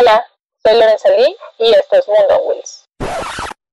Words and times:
Hola, 0.00 0.24
soy 0.64 0.78
Lorenza 0.78 1.08
Lee 1.08 1.36
y 1.58 1.72
esto 1.72 1.96
es 1.96 2.06
Mundo 2.06 2.38
Wheels. 2.44 2.88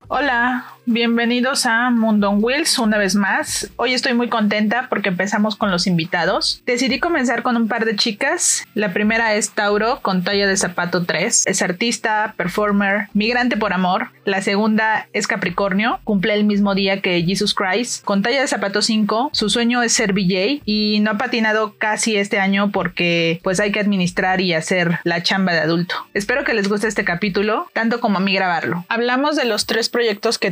Hola, 0.08 0.75
bienvenidos 0.86 1.66
a 1.66 1.90
Mundo 1.90 2.30
on 2.30 2.42
Wheels 2.42 2.78
una 2.78 2.96
vez 2.96 3.16
más. 3.16 3.70
Hoy 3.76 3.92
estoy 3.92 4.14
muy 4.14 4.28
contenta 4.28 4.86
porque 4.88 5.08
empezamos 5.08 5.56
con 5.56 5.70
los 5.70 5.86
invitados. 5.86 6.62
Decidí 6.64 7.00
comenzar 7.00 7.42
con 7.42 7.56
un 7.56 7.66
par 7.66 7.84
de 7.84 7.96
chicas. 7.96 8.64
La 8.74 8.92
primera 8.92 9.34
es 9.34 9.50
Tauro 9.50 10.00
con 10.00 10.22
talla 10.22 10.46
de 10.46 10.56
zapato 10.56 11.04
3. 11.04 11.44
Es 11.46 11.60
artista, 11.60 12.34
performer, 12.36 13.08
migrante 13.14 13.56
por 13.56 13.72
amor. 13.72 14.10
La 14.24 14.42
segunda 14.42 15.08
es 15.12 15.26
Capricornio, 15.26 16.00
cumple 16.04 16.34
el 16.34 16.44
mismo 16.44 16.74
día 16.74 17.00
que 17.00 17.22
Jesus 17.22 17.54
Christ. 17.54 18.04
Con 18.04 18.22
talla 18.22 18.40
de 18.40 18.48
zapato 18.48 18.80
5, 18.80 19.30
su 19.32 19.50
sueño 19.50 19.82
es 19.82 19.92
ser 19.92 20.12
VJ 20.12 20.62
y 20.64 21.00
no 21.00 21.12
ha 21.12 21.18
patinado 21.18 21.74
casi 21.78 22.16
este 22.16 22.38
año 22.38 22.70
porque 22.70 23.40
pues 23.42 23.60
hay 23.60 23.72
que 23.72 23.80
administrar 23.80 24.40
y 24.40 24.54
hacer 24.54 24.98
la 25.04 25.22
chamba 25.22 25.52
de 25.52 25.60
adulto. 25.60 25.96
Espero 26.14 26.44
que 26.44 26.54
les 26.54 26.68
guste 26.68 26.86
este 26.86 27.04
capítulo, 27.04 27.68
tanto 27.72 28.00
como 28.00 28.18
a 28.18 28.20
mí 28.20 28.34
grabarlo. 28.34 28.84
Hablamos 28.88 29.36
de 29.36 29.44
los 29.44 29.66
tres 29.66 29.88
proyectos 29.88 30.38
que 30.38 30.50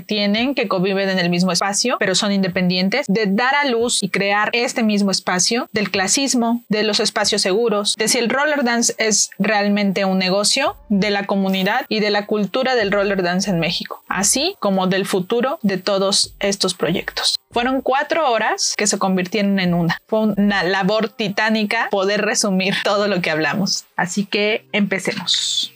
que 0.54 0.68
conviven 0.68 1.08
en 1.08 1.18
el 1.18 1.28
mismo 1.28 1.52
espacio, 1.52 1.96
pero 1.98 2.14
son 2.14 2.32
independientes, 2.32 3.06
de 3.08 3.26
dar 3.26 3.54
a 3.54 3.66
luz 3.66 4.02
y 4.02 4.08
crear 4.08 4.50
este 4.52 4.82
mismo 4.82 5.10
espacio, 5.10 5.68
del 5.72 5.90
clasismo, 5.90 6.62
de 6.68 6.82
los 6.82 7.00
espacios 7.00 7.42
seguros, 7.42 7.94
de 7.96 8.08
si 8.08 8.18
el 8.18 8.30
roller 8.30 8.64
dance 8.64 8.94
es 8.98 9.30
realmente 9.38 10.04
un 10.04 10.18
negocio, 10.18 10.76
de 10.88 11.10
la 11.10 11.24
comunidad 11.24 11.86
y 11.88 12.00
de 12.00 12.10
la 12.10 12.26
cultura 12.26 12.74
del 12.74 12.92
roller 12.92 13.22
dance 13.22 13.50
en 13.50 13.58
México, 13.58 14.02
así 14.08 14.56
como 14.60 14.86
del 14.86 15.06
futuro 15.06 15.58
de 15.62 15.78
todos 15.78 16.34
estos 16.38 16.74
proyectos. 16.74 17.36
Fueron 17.50 17.82
cuatro 17.82 18.30
horas 18.30 18.74
que 18.76 18.86
se 18.86 18.98
convirtieron 18.98 19.60
en 19.60 19.74
una. 19.74 19.98
Fue 20.06 20.20
una 20.20 20.64
labor 20.64 21.08
titánica 21.08 21.88
poder 21.90 22.22
resumir 22.22 22.74
todo 22.82 23.06
lo 23.06 23.20
que 23.20 23.30
hablamos. 23.30 23.84
Así 23.96 24.26
que 24.26 24.66
empecemos. 24.72 25.72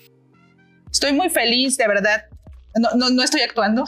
Estoy 0.91 1.13
muy 1.13 1.29
feliz, 1.29 1.77
de 1.77 1.87
verdad, 1.87 2.25
no, 2.79 2.89
no, 2.97 3.11
no 3.11 3.23
estoy 3.23 3.43
actuando. 3.43 3.85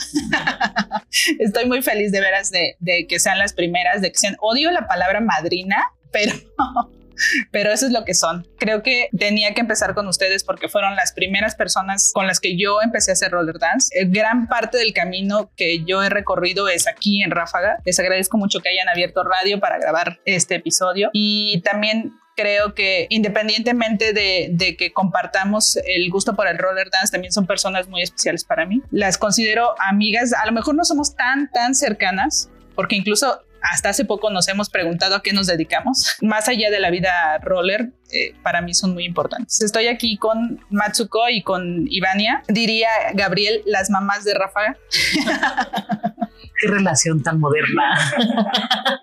estoy 1.38 1.66
muy 1.66 1.82
feliz 1.82 2.12
de 2.12 2.20
veras 2.20 2.50
de, 2.50 2.76
que 3.08 3.18
sean 3.18 3.38
las 3.38 3.52
primeras, 3.52 4.02
de 4.02 4.12
que 4.12 4.18
sean, 4.18 4.36
odio 4.40 4.70
la 4.70 4.86
palabra 4.86 5.20
madrina, 5.20 5.76
pero, 6.12 6.32
pero 7.50 7.72
eso 7.72 7.86
es 7.86 7.92
lo 7.92 8.04
que 8.04 8.14
son. 8.14 8.46
Creo 8.58 8.82
que 8.82 9.08
tenía 9.16 9.54
que 9.54 9.60
empezar 9.60 9.94
con 9.94 10.06
ustedes 10.08 10.44
porque 10.44 10.68
fueron 10.68 10.96
las 10.96 11.12
primeras 11.12 11.54
personas 11.54 12.10
con 12.14 12.26
las 12.26 12.40
que 12.40 12.56
yo 12.56 12.82
empecé 12.82 13.10
a 13.10 13.14
hacer 13.14 13.32
roller 13.32 13.58
dance. 13.58 13.88
Eh, 13.98 14.06
gran 14.08 14.48
parte 14.48 14.78
del 14.78 14.92
camino 14.92 15.50
que 15.56 15.84
yo 15.84 16.02
he 16.02 16.08
recorrido 16.08 16.68
es 16.68 16.86
aquí 16.86 17.22
en 17.22 17.30
Ráfaga. 17.30 17.78
Les 17.84 17.98
agradezco 17.98 18.38
mucho 18.38 18.60
que 18.60 18.68
hayan 18.68 18.88
abierto 18.88 19.22
radio 19.24 19.60
para 19.60 19.78
grabar 19.78 20.20
este 20.24 20.56
episodio 20.56 21.10
y 21.12 21.60
también 21.62 22.12
creo 22.40 22.74
que 22.74 23.06
independientemente 23.10 24.12
de, 24.12 24.48
de, 24.52 24.76
que 24.76 24.92
compartamos 24.92 25.76
el 25.76 26.10
gusto 26.10 26.34
por 26.34 26.46
el 26.46 26.56
roller 26.58 26.90
dance, 26.90 27.12
también 27.12 27.32
son 27.32 27.46
personas 27.46 27.88
muy 27.88 28.02
especiales 28.02 28.44
para 28.44 28.64
mí. 28.64 28.82
Las 28.90 29.18
considero 29.18 29.74
amigas, 29.78 30.32
a 30.32 30.46
lo 30.46 30.52
mejor 30.52 30.74
no 30.74 30.84
somos 30.84 31.14
tan, 31.14 31.50
tan 31.50 31.74
cercanas, 31.74 32.50
porque 32.74 32.96
incluso 32.96 33.42
hasta 33.62 33.90
hace 33.90 34.04
poco 34.04 34.30
nos 34.30 34.48
hemos 34.48 34.70
preguntado 34.70 35.16
a 35.16 35.22
qué 35.22 35.32
nos 35.32 35.46
dedicamos. 35.46 36.16
Más 36.22 36.48
allá 36.48 36.70
de 36.70 36.80
la 36.80 36.90
vida 36.90 37.38
roller, 37.42 37.90
eh, 38.12 38.34
para 38.42 38.62
mí 38.62 38.72
son 38.74 38.94
muy 38.94 39.04
importantes. 39.04 39.60
Estoy 39.60 39.88
aquí 39.88 40.16
con 40.16 40.64
Matsuko 40.70 41.28
y 41.28 41.42
con 41.42 41.86
Ivania. 41.88 42.42
Diría 42.48 42.88
Gabriel, 43.14 43.62
las 43.66 43.90
mamás 43.90 44.24
de 44.24 44.34
Rafa. 44.34 44.76
qué 46.60 46.68
relación 46.68 47.22
tan 47.22 47.38
moderna. 47.38 47.98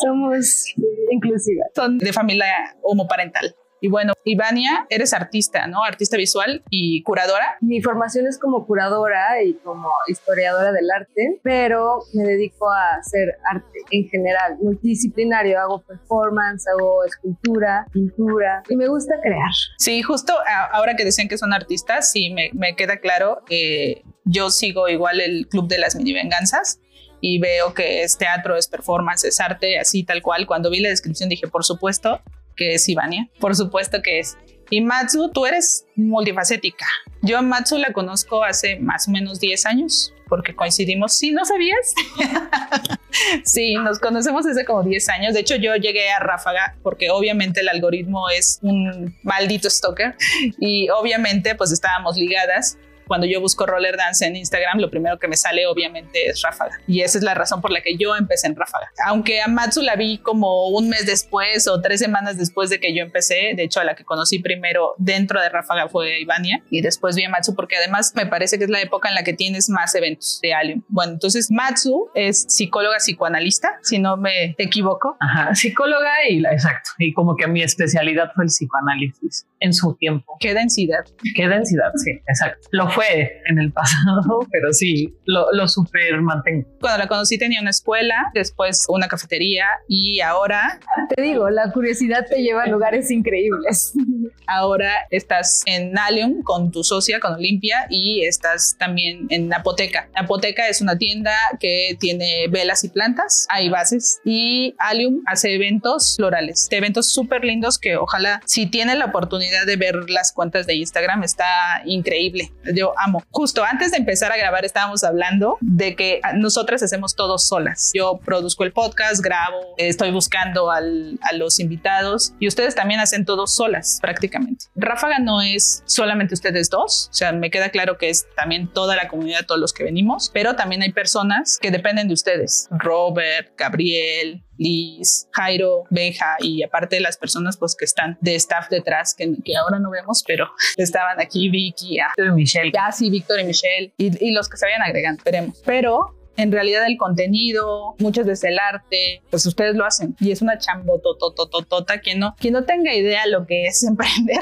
Somos 0.00 0.74
inclusivas. 1.10 1.68
Son 1.74 1.98
de 1.98 2.12
familia 2.12 2.46
homoparental. 2.82 3.54
Y 3.80 3.88
bueno, 3.88 4.12
Ivania, 4.24 4.86
eres 4.90 5.12
artista, 5.12 5.66
¿no? 5.66 5.84
Artista 5.84 6.16
visual 6.16 6.62
y 6.70 7.02
curadora. 7.02 7.56
Mi 7.60 7.80
formación 7.80 8.26
es 8.26 8.38
como 8.38 8.66
curadora 8.66 9.42
y 9.42 9.54
como 9.54 9.88
historiadora 10.08 10.72
del 10.72 10.90
arte, 10.90 11.40
pero 11.42 12.00
me 12.12 12.24
dedico 12.24 12.70
a 12.70 12.96
hacer 12.96 13.36
arte 13.50 13.78
en 13.90 14.08
general, 14.08 14.56
multidisciplinario. 14.60 15.60
Hago 15.60 15.82
performance, 15.82 16.66
hago 16.68 17.04
escultura, 17.04 17.86
pintura 17.92 18.62
y 18.68 18.76
me 18.76 18.88
gusta 18.88 19.14
crear. 19.22 19.50
Sí, 19.78 20.02
justo 20.02 20.34
ahora 20.72 20.96
que 20.96 21.04
decían 21.04 21.28
que 21.28 21.38
son 21.38 21.52
artistas, 21.52 22.10
sí, 22.10 22.30
me, 22.30 22.50
me 22.54 22.74
queda 22.74 22.98
claro 22.98 23.42
que 23.46 24.02
yo 24.24 24.50
sigo 24.50 24.88
igual 24.88 25.20
el 25.20 25.46
Club 25.48 25.68
de 25.68 25.78
las 25.78 25.94
Mini 25.94 26.12
Venganzas 26.12 26.80
y 27.20 27.38
veo 27.38 27.74
que 27.74 28.02
es 28.02 28.16
teatro, 28.16 28.56
es 28.56 28.68
performance, 28.68 29.24
es 29.24 29.40
arte, 29.40 29.78
así 29.78 30.04
tal 30.04 30.22
cual. 30.22 30.46
Cuando 30.46 30.70
vi 30.70 30.80
la 30.80 30.88
descripción 30.88 31.28
dije, 31.28 31.48
por 31.48 31.64
supuesto 31.64 32.20
que 32.56 32.74
es 32.74 32.88
Ivania, 32.88 33.28
por 33.40 33.54
supuesto 33.56 34.02
que 34.02 34.18
es. 34.18 34.36
Y 34.70 34.82
Matsu, 34.82 35.30
tú 35.32 35.46
eres 35.46 35.86
multifacética. 35.96 36.86
Yo 37.22 37.38
a 37.38 37.42
Matsu 37.42 37.78
la 37.78 37.92
conozco 37.92 38.44
hace 38.44 38.78
más 38.78 39.08
o 39.08 39.10
menos 39.10 39.40
10 39.40 39.64
años, 39.64 40.12
porque 40.28 40.54
coincidimos. 40.54 41.16
¿Sí 41.16 41.32
no 41.32 41.44
sabías? 41.46 41.94
sí, 43.44 43.76
nos 43.76 43.98
conocemos 43.98 44.46
hace 44.46 44.66
como 44.66 44.82
10 44.82 45.08
años. 45.08 45.34
De 45.34 45.40
hecho, 45.40 45.56
yo 45.56 45.74
llegué 45.76 46.10
a 46.10 46.18
Ráfaga 46.18 46.76
porque 46.82 47.08
obviamente 47.10 47.60
el 47.60 47.68
algoritmo 47.68 48.28
es 48.28 48.58
un 48.60 49.16
maldito 49.22 49.70
stalker 49.70 50.16
y 50.60 50.90
obviamente 50.90 51.54
pues 51.54 51.72
estábamos 51.72 52.16
ligadas 52.18 52.76
cuando 53.08 53.26
yo 53.26 53.40
busco 53.40 53.66
roller 53.66 53.96
dance 53.96 54.24
en 54.24 54.36
Instagram, 54.36 54.78
lo 54.78 54.90
primero 54.90 55.18
que 55.18 55.26
me 55.26 55.36
sale 55.36 55.66
obviamente 55.66 56.26
es 56.26 56.42
Ráfaga. 56.42 56.78
Y 56.86 57.00
esa 57.00 57.18
es 57.18 57.24
la 57.24 57.34
razón 57.34 57.60
por 57.60 57.70
la 57.72 57.80
que 57.80 57.96
yo 57.96 58.14
empecé 58.16 58.46
en 58.46 58.54
Ráfaga. 58.54 58.90
Aunque 59.06 59.40
a 59.40 59.48
Matsu 59.48 59.82
la 59.82 59.96
vi 59.96 60.18
como 60.18 60.68
un 60.68 60.88
mes 60.88 61.06
después 61.06 61.66
o 61.66 61.80
tres 61.80 62.00
semanas 62.00 62.38
después 62.38 62.70
de 62.70 62.78
que 62.78 62.94
yo 62.94 63.02
empecé, 63.02 63.54
de 63.56 63.64
hecho 63.64 63.80
a 63.80 63.84
la 63.84 63.96
que 63.96 64.04
conocí 64.04 64.38
primero 64.38 64.94
dentro 64.98 65.40
de 65.40 65.48
Ráfaga 65.48 65.88
fue 65.88 66.20
Ivania 66.20 66.62
y 66.70 66.82
después 66.82 67.16
vi 67.16 67.24
a 67.24 67.30
Matsu 67.30 67.54
porque 67.54 67.76
además 67.76 68.12
me 68.14 68.26
parece 68.26 68.58
que 68.58 68.64
es 68.64 68.70
la 68.70 68.80
época 68.80 69.08
en 69.08 69.14
la 69.14 69.24
que 69.24 69.32
tienes 69.32 69.68
más 69.68 69.94
eventos 69.94 70.38
de 70.42 70.54
Alien. 70.54 70.84
Bueno, 70.88 71.12
entonces 71.12 71.50
Matsu 71.50 72.10
es 72.14 72.44
psicóloga 72.48 72.98
psicoanalista, 72.98 73.78
si 73.82 73.98
no 73.98 74.16
me 74.16 74.54
equivoco. 74.58 75.16
Ajá, 75.20 75.54
psicóloga 75.54 76.28
y 76.28 76.40
la, 76.40 76.52
exacto. 76.52 76.90
Y 76.98 77.12
como 77.12 77.36
que 77.36 77.46
mi 77.46 77.62
especialidad 77.62 78.30
fue 78.34 78.44
el 78.44 78.48
psicoanálisis 78.48 79.46
en 79.60 79.72
su 79.72 79.94
tiempo. 79.94 80.36
Qué 80.40 80.54
densidad. 80.54 81.04
Qué 81.34 81.48
densidad, 81.48 81.92
sí, 81.96 82.10
exacto. 82.26 82.68
Lo 82.72 82.88
fue 82.98 83.40
en 83.46 83.58
el 83.58 83.72
pasado, 83.78 84.40
pero 84.50 84.72
sí, 84.72 85.14
lo, 85.24 85.52
lo 85.52 85.68
super 85.68 86.20
mantengo. 86.20 86.66
Cuando 86.80 86.98
la 86.98 87.06
conocí 87.06 87.38
tenía 87.38 87.60
una 87.60 87.70
escuela, 87.70 88.30
después 88.34 88.86
una 88.88 89.06
cafetería 89.06 89.66
y 89.86 90.20
ahora... 90.20 90.80
Te 91.14 91.22
digo, 91.22 91.48
la 91.48 91.70
curiosidad 91.70 92.26
te 92.28 92.42
lleva 92.42 92.64
a 92.64 92.66
lugares 92.66 93.10
increíbles. 93.10 93.94
Ahora 94.46 94.90
estás 95.10 95.60
en 95.66 95.96
Alium 95.98 96.42
con 96.42 96.70
tu 96.70 96.82
socia, 96.82 97.20
con 97.20 97.34
Olimpia, 97.34 97.86
y 97.90 98.24
estás 98.24 98.76
también 98.78 99.26
en 99.28 99.52
Apoteca. 99.52 100.08
Apoteca 100.14 100.68
es 100.68 100.80
una 100.80 100.96
tienda 100.96 101.34
que 101.60 101.96
tiene 102.00 102.46
velas 102.48 102.82
y 102.82 102.88
plantas, 102.88 103.46
hay 103.50 103.68
bases, 103.68 104.20
y 104.24 104.74
Alium 104.78 105.20
hace 105.26 105.54
eventos 105.54 106.16
florales, 106.16 106.66
eventos 106.70 107.12
súper 107.12 107.44
lindos 107.44 107.78
que 107.78 107.96
ojalá 107.96 108.40
si 108.46 108.66
tienen 108.66 108.98
la 108.98 109.06
oportunidad 109.06 109.66
de 109.66 109.76
ver 109.76 110.08
las 110.08 110.32
cuentas 110.32 110.66
de 110.66 110.76
Instagram, 110.76 111.22
está 111.24 111.82
increíble. 111.84 112.50
Yo 112.74 112.87
amo. 112.96 113.22
Justo 113.30 113.64
antes 113.64 113.90
de 113.90 113.98
empezar 113.98 114.32
a 114.32 114.36
grabar 114.36 114.64
estábamos 114.64 115.04
hablando 115.04 115.58
de 115.60 115.96
que 115.96 116.20
nosotras 116.34 116.82
hacemos 116.82 117.14
todo 117.14 117.38
solas. 117.38 117.90
Yo 117.94 118.20
produzco 118.24 118.64
el 118.64 118.72
podcast, 118.72 119.22
grabo, 119.22 119.74
estoy 119.76 120.10
buscando 120.10 120.70
al, 120.70 121.18
a 121.22 121.34
los 121.34 121.60
invitados 121.60 122.32
y 122.38 122.48
ustedes 122.48 122.74
también 122.74 123.00
hacen 123.00 123.24
todo 123.24 123.46
solas 123.46 123.98
prácticamente. 124.00 124.66
Ráfaga 124.74 125.18
no 125.18 125.42
es 125.42 125.82
solamente 125.86 126.34
ustedes 126.34 126.70
dos, 126.70 127.08
o 127.10 127.14
sea, 127.14 127.32
me 127.32 127.50
queda 127.50 127.70
claro 127.70 127.98
que 127.98 128.10
es 128.10 128.26
también 128.36 128.68
toda 128.72 128.96
la 128.96 129.08
comunidad, 129.08 129.46
todos 129.46 129.60
los 129.60 129.72
que 129.72 129.84
venimos, 129.84 130.30
pero 130.32 130.56
también 130.56 130.82
hay 130.82 130.92
personas 130.92 131.58
que 131.60 131.70
dependen 131.70 132.08
de 132.08 132.14
ustedes. 132.14 132.68
Robert, 132.70 133.52
Gabriel, 133.56 134.44
Liz, 134.58 135.28
Jairo, 135.32 135.84
Benja 135.90 136.36
y 136.40 136.62
aparte 136.62 136.96
de 136.96 137.00
las 137.00 137.16
personas 137.16 137.56
pues 137.56 137.74
que 137.76 137.84
están 137.84 138.18
de 138.20 138.34
staff 138.34 138.68
detrás 138.68 139.14
que, 139.14 139.34
que 139.44 139.56
ahora 139.56 139.78
no 139.78 139.90
vemos, 139.90 140.22
pero 140.26 140.50
estaban 140.76 141.20
aquí 141.20 141.48
Vicky, 141.48 141.98
Víctor 142.16 142.26
y 142.26 142.32
Michelle. 142.32 142.72
Ya 142.74 142.92
sí, 142.92 143.08
Víctor 143.10 143.40
y 143.40 143.44
Michelle 143.44 143.92
y, 143.96 144.24
y 144.24 144.32
los 144.32 144.48
que 144.48 144.56
se 144.56 144.66
vayan 144.66 144.82
agregando, 144.82 145.18
esperemos. 145.18 145.62
Pero 145.64 146.18
en 146.38 146.52
realidad 146.52 146.86
el 146.86 146.96
contenido, 146.96 147.96
muchas 147.98 148.24
veces 148.24 148.44
el 148.44 148.58
arte, 148.60 149.22
pues 149.28 149.44
ustedes 149.44 149.74
lo 149.74 149.84
hacen 149.84 150.14
y 150.20 150.30
es 150.30 150.40
una 150.40 150.56
chambototototota 150.56 152.00
quien 152.00 152.20
no, 152.20 152.36
quien 152.38 152.54
no 152.54 152.64
tenga 152.64 152.94
idea 152.94 153.26
lo 153.26 153.44
que 153.44 153.66
es 153.66 153.82
emprender. 153.88 154.40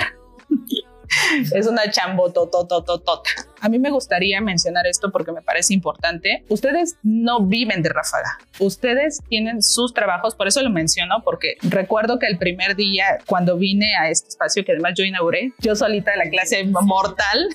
es 1.54 1.66
una 1.66 1.90
chambototototota. 1.90 3.30
A 3.66 3.68
mí 3.68 3.80
me 3.80 3.90
gustaría 3.90 4.40
mencionar 4.40 4.86
esto 4.86 5.10
porque 5.10 5.32
me 5.32 5.42
parece 5.42 5.74
importante. 5.74 6.44
Ustedes 6.48 6.98
no 7.02 7.44
viven 7.44 7.82
de 7.82 7.88
ráfaga. 7.88 8.38
Ustedes 8.60 9.18
tienen 9.28 9.60
sus 9.60 9.92
trabajos, 9.92 10.36
por 10.36 10.46
eso 10.46 10.62
lo 10.62 10.70
menciono, 10.70 11.24
porque 11.24 11.56
recuerdo 11.62 12.20
que 12.20 12.28
el 12.28 12.38
primer 12.38 12.76
día 12.76 13.18
cuando 13.26 13.56
vine 13.56 13.96
a 14.00 14.08
este 14.08 14.28
espacio 14.28 14.64
que 14.64 14.70
además 14.70 14.92
yo 14.96 15.02
inauguré, 15.02 15.52
yo 15.58 15.74
solita 15.74 16.12
de 16.12 16.16
la 16.18 16.30
clase 16.30 16.64
mortal, 16.64 17.48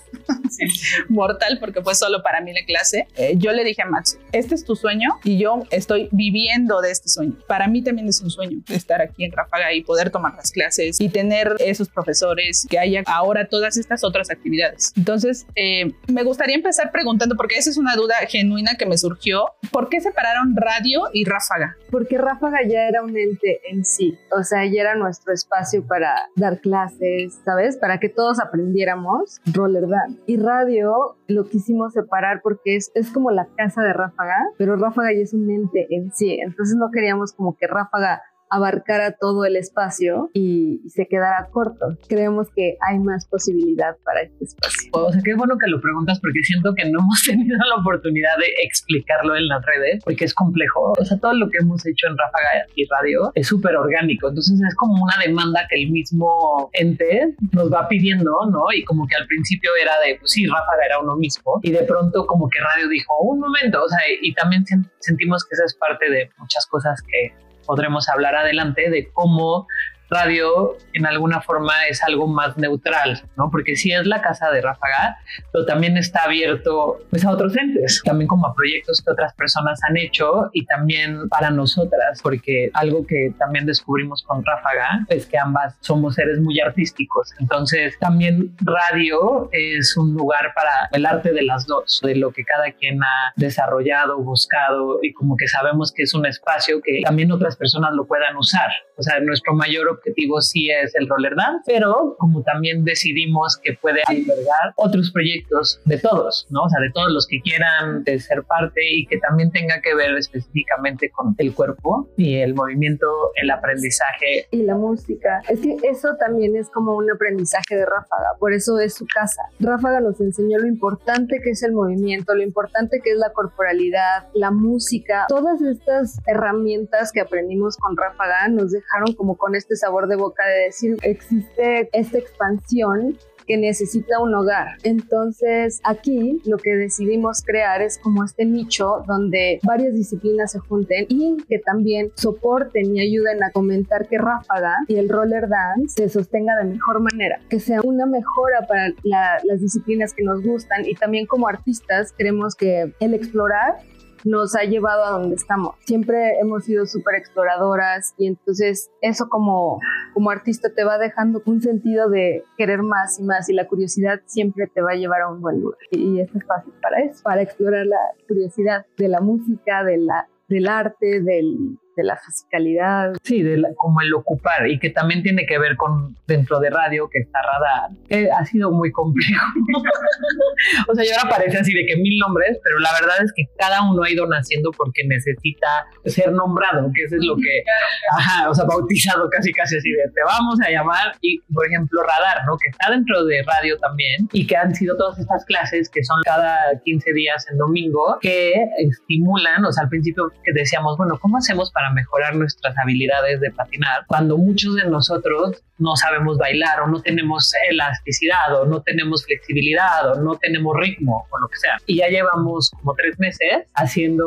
mortal 1.08 1.60
porque 1.62 1.82
fue 1.82 1.96
solo 1.96 2.22
para 2.22 2.42
mí 2.42 2.52
la 2.52 2.66
clase. 2.66 3.08
Eh, 3.16 3.36
yo 3.38 3.54
le 3.54 3.64
dije 3.64 3.82
a 3.82 3.86
Max, 3.86 4.20
este 4.34 4.56
es 4.56 4.66
tu 4.66 4.76
sueño 4.76 5.12
y 5.24 5.38
yo 5.38 5.64
estoy 5.70 6.10
viviendo 6.12 6.82
de 6.82 6.92
este 6.92 7.08
sueño. 7.08 7.38
Para 7.48 7.70
mí 7.70 7.82
también 7.84 8.10
es 8.10 8.20
un 8.20 8.32
sueño 8.32 8.58
estar 8.68 9.02
aquí 9.02 9.24
en 9.24 9.32
Ráfaga 9.32 9.74
y 9.74 9.82
poder 9.82 10.10
tomar 10.10 10.36
las 10.36 10.52
clases 10.52 11.00
y 11.00 11.08
tener 11.08 11.56
esos 11.60 11.88
profesores, 11.88 12.68
que 12.70 12.80
haya 12.80 13.02
ahora 13.06 13.48
todas 13.48 13.78
estas 13.78 14.04
otras 14.04 14.30
actividades. 14.30 14.92
Entonces, 14.98 15.46
eh, 15.56 15.94
me 16.08 16.24
gustaría 16.24 16.56
empezar 16.56 16.92
preguntando, 16.92 17.36
porque 17.36 17.56
esa 17.56 17.70
es 17.70 17.78
una 17.78 17.96
duda 17.96 18.16
genuina 18.28 18.72
que 18.78 18.86
me 18.86 18.98
surgió, 18.98 19.46
¿por 19.72 19.90
qué 19.90 20.02
separaron 20.02 20.56
radio 20.56 21.04
y 21.14 21.26
Ráfaga? 21.26 21.76
Porque 21.90 22.18
Ráfaga 22.18 22.60
ya 22.68 22.88
era 22.88 23.04
un 23.04 23.18
ente 23.18 23.62
en 23.70 23.86
sí, 23.86 24.18
o 24.38 24.44
sea, 24.44 24.66
ya 24.66 24.82
era 24.82 24.96
nuestro 24.96 25.34
espacio 25.34 25.86
para 25.86 26.16
dar 26.36 26.60
clases, 26.60 27.40
¿sabes? 27.46 27.78
Para 27.78 28.00
que 28.00 28.10
todos 28.10 28.40
aprendiéramos 28.40 29.42
roller 29.54 29.88
dance. 29.88 30.22
Y 30.28 30.38
radio 30.38 31.18
lo 31.28 31.48
quisimos 31.48 31.94
separar 31.94 32.42
porque 32.42 32.76
es, 32.76 32.92
es 32.96 33.10
como 33.12 33.32
la 33.32 33.48
casa 33.56 33.82
de 33.82 33.94
Ráfaga, 33.94 34.38
pero 34.58 34.76
Ráfaga 34.76 35.14
ya 35.14 35.22
es 35.22 35.34
un 35.34 35.50
ente 35.50 35.88
en 35.90 36.12
sí, 36.14 36.40
entonces 36.42 36.76
no 36.78 36.90
queríamos 36.92 37.34
como 37.34 37.56
que 37.56 37.68
Ráfaga 37.68 38.22
abarcara 38.52 39.14
todo 39.14 39.46
el 39.46 39.56
espacio 39.56 40.30
y, 40.34 40.82
se 40.92 41.08
quedara 41.08 41.48
corto. 41.52 41.98
Creemos 42.10 42.48
que 42.54 42.76
hay 42.86 43.00
más 43.00 43.26
posibilidad 43.26 43.96
para 44.04 44.24
este 44.24 44.44
espacio. 44.44 44.92
O 44.92 45.12
sea, 45.12 45.22
qué 45.24 45.34
bueno 45.36 45.56
que 45.58 45.70
lo 45.70 45.80
preguntas 45.80 46.20
porque 46.20 46.44
siento 46.44 46.74
que 46.76 46.84
no 46.92 47.00
hemos 47.04 47.24
tenido 47.26 47.58
la 47.58 47.76
oportunidad 47.76 48.38
de 48.38 48.48
explicarlo 48.64 49.36
en 49.38 49.48
las 49.48 49.66
redes 49.66 50.04
porque 50.04 50.26
es 50.26 50.34
complejo. 50.34 50.94
O 51.00 51.06
sea, 51.06 51.18
todo 51.18 51.34
lo 51.34 51.50
que 51.50 51.60
hemos 51.60 51.86
hecho 51.86 52.08
en 52.08 52.18
Ráfaga 52.18 52.68
y 52.76 52.86
Radio 52.88 53.32
es 53.36 53.48
súper 53.48 53.78
orgánico. 53.78 54.28
Entonces 54.28 54.60
es 54.60 54.76
como 54.76 55.02
una 55.02 55.16
demanda 55.26 55.66
que 55.70 55.82
el 55.82 55.92
mismo 55.92 56.70
ente 56.74 57.34
nos 57.54 57.72
va 57.72 57.88
pidiendo, 57.88 58.32
¿no? 58.52 58.66
Y 58.76 58.84
como 58.84 59.08
que 59.08 59.16
al 59.16 59.28
principio 59.28 59.72
era 59.82 59.94
de, 60.06 60.18
pues 60.20 60.32
sí, 60.32 60.46
Ráfaga 60.46 60.86
era 60.86 61.00
uno 61.00 61.16
mismo. 61.16 61.60
Y 61.64 61.72
de 61.72 61.84
pronto 61.84 62.26
como 62.28 62.50
que 62.50 62.60
Radio 62.60 62.90
dijo, 62.90 63.14
un 63.22 63.40
momento, 63.40 63.82
o 63.82 63.88
sea, 63.88 64.00
y 64.22 64.34
también 64.34 64.66
sentimos 65.00 65.46
que 65.46 65.56
esa 65.56 65.66
es 65.66 65.76
parte 65.76 66.10
de 66.10 66.30
muchas 66.38 66.66
cosas 66.68 67.02
que 67.02 67.34
podremos 67.72 68.10
hablar 68.10 68.36
adelante 68.36 68.90
de 68.90 69.10
cómo 69.14 69.66
radio 70.12 70.76
en 70.94 71.06
alguna 71.06 71.42
forma 71.42 71.74
es 71.90 72.04
algo 72.04 72.28
más 72.28 72.58
neutral, 72.58 73.24
¿no? 73.38 73.50
Porque 73.50 73.76
sí 73.78 73.94
es 73.94 74.06
la 74.06 74.22
casa 74.22 74.52
de 74.52 74.62
Ráfaga, 74.62 75.18
pero 75.52 75.66
también 75.66 75.98
está 75.98 76.24
abierto 76.24 77.00
pues, 77.10 77.26
a 77.26 77.32
otros 77.32 77.56
entes, 77.56 78.02
también 78.04 78.28
como 78.28 78.46
a 78.46 78.54
proyectos 78.54 79.02
que 79.02 79.12
otras 79.12 79.34
personas 79.34 79.80
han 79.88 79.96
hecho 79.98 80.50
y 80.52 80.66
también 80.66 81.30
para 81.30 81.50
nosotras, 81.50 82.20
porque 82.22 82.70
algo 82.74 83.08
que 83.08 83.34
también 83.40 83.66
descubrimos 83.66 84.22
con 84.24 84.44
Ráfaga 84.44 85.06
es 85.08 85.26
que 85.26 85.38
ambas 85.38 85.78
somos 85.80 86.16
seres 86.16 86.40
muy 86.40 86.60
artísticos, 86.60 87.32
entonces 87.40 87.98
también 88.00 88.54
radio 88.60 89.50
es 89.54 89.96
un 89.96 90.14
lugar 90.14 90.54
para 90.54 90.90
el 90.92 91.06
arte 91.06 91.32
de 91.32 91.44
las 91.44 91.66
dos, 91.66 92.02
de 92.04 92.16
lo 92.16 92.32
que 92.32 92.44
cada 92.44 92.72
quien 92.74 93.02
ha 93.02 93.34
desarrollado, 93.38 94.18
buscado 94.18 95.00
y 95.02 95.14
como 95.14 95.38
que 95.38 95.48
sabemos 95.48 95.94
que 95.94 96.04
es 96.04 96.14
un 96.14 96.26
espacio 96.26 96.82
que 96.82 97.02
también 97.06 97.32
otras 97.32 97.56
personas 97.56 97.94
lo 97.94 98.06
puedan 98.06 98.36
usar, 98.36 98.72
o 98.98 99.04
sea, 99.04 99.20
nuestro 99.22 99.54
mayor 99.54 100.01
objetivo 100.02 100.42
sí 100.42 100.70
es 100.70 100.94
el 100.96 101.08
roller 101.08 101.36
dance, 101.36 101.64
pero 101.66 102.16
como 102.18 102.42
también 102.44 102.84
decidimos 102.84 103.58
que 103.58 103.74
puede 103.74 104.02
albergar 104.08 104.74
otros 104.76 105.12
proyectos 105.12 105.80
de 105.86 105.98
todos, 105.98 106.48
¿no? 106.50 106.64
O 106.64 106.70
sea, 106.70 106.80
de 106.82 106.92
todos 106.92 107.12
los 107.12 107.28
que 107.28 107.40
quieran 107.42 108.04
de 108.04 108.20
ser 108.20 108.44
parte 108.44 108.82
y 108.84 109.06
que 109.06 109.18
también 109.20 109.52
tenga 109.52 109.82
que 109.82 109.96
ver 109.96 110.18
específicamente 110.18 111.10
con 111.12 111.36
el 111.38 111.54
cuerpo 111.54 112.10
y 112.18 112.36
el 112.36 112.54
movimiento, 112.54 113.08
el 113.36 113.52
aprendizaje. 113.52 114.48
Y 114.52 114.64
la 114.64 114.76
música. 114.76 115.42
Es 115.48 115.60
que 115.60 115.78
eso 115.84 116.16
también 116.20 116.56
es 116.56 116.70
como 116.70 116.96
un 116.96 117.10
aprendizaje 117.10 117.76
de 117.76 117.86
Ráfaga, 117.86 118.36
por 118.40 118.54
eso 118.54 118.80
es 118.80 118.96
su 118.96 119.06
casa. 119.06 119.44
Ráfaga 119.60 120.00
nos 120.00 120.20
enseñó 120.20 120.58
lo 120.60 120.68
importante 120.68 121.40
que 121.44 121.52
es 121.52 121.64
el 121.64 121.74
movimiento, 121.74 122.34
lo 122.34 122.44
importante 122.44 123.00
que 123.04 123.12
es 123.12 123.18
la 123.18 123.32
corporalidad, 123.32 124.28
la 124.34 124.52
música, 124.52 125.26
todas 125.28 125.62
estas 125.62 126.20
herramientas 126.26 127.12
que 127.12 127.22
aprendimos 127.22 127.78
con 127.78 127.96
Ráfaga 127.96 128.48
nos 128.50 128.72
dejaron 128.72 129.14
como 129.14 129.38
con 129.38 129.56
este 129.56 129.76
sabor 129.76 129.91
de 130.08 130.16
boca 130.16 130.46
de 130.48 130.66
decir, 130.66 130.98
existe 131.04 131.90
esta 131.92 132.18
expansión 132.18 133.18
que 133.46 133.58
necesita 133.58 134.20
un 134.20 134.34
hogar. 134.34 134.78
Entonces 134.84 135.82
aquí 135.84 136.42
lo 136.46 136.58
que 136.58 136.76
decidimos 136.76 137.42
crear 137.44 137.82
es 137.82 137.98
como 137.98 138.24
este 138.24 138.46
nicho 138.46 139.04
donde 139.08 139.60
varias 139.64 139.94
disciplinas 139.94 140.52
se 140.52 140.60
junten 140.60 141.06
y 141.10 141.38
que 141.50 141.60
también 141.60 142.12
soporten 142.16 142.96
y 142.96 143.02
ayuden 143.02 143.44
a 143.44 143.52
comentar 143.52 144.08
que 144.08 144.18
Ráfaga 144.18 144.78
y 144.88 144.96
el 144.96 145.10
roller 145.10 145.50
dance 145.50 146.02
se 146.02 146.10
sostenga 146.10 146.56
de 146.56 146.66
mejor 146.66 147.02
manera, 147.02 147.42
que 147.50 147.60
sea 147.60 147.82
una 147.84 148.06
mejora 148.06 148.68
para 148.68 148.94
las 149.04 149.60
disciplinas 149.60 150.14
que 150.14 150.24
nos 150.24 150.42
gustan 150.44 150.88
y 150.88 150.96
también 150.96 151.26
como 151.26 151.48
artistas 151.48 152.14
queremos 152.14 152.56
que 152.56 152.94
el 153.00 153.14
explorar 153.14 153.80
nos 154.26 154.56
ha 154.56 154.64
llevado 154.64 155.04
a 155.04 155.12
donde 155.12 155.36
estamos. 155.36 155.76
Siempre 155.86 156.40
hemos 156.40 156.66
sido 156.66 156.86
súper 156.86 157.16
exploradoras 157.16 158.14
y 158.18 158.28
entonces 158.28 158.90
eso 159.02 159.30
como, 159.30 159.80
como 160.14 160.30
artista 160.30 160.70
te 160.74 160.84
va 160.84 160.98
dejando 160.98 161.42
un 161.46 161.62
sentido 161.62 162.10
de 162.10 162.44
querer 162.58 162.84
más 162.84 163.20
y 163.20 163.24
más 163.24 163.50
y 163.50 163.54
la 163.54 163.68
curiosidad 163.68 164.22
siempre 164.26 164.68
te 164.68 164.82
va 164.82 164.92
a 164.92 164.96
llevar 164.96 165.22
a 165.22 165.30
un 165.30 165.42
buen 165.42 165.62
lugar. 165.62 165.80
Y, 165.92 166.20
esto 166.20 166.38
es 166.38 166.46
fácil 166.46 166.74
para 166.82 167.02
eso, 167.02 167.24
para 167.24 167.42
explorar 167.42 167.86
la 167.86 168.00
curiosidad 168.28 168.86
de 168.98 169.08
la 169.08 169.22
música, 169.22 169.84
de 169.84 169.98
la, 169.98 170.28
del 170.48 170.68
arte, 170.68 171.22
del, 171.22 171.80
de 171.96 172.04
la 172.04 172.18
fisicalidad. 172.18 173.14
Sí, 173.24 173.42
de 173.44 173.62
como 173.76 174.02
el 174.02 174.14
ocupar 174.14 174.68
y 174.68 174.80
que 174.80 174.90
también 174.90 175.24
tiene 175.24 175.46
que 175.46 175.58
ver 175.58 175.76
con 175.76 176.16
dentro 176.28 176.60
de 176.60 176.70
radio 176.70 177.10
que 177.10 177.20
está 177.20 177.40
radar, 177.42 177.90
que 178.08 178.30
ha 178.32 178.46
sido 178.46 178.72
muy 178.72 178.92
complejo. 178.92 179.46
o 180.88 180.96
sea, 180.96 181.04
yo 181.04 181.12
ahora 181.18 181.38
parece 181.38 181.60
así 181.60 181.74
de 181.74 181.86
que 181.86 181.96
mil 181.98 182.18
nombres, 182.20 182.60
pero 182.64 182.80
la 182.80 182.92
verdad 182.94 183.24
es 183.24 183.32
que 183.36 183.46
cada 183.58 183.82
uno 183.90 184.04
ha 184.04 184.10
ido 184.10 184.28
naciendo 184.28 184.72
porque 184.72 185.04
necesita 185.06 185.88
ser 186.06 186.32
nombrado, 186.32 186.92
que 186.94 187.04
eso 187.04 187.16
es 187.16 187.26
lo 187.26 187.36
que, 187.36 187.64
ajá, 188.18 188.50
o 188.50 188.54
sea, 188.54 188.66
bautizado 188.66 189.30
casi 189.30 189.52
casi 189.54 189.78
así 189.78 189.92
de 189.92 190.04
te 190.14 190.22
vamos 190.26 190.60
a 190.66 190.70
llamar 190.70 191.16
y, 191.22 191.40
por 191.54 191.66
ejemplo, 191.68 192.02
radar, 192.04 192.46
¿no? 192.46 192.58
Que 192.58 192.70
está 192.70 192.92
dentro 192.92 193.26
de 193.26 193.44
radio 193.44 193.78
también 193.80 194.28
y 194.32 194.48
que 194.48 194.56
han 194.56 194.74
sido 194.76 194.98
todas 194.98 195.20
estas 195.20 195.46
clases 195.46 195.90
que 195.90 196.04
son 196.04 196.18
cada 196.24 196.80
15 196.84 197.14
días 197.14 197.46
en 197.52 197.58
domingo 197.58 198.18
que 198.22 198.54
estimulan, 198.78 199.64
o 199.66 199.72
sea, 199.72 199.84
al 199.84 199.90
principio 199.90 200.32
que 200.44 200.54
decíamos, 200.54 200.98
bueno, 200.98 201.18
¿cómo 201.22 201.38
hacemos 201.38 201.72
para 201.72 201.81
para 201.82 201.94
mejorar 201.94 202.36
nuestras 202.36 202.76
habilidades 202.78 203.42
de 203.42 203.50
patinar, 203.50 204.06
cuando 204.08 204.38
muchos 204.38 204.76
de 204.76 204.86
nosotros 204.86 205.64
no 205.80 205.96
sabemos 205.96 206.38
bailar 206.38 206.82
o 206.82 206.88
no 206.88 207.02
tenemos 207.02 207.52
elasticidad 207.72 208.62
o 208.62 208.66
no 208.66 208.84
tenemos 208.84 209.26
flexibilidad 209.26 210.12
o 210.12 210.22
no 210.22 210.36
tenemos 210.36 210.78
ritmo 210.78 211.26
o 211.28 211.40
lo 211.40 211.48
que 211.48 211.58
sea. 211.58 211.78
Y 211.88 211.98
ya 211.98 212.08
llevamos 212.08 212.70
como 212.70 212.94
tres 212.94 213.18
meses 213.20 213.66
haciendo 213.74 214.24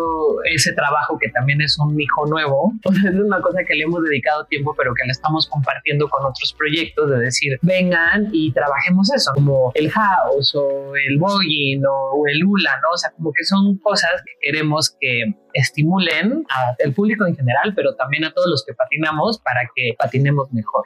ese 0.52 0.72
trabajo 0.72 1.16
que 1.16 1.28
también 1.28 1.60
es 1.60 1.78
un 1.78 1.98
hijo 2.00 2.26
nuevo. 2.26 2.72
Sea, 3.00 3.10
es 3.10 3.16
una 3.16 3.40
cosa 3.40 3.60
que 3.64 3.74
le 3.74 3.84
hemos 3.84 4.02
dedicado 4.02 4.44
tiempo, 4.46 4.74
pero 4.76 4.94
que 4.94 5.04
le 5.04 5.12
estamos 5.12 5.48
compartiendo 5.48 6.08
con 6.08 6.24
otros 6.24 6.52
proyectos 6.58 7.08
de 7.10 7.18
decir, 7.18 7.58
vengan 7.62 8.30
y 8.32 8.52
trabajemos 8.52 9.12
eso, 9.12 9.30
como 9.34 9.70
el 9.74 9.90
house 9.90 10.54
o 10.56 10.92
el 10.96 11.18
voguing 11.18 11.82
o 11.86 12.26
el 12.26 12.44
hula, 12.44 12.72
¿no? 12.82 12.88
O 12.94 12.96
sea, 12.96 13.10
como 13.12 13.32
que 13.32 13.44
son 13.44 13.78
cosas 13.78 14.10
que 14.24 14.32
queremos 14.40 14.96
que 15.00 15.34
estimulen 15.54 16.44
al 16.48 16.92
público 16.92 17.26
en 17.26 17.34
general, 17.36 17.72
pero 17.74 17.94
también 17.94 18.24
a 18.24 18.32
todos 18.32 18.48
los 18.48 18.64
que 18.64 18.74
patinamos 18.74 19.38
para 19.38 19.62
que 19.74 19.94
patinemos 19.96 20.52
mejor. 20.52 20.84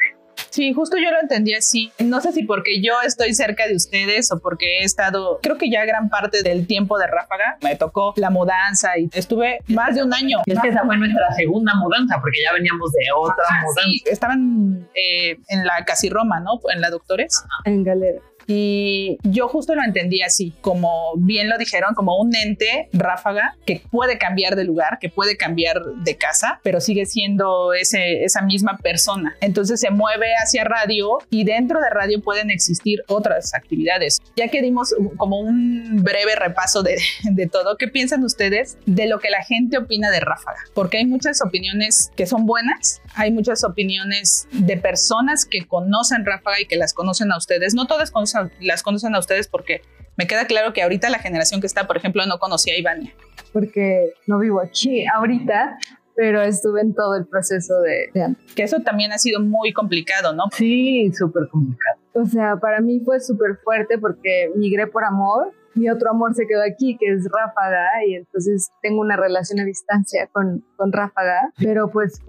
Sí, 0.50 0.72
justo 0.72 0.96
yo 0.96 1.10
lo 1.10 1.20
entendí 1.20 1.54
así. 1.54 1.92
No 1.98 2.20
sé 2.20 2.32
si 2.32 2.44
porque 2.44 2.80
yo 2.80 2.94
estoy 3.04 3.34
cerca 3.34 3.66
de 3.66 3.74
ustedes 3.74 4.32
o 4.32 4.38
porque 4.38 4.80
he 4.80 4.84
estado, 4.84 5.40
creo 5.42 5.58
que 5.58 5.70
ya 5.70 5.84
gran 5.84 6.08
parte 6.08 6.42
del 6.42 6.66
tiempo 6.66 6.98
de 6.98 7.06
Ráfaga 7.06 7.58
me 7.62 7.76
tocó 7.76 8.14
la 8.16 8.30
mudanza 8.30 8.98
y 8.98 9.08
estuve 9.12 9.58
más 9.68 9.94
de 9.94 10.02
un 10.02 10.14
año. 10.14 10.38
Y 10.46 10.52
es 10.52 10.60
que 10.60 10.68
esa 10.68 10.84
fue 10.84 10.96
nuestra 10.96 11.32
segunda 11.36 11.74
mudanza 11.74 12.18
porque 12.20 12.38
ya 12.42 12.52
veníamos 12.52 12.92
de 12.92 13.06
otra 13.16 13.44
mudanza. 13.62 14.10
estaban 14.10 14.88
eh, 14.94 15.38
en 15.48 15.64
la 15.64 15.84
Casi 15.84 16.08
Roma, 16.08 16.40
¿no? 16.40 16.58
En 16.72 16.80
la 16.80 16.90
Doctores. 16.90 17.44
En 17.64 17.84
Galera. 17.84 18.20
Y 18.48 19.18
yo 19.22 19.46
justo 19.46 19.74
lo 19.74 19.84
entendí 19.84 20.22
así, 20.22 20.54
como 20.62 21.12
bien 21.18 21.50
lo 21.50 21.58
dijeron, 21.58 21.94
como 21.94 22.18
un 22.18 22.34
ente 22.34 22.88
ráfaga 22.94 23.56
que 23.66 23.82
puede 23.90 24.16
cambiar 24.16 24.56
de 24.56 24.64
lugar, 24.64 24.98
que 25.00 25.10
puede 25.10 25.36
cambiar 25.36 25.82
de 26.02 26.16
casa, 26.16 26.58
pero 26.62 26.80
sigue 26.80 27.04
siendo 27.04 27.74
esa 27.74 28.40
misma 28.42 28.78
persona. 28.78 29.36
Entonces 29.42 29.80
se 29.80 29.90
mueve 29.90 30.28
hacia 30.42 30.64
radio 30.64 31.18
y 31.28 31.44
dentro 31.44 31.80
de 31.80 31.90
radio 31.90 32.22
pueden 32.22 32.50
existir 32.50 33.02
otras 33.06 33.52
actividades. 33.54 34.18
Ya 34.34 34.48
que 34.48 34.62
dimos 34.62 34.94
como 35.18 35.40
un 35.40 36.02
breve 36.02 36.34
repaso 36.34 36.82
de, 36.82 36.96
de 37.24 37.46
todo, 37.46 37.76
¿qué 37.76 37.88
piensan 37.88 38.24
ustedes 38.24 38.78
de 38.86 39.06
lo 39.06 39.18
que 39.18 39.28
la 39.28 39.44
gente 39.44 39.76
opina 39.76 40.10
de 40.10 40.20
ráfaga? 40.20 40.60
Porque 40.72 40.96
hay 40.96 41.04
muchas 41.04 41.42
opiniones 41.42 42.10
que 42.16 42.26
son 42.26 42.46
buenas, 42.46 43.02
hay 43.14 43.32
muchas 43.32 43.64
opiniones 43.64 44.48
de 44.52 44.76
personas 44.76 45.44
que 45.44 45.66
conocen 45.66 46.24
ráfaga 46.24 46.60
y 46.60 46.66
que 46.66 46.76
las 46.76 46.94
conocen 46.94 47.32
a 47.32 47.36
ustedes. 47.36 47.74
No 47.74 47.86
todas 47.86 48.10
conocen 48.10 48.50
las 48.60 48.82
conocen 48.82 49.14
a 49.14 49.18
ustedes 49.18 49.48
porque 49.48 49.82
me 50.16 50.26
queda 50.26 50.46
claro 50.46 50.72
que 50.72 50.82
ahorita 50.82 51.10
la 51.10 51.18
generación 51.18 51.60
que 51.60 51.66
está, 51.66 51.86
por 51.86 51.96
ejemplo, 51.96 52.24
no 52.26 52.38
conocía 52.38 52.74
a 52.74 52.78
Ivania. 52.78 53.14
Porque 53.52 54.12
no 54.26 54.38
vivo 54.38 54.60
aquí 54.60 55.06
ahorita, 55.06 55.78
pero 56.14 56.42
estuve 56.42 56.80
en 56.80 56.94
todo 56.94 57.14
el 57.14 57.26
proceso 57.26 57.80
de, 57.80 58.34
Que 58.56 58.64
eso 58.64 58.80
también 58.80 59.12
ha 59.12 59.18
sido 59.18 59.40
muy 59.40 59.72
complicado, 59.72 60.34
¿no? 60.34 60.44
Sí, 60.52 61.10
súper 61.12 61.48
complicado. 61.48 61.98
o 62.14 62.26
sea, 62.26 62.56
para 62.56 62.80
mí 62.80 63.00
fue 63.04 63.20
súper 63.20 63.56
fuerte 63.62 63.98
porque 63.98 64.50
migré 64.56 64.88
por 64.88 65.04
amor 65.04 65.52
mi 65.78 65.88
otro 65.88 66.10
amor 66.10 66.34
se 66.34 66.46
quedó 66.46 66.62
aquí, 66.62 66.96
que 66.98 67.06
es 67.12 67.28
Ráfaga, 67.30 67.86
y 68.06 68.14
entonces 68.14 68.70
tengo 68.82 69.00
una 69.00 69.16
relación 69.16 69.60
a 69.60 69.64
distancia 69.64 70.28
con, 70.32 70.64
con 70.76 70.92
Ráfaga, 70.92 71.52
pero 71.58 71.88
pues 71.90 72.20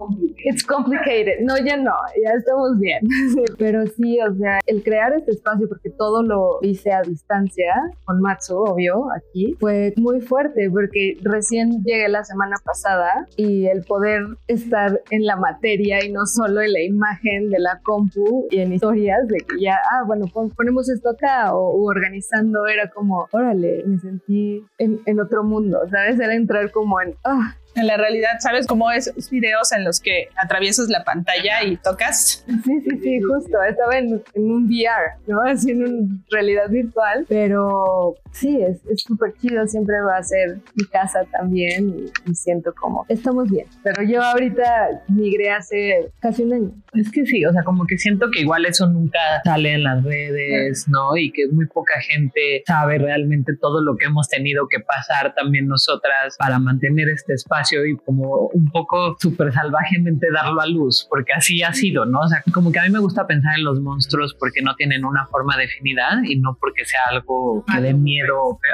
it's 0.44 0.64
complicated. 0.64 1.40
No, 1.42 1.56
ya 1.58 1.76
no, 1.76 1.94
ya 2.22 2.32
estamos 2.32 2.78
bien. 2.78 3.00
pero 3.58 3.86
sí, 3.86 4.18
o 4.20 4.34
sea, 4.34 4.60
el 4.66 4.82
crear 4.82 5.12
este 5.12 5.32
espacio, 5.32 5.68
porque 5.68 5.90
todo 5.90 6.22
lo 6.22 6.58
hice 6.62 6.92
a 6.92 7.02
distancia, 7.02 7.72
con 8.04 8.20
Matsu, 8.20 8.56
obvio, 8.56 9.06
aquí, 9.16 9.56
fue 9.58 9.94
muy 9.96 10.20
fuerte, 10.20 10.68
porque 10.70 11.16
recién 11.22 11.82
llegué 11.84 12.08
la 12.08 12.24
semana 12.24 12.56
pasada 12.64 13.26
y 13.36 13.66
el 13.66 13.82
poder 13.84 14.22
estar 14.46 15.00
en 15.10 15.24
la 15.24 15.36
materia 15.36 16.04
y 16.04 16.12
no 16.12 16.26
solo 16.26 16.60
en 16.60 16.72
la 16.72 16.82
imagen 16.82 17.50
de 17.50 17.58
la 17.58 17.80
compu 17.82 18.46
y 18.50 18.60
en 18.60 18.72
historias 18.72 19.26
de 19.28 19.38
que 19.38 19.60
ya, 19.60 19.78
ah, 19.92 20.04
bueno, 20.06 20.26
ponemos 20.56 20.88
esto 20.88 21.10
acá 21.10 21.54
o, 21.54 21.82
organizando, 21.84 22.66
era 22.66 22.90
como, 22.90 23.28
órale, 23.40 23.82
me 23.86 23.98
sentí 23.98 24.64
en, 24.78 25.00
en 25.06 25.20
otro 25.20 25.42
mundo, 25.42 25.80
¿sabes? 25.90 26.20
Era 26.20 26.34
entrar 26.34 26.70
como 26.70 27.00
en, 27.00 27.14
ah, 27.24 27.56
en 27.74 27.86
la 27.86 27.96
realidad, 27.96 28.38
¿sabes 28.40 28.66
cómo 28.66 28.90
esos 28.90 29.30
videos 29.30 29.72
en 29.72 29.84
los 29.84 30.00
que 30.00 30.28
atraviesas 30.36 30.88
la 30.88 31.04
pantalla 31.04 31.62
y 31.62 31.76
tocas? 31.76 32.44
Sí, 32.46 32.80
sí, 32.80 32.98
sí, 33.02 33.20
justo. 33.20 33.62
Estaba 33.62 33.98
en, 33.98 34.22
un 34.34 34.64
VR, 34.66 35.14
¿no? 35.26 35.40
Así 35.42 35.70
en 35.70 35.84
una 35.84 36.18
realidad 36.30 36.68
virtual. 36.68 37.26
Pero 37.28 38.14
sí, 38.32 38.60
es 38.62 38.80
súper 39.02 39.34
chido. 39.40 39.66
Siempre 39.66 40.00
va 40.00 40.16
a 40.16 40.22
ser 40.22 40.60
mi 40.74 40.84
casa 40.86 41.24
también 41.30 42.10
y, 42.26 42.34
siento 42.34 42.72
como 42.74 43.04
estamos 43.08 43.50
bien. 43.50 43.66
Pero 43.82 44.02
yo 44.02 44.22
ahorita 44.22 45.02
migré 45.08 45.50
hace 45.50 46.10
casi 46.20 46.44
un 46.44 46.52
año. 46.52 46.70
Es 46.94 47.10
que 47.10 47.26
sí, 47.26 47.44
o 47.44 47.52
sea, 47.52 47.62
como 47.64 47.86
que 47.86 47.98
siento 47.98 48.30
que 48.30 48.40
igual 48.40 48.64
eso 48.66 48.86
nunca 48.86 49.18
sale 49.44 49.74
en 49.74 49.84
las 49.84 50.02
redes, 50.04 50.88
¿no? 50.88 51.16
Y 51.16 51.32
que 51.32 51.48
muy 51.48 51.66
poca 51.66 52.00
gente 52.00 52.62
sabe 52.66 52.98
realmente 52.98 53.56
todo 53.60 53.82
lo 53.82 53.96
que 53.96 54.06
hemos 54.06 54.28
tenido 54.28 54.68
que 54.68 54.80
pasar 54.80 55.34
también 55.34 55.66
nosotras 55.66 56.36
para 56.38 56.58
mantener 56.58 57.08
este 57.08 57.34
espacio 57.34 57.84
y 57.86 57.96
como 57.96 58.48
un 58.52 58.70
poco 58.70 59.16
súper 59.20 59.52
salvajemente 59.52 60.28
darlo 60.32 60.60
a 60.60 60.66
luz, 60.66 61.06
porque 61.08 61.32
así 61.32 61.62
ha 61.62 61.72
sido, 61.72 62.06
¿no? 62.06 62.20
O 62.20 62.28
sea, 62.28 62.42
como 62.52 62.72
que 62.72 62.78
a 62.78 62.84
mí 62.84 62.90
me 62.90 62.98
gusta 62.98 63.26
pensar 63.26 63.58
en 63.58 63.64
los 63.64 63.80
monstruos 63.80 64.34
porque 64.38 64.62
no 64.62 64.74
tienen 64.76 65.04
una 65.04 65.26
forma 65.26 65.56
definida 65.56 66.20
y 66.24 66.36
no 66.36 66.56
porque 66.60 66.84
sea 66.84 67.00
algo 67.10 67.64
que 67.70 67.80
dé 67.80 67.94
miedo, 67.94 68.19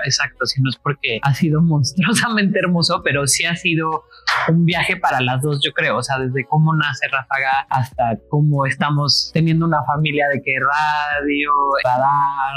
exacto, 0.05 0.47
sino 0.47 0.71
es 0.71 0.77
porque 0.77 1.19
ha 1.23 1.35
sido 1.35 1.61
monstruosamente 1.61 2.59
hermoso, 2.59 3.03
pero 3.05 3.27
sí 3.27 3.45
ha 3.45 3.57
sido 3.57 4.05
un 4.49 4.65
viaje 4.65 4.97
para 4.97 5.21
las 5.21 5.43
dos, 5.43 5.61
yo 5.65 5.73
creo, 5.73 5.97
o 5.97 6.03
sea, 6.03 6.19
desde 6.19 6.45
cómo 6.45 6.75
nace 6.75 7.09
Ráfaga 7.09 7.67
hasta 7.71 8.19
cómo 8.29 8.67
estamos 8.67 9.31
teniendo 9.33 9.67
una 9.67 9.83
familia 9.85 10.27
de 10.33 10.43
que 10.43 10.53
radio, 10.61 11.53
radar, 11.85 12.07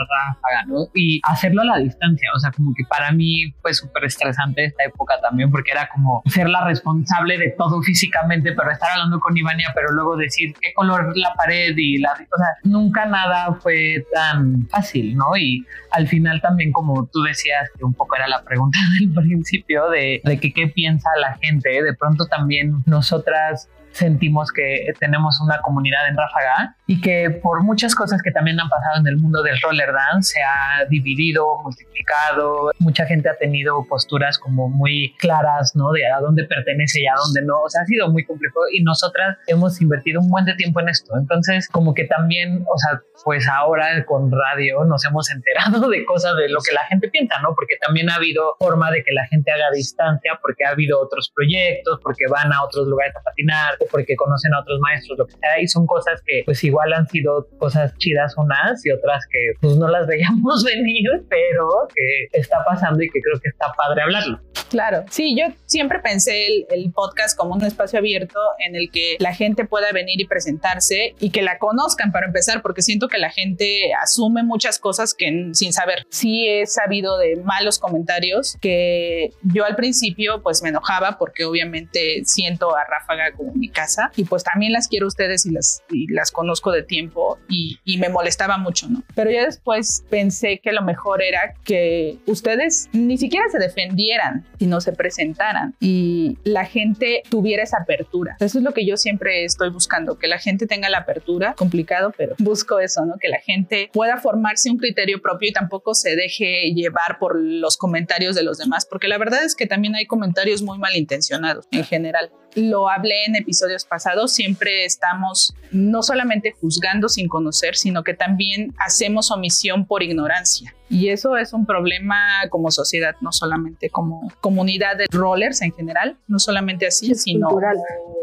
Ráfaga, 0.10 0.66
¿no? 0.68 0.88
Y 0.94 1.22
hacerlo 1.24 1.62
a 1.62 1.66
la 1.66 1.78
distancia, 1.78 2.30
o 2.36 2.40
sea, 2.40 2.52
como 2.52 2.74
que 2.76 2.84
para 2.90 3.12
mí 3.12 3.54
fue 3.62 3.74
súper 3.74 4.06
estresante 4.06 4.66
esta 4.66 4.84
época 4.84 5.16
también 5.22 5.52
porque 5.52 5.72
era 5.72 5.90
como 5.90 6.22
ser 6.26 6.50
la 6.50 6.66
responsable 6.66 7.38
de 7.38 7.54
todo 7.58 7.82
físicamente, 7.82 8.54
pero 8.54 8.72
estar 8.72 8.92
hablando 8.92 9.20
con 9.20 9.36
Ivania, 9.36 9.72
pero 9.74 9.92
luego 9.92 10.16
decir 10.18 10.54
qué 10.60 10.74
color 10.74 11.16
la 11.16 11.34
pared 11.34 11.76
y 11.78 11.98
la... 11.98 12.12
O 12.14 12.38
sea, 12.38 12.48
nunca 12.64 13.06
nada 13.06 13.54
fue 13.54 14.06
tan 14.14 14.68
fácil, 14.68 15.16
¿no? 15.16 15.36
Y 15.38 15.66
al 15.92 16.08
final 16.08 16.42
también, 16.42 16.72
como 16.80 17.06
tú 17.08 17.22
decías, 17.24 17.70
que 17.78 17.84
un 17.84 17.94
poco 17.94 18.16
era 18.16 18.28
la 18.28 18.44
pregunta 18.44 18.78
del 19.00 19.14
principio 19.14 19.90
de, 19.90 20.22
de 20.24 20.40
que 20.40 20.54
qué 20.54 20.68
piensa 20.68 21.10
la 21.20 21.38
gente, 21.38 21.84
de 21.84 21.94
pronto 21.94 22.26
también 22.26 22.84
nosotras 22.86 23.70
sentimos 23.92 24.52
que 24.52 24.94
tenemos 25.00 25.40
una 25.42 25.60
comunidad 25.62 26.08
en 26.08 26.18
Ráfaga 26.18 26.76
y 26.88 27.02
que 27.02 27.30
por 27.30 27.64
muchas 27.64 27.96
cosas 27.96 28.22
que 28.22 28.32
también 28.32 28.60
han 28.60 28.70
pasado 28.70 29.00
en 29.00 29.08
el 29.08 29.18
mundo 29.18 29.44
del 29.44 29.60
roller 29.62 29.92
dance 29.92 30.34
se 30.34 30.42
ha 30.42 30.86
dividido, 30.86 31.62
multiplicado, 31.64 32.72
mucha 32.80 33.06
gente 33.06 33.30
ha 33.30 33.38
tenido 33.38 33.86
posturas 33.88 34.38
como 34.38 34.70
muy 34.70 35.16
claras, 35.18 35.76
¿no? 35.76 35.92
De 35.92 36.06
a 36.06 36.20
dónde 36.20 36.44
pertenece 36.46 37.02
y 37.02 37.08
a 37.08 37.14
dónde 37.16 37.42
no, 37.42 37.62
o 37.62 37.70
sea, 37.70 37.82
ha 37.82 37.86
sido 37.86 38.10
muy 38.10 38.26
complejo 38.26 38.60
y 38.72 38.84
nosotras 38.84 39.38
hemos 39.48 39.82
invertido 39.82 40.22
un 40.22 40.30
buen 40.30 40.46
de 40.46 40.56
tiempo 40.56 40.80
en 40.80 40.90
esto, 40.90 41.14
entonces 41.18 41.68
como 41.70 41.94
que 41.94 42.06
también, 42.06 42.66
o 42.72 42.78
sea, 42.78 43.02
pues 43.24 43.48
ahora 43.48 44.06
con 44.06 44.32
radio 44.32 44.84
nos 44.86 45.06
hemos 45.06 45.30
enterado 45.32 45.90
de 45.90 46.06
cosas 46.06 46.36
de 46.36 46.50
lo 46.50 46.60
que 46.62 46.74
la 46.74 46.86
gente 46.86 47.10
piensa, 47.10 47.40
¿no? 47.42 47.56
Porque 47.56 47.76
también 47.82 48.10
ha 48.10 48.16
habido 48.16 48.56
forma 48.60 48.92
de 48.92 49.04
que 49.04 49.14
la 49.14 49.26
gente 49.28 49.52
haga 49.52 49.72
distancia 49.74 50.40
porque 50.42 50.66
ha 50.66 50.70
habido 50.70 51.00
otros 51.00 51.32
proyectos, 51.36 52.00
porque 52.04 52.26
van 52.30 52.54
a 52.54 52.64
otros 52.64 52.88
lugares 52.88 53.16
a 53.16 53.22
patinar, 53.22 53.78
porque 53.92 54.16
conocen 54.16 54.54
a 54.54 54.62
otros 54.62 54.80
maestros, 54.80 55.18
lo 55.18 55.28
que 55.28 55.34
sea, 55.34 55.60
y 55.62 55.68
son 55.68 55.86
cosas 55.86 56.22
que 56.26 56.44
pues 56.46 56.64
igual 56.64 56.94
han 56.94 57.08
sido 57.08 57.48
cosas 57.58 57.96
chidas 57.98 58.36
unas 58.38 58.86
y 58.86 58.92
otras 58.92 59.26
que 59.32 59.40
pues 59.62 59.78
no 59.78 59.88
las 59.88 60.08
veíamos 60.08 60.64
venir, 60.64 61.10
pero 61.30 61.68
que 61.94 62.40
está 62.40 62.64
pasando 62.66 63.02
y 63.04 63.10
que 63.10 63.22
creo 63.22 63.40
que 63.40 63.50
está 63.50 63.68
padre 63.78 64.04
hablarlo. 64.04 64.40
Claro, 64.70 65.04
sí, 65.10 65.36
yo 65.36 65.46
siempre 65.66 66.00
pensé 66.00 66.48
el, 66.48 66.66
el 66.70 66.92
podcast 66.92 67.38
como 67.38 67.56
un 67.56 67.64
espacio 67.64 67.98
abierto 67.98 68.40
en 68.60 68.76
el 68.76 68.92
que 68.92 69.18
la 69.20 69.34
gente 69.34 69.66
pueda 69.66 69.92
venir 69.92 70.22
y 70.22 70.28
presentarse 70.28 71.16
y 71.20 71.32
que 71.32 71.42
la 71.42 71.58
conozcan 71.58 72.12
para 72.12 72.28
empezar, 72.28 72.62
porque 72.62 72.82
siento 72.82 73.08
que 73.08 73.18
la 73.18 73.32
gente 73.32 73.92
asume 74.02 74.44
muchas 74.44 74.80
cosas 74.80 75.14
que 75.14 75.50
sin 75.54 75.74
saber. 75.74 76.06
Sí 76.10 76.48
he 76.48 76.66
sabido 76.66 77.18
de 77.18 77.38
malos 77.38 77.80
comentarios 77.80 78.58
que 78.62 79.32
yo 79.44 79.66
al 79.66 79.76
principio 79.76 80.42
pues 80.42 80.62
me 80.62 80.70
enojaba 80.70 81.18
porque 81.18 81.46
obviamente 81.46 82.22
siento 82.26 82.76
a 82.76 82.84
Ráfaga 82.84 83.32
como 83.36 83.54
mi 83.54 83.69
casa 83.70 84.12
y 84.16 84.26
pues 84.26 84.44
también 84.44 84.74
las 84.74 84.88
quiero 84.88 85.08
ustedes 85.08 85.46
y 85.46 85.52
las, 85.52 85.84
y 85.90 86.12
las 86.12 86.32
conozco 86.32 86.72
de 86.72 86.84
tiempo 86.84 87.38
y, 87.48 87.80
y 87.84 87.98
me 87.98 88.10
molestaba 88.10 88.58
mucho, 88.58 88.88
¿no? 88.90 89.04
Pero 89.16 89.32
ya 89.32 89.46
después 89.46 90.04
pensé 90.10 90.60
que 90.62 90.72
lo 90.72 90.82
mejor 90.82 91.22
era 91.22 91.54
que 91.64 92.18
ustedes 92.26 92.90
ni 92.94 93.18
siquiera 93.18 93.46
se 93.52 93.60
defendieran 93.60 94.46
y 94.58 94.66
no 94.66 94.82
se 94.82 94.94
presentaran 94.94 95.76
y 95.80 96.38
la 96.44 96.66
gente 96.66 97.24
tuviera 97.30 97.64
esa 97.64 97.78
apertura. 97.78 98.38
Eso 98.40 98.58
es 98.58 98.64
lo 98.64 98.74
que 98.74 98.86
yo 98.86 98.98
siempre 98.98 99.46
estoy 99.46 99.70
buscando, 99.70 100.18
que 100.18 100.28
la 100.28 100.40
gente 100.40 100.68
tenga 100.68 100.90
la 100.90 101.00
apertura, 101.00 101.54
complicado, 101.56 102.14
pero 102.18 102.36
busco 102.40 102.80
eso, 102.80 103.06
¿no? 103.06 103.16
Que 103.20 103.30
la 103.30 103.40
gente 103.40 103.90
pueda 103.94 104.18
formarse 104.18 104.70
un 104.70 104.78
criterio 104.78 105.22
propio 105.22 105.50
y 105.50 105.54
tampoco 105.54 105.94
se 105.94 106.16
deje 106.16 106.74
llevar 106.74 107.20
por 107.20 107.40
los 107.40 107.78
comentarios 107.78 108.36
de 108.36 108.44
los 108.44 108.58
demás, 108.58 108.86
porque 108.86 109.08
la 109.08 109.18
verdad 109.18 109.44
es 109.44 109.56
que 109.56 109.66
también 109.66 109.96
hay 109.96 110.06
comentarios 110.06 110.62
muy 110.62 110.78
malintencionados 110.78 111.68
en 111.72 111.84
general 111.84 112.32
lo 112.56 112.90
hablé 112.90 113.26
en 113.26 113.36
episodios 113.36 113.59
pasados, 113.88 114.34
siempre 114.34 114.86
estamos 114.86 115.54
no 115.72 116.04
solamente 116.04 116.54
juzgando 116.60 117.10
sin 117.10 117.28
conocer, 117.28 117.76
sino 117.76 118.04
que 118.04 118.14
también 118.14 118.74
hacemos 118.80 119.32
omisión 119.32 119.86
por 119.86 120.04
ignorancia. 120.04 120.74
Y 120.90 121.10
eso 121.10 121.38
es 121.38 121.54
un 121.54 121.66
problema 121.68 122.18
como 122.50 122.72
sociedad, 122.72 123.16
no 123.22 123.32
solamente 123.32 123.90
como 123.92 124.32
comunidad 124.42 124.98
de 124.98 125.06
rollers 125.12 125.62
en 125.62 125.72
general, 125.72 126.18
no 126.28 126.40
solamente 126.40 126.88
así, 126.88 127.14
sino 127.14 127.48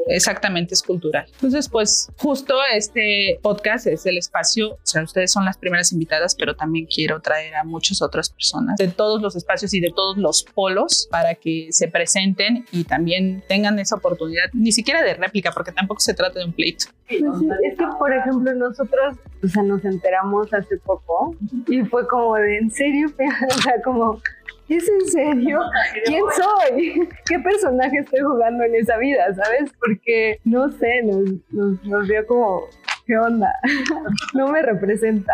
exactamente 0.09 0.75
es 0.75 0.83
cultural. 0.83 1.27
Entonces, 1.33 1.69
pues 1.69 2.11
justo 2.19 2.57
este 2.75 3.39
podcast 3.41 3.87
es 3.87 4.05
el 4.07 4.19
espacio, 4.19 4.73
o 4.75 4.79
sea, 4.83 5.05
ustedes 5.05 5.33
son 5.33 5.45
las 5.45 5.59
primeras 5.59 5.93
invitadas, 5.93 6.35
pero 6.35 6.57
también 6.57 6.87
quiero 6.87 7.21
traer 7.21 7.55
a 7.55 7.63
muchas 7.63 8.03
otras 8.03 8.31
personas 8.31 8.77
de 8.79 8.89
todos 8.89 9.23
los 9.23 9.37
espacios 9.37 9.73
y 9.73 9.81
de 9.81 9.93
todos 9.95 10.17
los 10.17 10.43
polos 10.43 11.07
para 11.11 11.37
que 11.37 11.69
se 11.71 11.87
presenten 11.87 12.67
y 12.73 12.85
también 12.85 13.45
tengan 13.49 13.79
esa 13.79 13.97
oportunidad, 13.97 14.47
ni 14.53 14.73
siquiera 14.73 15.03
de 15.03 15.15
réplica, 15.27 15.51
porque 15.53 15.73
tampoco 15.73 16.01
se 16.01 16.15
trata 16.15 16.39
de 16.39 16.47
un 16.47 16.53
pleito. 16.53 16.87
Pues 17.09 17.23
es 17.65 17.79
que, 17.79 17.87
por 17.99 18.13
ejemplo, 18.13 18.55
nosotros, 18.55 19.17
o 19.43 19.49
sea, 19.49 19.63
nos 19.63 19.85
enteramos 19.85 20.53
hace 20.53 20.77
poco 20.79 21.37
y 21.69 21.83
fue 21.85 22.07
como 22.09 22.35
de 22.37 22.59
¿en 22.59 22.71
serio? 22.71 23.09
o 23.49 23.63
sea, 23.63 23.83
como, 23.83 24.21
¿es 24.69 24.89
en 24.89 25.07
serio? 25.09 25.61
¿Quién 26.05 26.23
soy? 26.35 27.09
¿Qué 27.27 27.39
personaje 27.39 27.99
estoy 27.99 28.21
jugando 28.21 28.65
en 28.65 28.75
esa 28.75 28.97
vida? 28.99 29.35
¿Sabes? 29.35 29.73
Porque, 29.79 30.41
no 30.45 30.71
sé, 30.71 31.03
nos, 31.05 31.23
nos, 31.51 31.85
nos 31.85 32.09
vio 32.09 32.27
como, 32.27 32.65
¿qué 33.07 33.17
onda? 33.17 33.53
No 34.35 34.49
me 34.49 34.63
representa. 34.63 35.33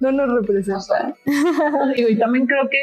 No 0.00 0.12
nos 0.12 0.40
representa. 0.40 1.14
y 1.96 2.16
también 2.16 2.46
creo 2.46 2.68
que 2.68 2.78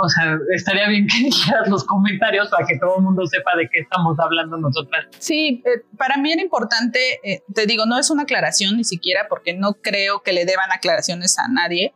o 0.00 0.08
sea, 0.08 0.38
estaría 0.54 0.88
bien 0.88 1.06
que 1.08 1.18
dijeras 1.24 1.68
los 1.68 1.84
comentarios 1.84 2.48
para 2.48 2.64
que 2.66 2.78
todo 2.78 2.98
el 2.98 3.02
mundo 3.02 3.26
sepa 3.26 3.56
de 3.56 3.68
qué 3.68 3.80
estamos 3.80 4.16
hablando 4.18 4.56
nosotras. 4.56 5.06
Sí, 5.18 5.62
eh, 5.66 5.82
para 5.96 6.16
mí 6.16 6.32
era 6.32 6.40
importante, 6.40 7.20
eh, 7.24 7.42
te 7.52 7.66
digo, 7.66 7.84
no 7.84 7.98
es 7.98 8.10
una 8.10 8.22
aclaración 8.22 8.76
ni 8.76 8.84
siquiera 8.84 9.26
porque 9.28 9.54
no 9.54 9.74
creo 9.74 10.22
que 10.22 10.32
le 10.32 10.44
deban 10.44 10.70
aclaraciones 10.70 11.38
a 11.38 11.48
nadie, 11.48 11.94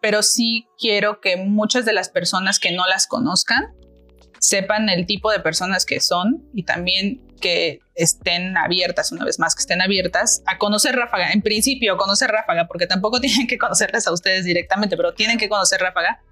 pero 0.00 0.22
sí 0.22 0.66
quiero 0.78 1.20
que 1.20 1.36
muchas 1.36 1.84
de 1.84 1.92
las 1.92 2.08
personas 2.08 2.58
que 2.58 2.72
no 2.72 2.86
las 2.86 3.06
conozcan 3.06 3.74
sepan 4.40 4.88
el 4.88 5.06
tipo 5.06 5.30
de 5.30 5.38
personas 5.38 5.84
que 5.84 6.00
son 6.00 6.48
y 6.52 6.64
también 6.64 7.20
que 7.40 7.80
estén 7.94 8.56
abiertas, 8.56 9.12
una 9.12 9.24
vez 9.24 9.38
más, 9.38 9.54
que 9.54 9.60
estén 9.60 9.82
abiertas 9.82 10.42
a 10.46 10.56
conocer 10.56 10.96
Ráfaga. 10.96 11.32
En 11.32 11.42
principio, 11.42 11.96
conocer 11.98 12.30
Ráfaga, 12.30 12.66
porque 12.66 12.86
tampoco 12.86 13.20
tienen 13.20 13.46
que 13.46 13.58
conocerles 13.58 14.06
a 14.06 14.12
ustedes 14.12 14.46
directamente, 14.46 14.96
pero 14.96 15.12
tienen 15.12 15.36
que 15.36 15.50
conocer 15.50 15.80
Ráfaga, 15.80 16.22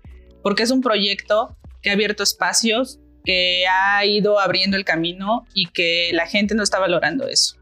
porque 0.43 0.63
es 0.63 0.71
un 0.71 0.81
proyecto 0.81 1.57
que 1.83 1.91
ha 1.91 1.95
abierto 1.95 2.23
espacios, 2.23 3.01
que 3.25 3.65
ha 3.67 4.05
ido 4.05 4.39
abriendo 4.39 4.77
el 4.77 4.85
camino 4.85 5.47
y 5.55 5.67
que 5.71 6.11
la 6.13 6.27
gente 6.27 6.55
no 6.55 6.63
está 6.63 6.79
valorando 6.79 7.27
eso. 7.27 7.57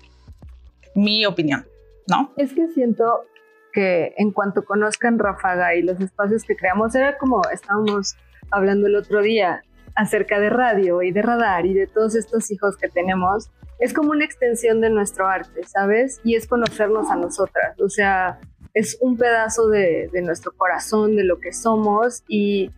Mi 0.94 1.26
opinión, 1.26 1.66
¿no? 2.06 2.32
Es 2.36 2.52
que 2.52 2.68
siento 2.68 3.24
que 3.72 4.14
en 4.16 4.32
cuanto 4.32 4.64
conozcan 4.64 5.18
Ráfaga 5.18 5.74
y 5.74 5.82
los 5.82 6.00
espacios 6.00 6.44
que 6.44 6.56
creamos, 6.56 6.94
era 6.94 7.18
como 7.18 7.42
estábamos 7.52 8.16
hablando 8.50 8.86
el 8.86 8.96
otro 8.96 9.22
día 9.22 9.62
acerca 9.94 10.38
de 10.40 10.48
radio 10.48 11.02
y 11.02 11.12
de 11.12 11.22
radar 11.22 11.66
y 11.66 11.74
de 11.74 11.86
todos 11.86 12.14
estos 12.14 12.50
hijos 12.50 12.76
que 12.76 12.88
tenemos, 12.88 13.50
es 13.78 13.92
como 13.92 14.10
una 14.10 14.24
extensión 14.24 14.80
de 14.80 14.90
nuestro 14.90 15.26
arte, 15.26 15.64
¿sabes? 15.64 16.20
Y 16.24 16.34
es 16.34 16.46
conocernos 16.46 17.10
a 17.10 17.16
nosotras, 17.16 17.78
o 17.80 17.88
sea, 17.88 18.40
es 18.78 18.96
un 19.00 19.16
pedazo 19.16 19.68
de, 19.68 20.08
nuestro 20.22 20.52
corazón, 20.56 21.16
de 21.16 21.24
lo 21.24 21.40
que 21.40 21.52
somos 21.52 22.22
y, 22.28 22.70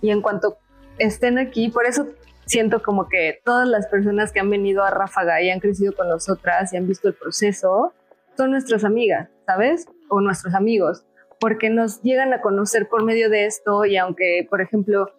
y 0.00 0.10
en 0.10 0.22
cuanto 0.22 0.58
estén 0.98 1.36
aquí, 1.36 1.68
por 1.68 1.84
eso 1.84 2.06
siento 2.46 2.80
como 2.80 3.08
que 3.08 3.40
todas 3.44 3.66
las 3.66 3.88
personas 3.88 4.30
que 4.30 4.38
han 4.38 4.50
venido 4.50 4.84
a 4.84 4.90
Ráfaga 4.90 5.42
y 5.42 5.50
han 5.50 5.58
crecido 5.58 5.94
con 5.96 6.08
nosotras 6.08 6.72
y 6.72 6.76
han 6.76 6.86
visto 6.86 7.08
el 7.08 7.14
proceso, 7.14 7.92
son 8.36 8.52
nuestras 8.52 8.84
amigas, 8.84 9.30
¿sabes? 9.44 9.86
O 10.08 10.20
nuestros 10.20 10.54
amigos, 10.54 11.04
porque 11.40 11.70
nos 11.70 12.02
llegan 12.02 12.32
a 12.32 12.40
conocer 12.40 12.88
por 12.88 13.02
medio 13.02 13.28
de 13.28 13.46
esto 13.46 13.84
y 13.84 13.96
aunque, 13.96 14.46
por 14.48 14.60
ejemplo, 14.60 15.10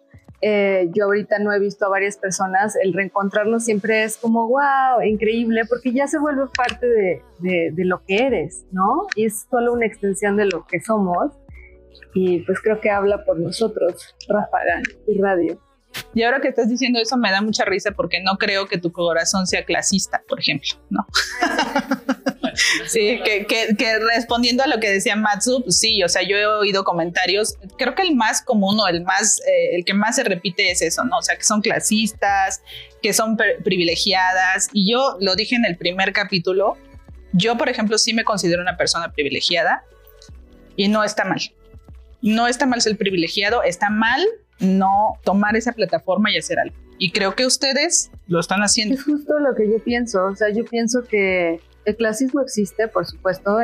eh, 0.46 0.90
yo 0.92 1.04
ahorita 1.04 1.38
no 1.38 1.54
he 1.54 1.58
visto 1.58 1.86
a 1.86 1.88
varias 1.88 2.18
personas, 2.18 2.76
el 2.82 2.92
reencontrarnos 2.92 3.64
siempre 3.64 4.04
es 4.04 4.18
como, 4.18 4.46
wow, 4.46 5.00
increíble, 5.02 5.62
porque 5.66 5.90
ya 5.90 6.06
se 6.06 6.18
vuelve 6.18 6.42
parte 6.54 6.86
de, 6.86 7.22
de, 7.72 7.84
lo 7.86 8.04
que 8.04 8.26
eres, 8.26 8.66
¿no? 8.70 9.06
Y 9.16 9.24
es 9.24 9.46
solo 9.48 9.72
una 9.72 9.86
extensión 9.86 10.36
de 10.36 10.44
lo 10.44 10.66
que 10.66 10.80
somos. 10.80 11.32
Y 12.12 12.40
pues 12.40 12.60
creo 12.60 12.78
que 12.78 12.90
habla 12.90 13.24
por 13.24 13.40
nosotros, 13.40 14.14
Ráfaga 14.28 14.82
y 15.06 15.18
Radio. 15.18 15.58
Y 16.14 16.22
ahora 16.22 16.40
que 16.40 16.48
estás 16.48 16.68
diciendo 16.68 16.98
eso 17.00 17.16
me 17.16 17.30
da 17.30 17.42
mucha 17.42 17.64
risa 17.64 17.92
porque 17.92 18.20
no 18.20 18.36
creo 18.36 18.66
que 18.66 18.78
tu 18.78 18.92
corazón 18.92 19.46
sea 19.46 19.64
clasista, 19.64 20.22
por 20.28 20.40
ejemplo, 20.40 20.70
¿no? 20.90 21.06
sí, 22.86 23.20
que, 23.24 23.46
que, 23.46 23.74
que, 23.76 23.98
respondiendo 23.98 24.62
a 24.62 24.66
lo 24.66 24.80
que 24.80 24.90
decía 24.90 25.16
Matsu, 25.16 25.62
pues 25.62 25.78
sí, 25.78 26.02
o 26.02 26.08
sea, 26.08 26.22
yo 26.22 26.36
he 26.36 26.46
oído 26.46 26.84
comentarios, 26.84 27.56
creo 27.76 27.94
que 27.94 28.02
el 28.02 28.14
más 28.14 28.42
común 28.42 28.78
o 28.80 28.86
el 28.86 29.02
más, 29.02 29.40
eh, 29.40 29.76
el 29.76 29.84
que 29.84 29.94
más 29.94 30.16
se 30.16 30.24
repite 30.24 30.70
es 30.70 30.82
eso, 30.82 31.04
¿no? 31.04 31.18
O 31.18 31.22
sea, 31.22 31.36
que 31.36 31.44
son 31.44 31.60
clasistas, 31.60 32.62
que 33.02 33.12
son 33.12 33.36
privilegiadas, 33.64 34.68
y 34.72 34.90
yo 34.90 35.16
lo 35.20 35.34
dije 35.34 35.56
en 35.56 35.64
el 35.64 35.76
primer 35.76 36.12
capítulo, 36.12 36.76
yo, 37.32 37.56
por 37.56 37.68
ejemplo, 37.68 37.98
sí 37.98 38.14
me 38.14 38.24
considero 38.24 38.62
una 38.62 38.76
persona 38.76 39.12
privilegiada 39.12 39.84
y 40.76 40.88
no 40.88 41.02
está 41.02 41.24
mal. 41.24 41.40
No 42.22 42.46
está 42.46 42.64
mal 42.64 42.80
ser 42.80 42.96
privilegiado, 42.96 43.62
está 43.64 43.90
mal 43.90 44.24
no 44.60 45.14
tomar 45.24 45.56
esa 45.56 45.72
plataforma 45.72 46.30
y 46.30 46.38
hacer 46.38 46.58
algo. 46.58 46.76
Y 46.98 47.10
creo 47.12 47.34
que 47.34 47.46
ustedes 47.46 48.10
lo 48.26 48.40
están 48.40 48.60
haciendo. 48.60 48.94
Es 48.94 49.04
justo 49.04 49.38
lo 49.38 49.54
que 49.54 49.68
yo 49.68 49.78
pienso. 49.82 50.26
O 50.26 50.36
sea, 50.36 50.50
yo 50.50 50.64
pienso 50.64 51.02
que 51.02 51.60
el 51.84 51.96
clasismo 51.96 52.40
existe, 52.40 52.88
por 52.88 53.06
supuesto, 53.06 53.58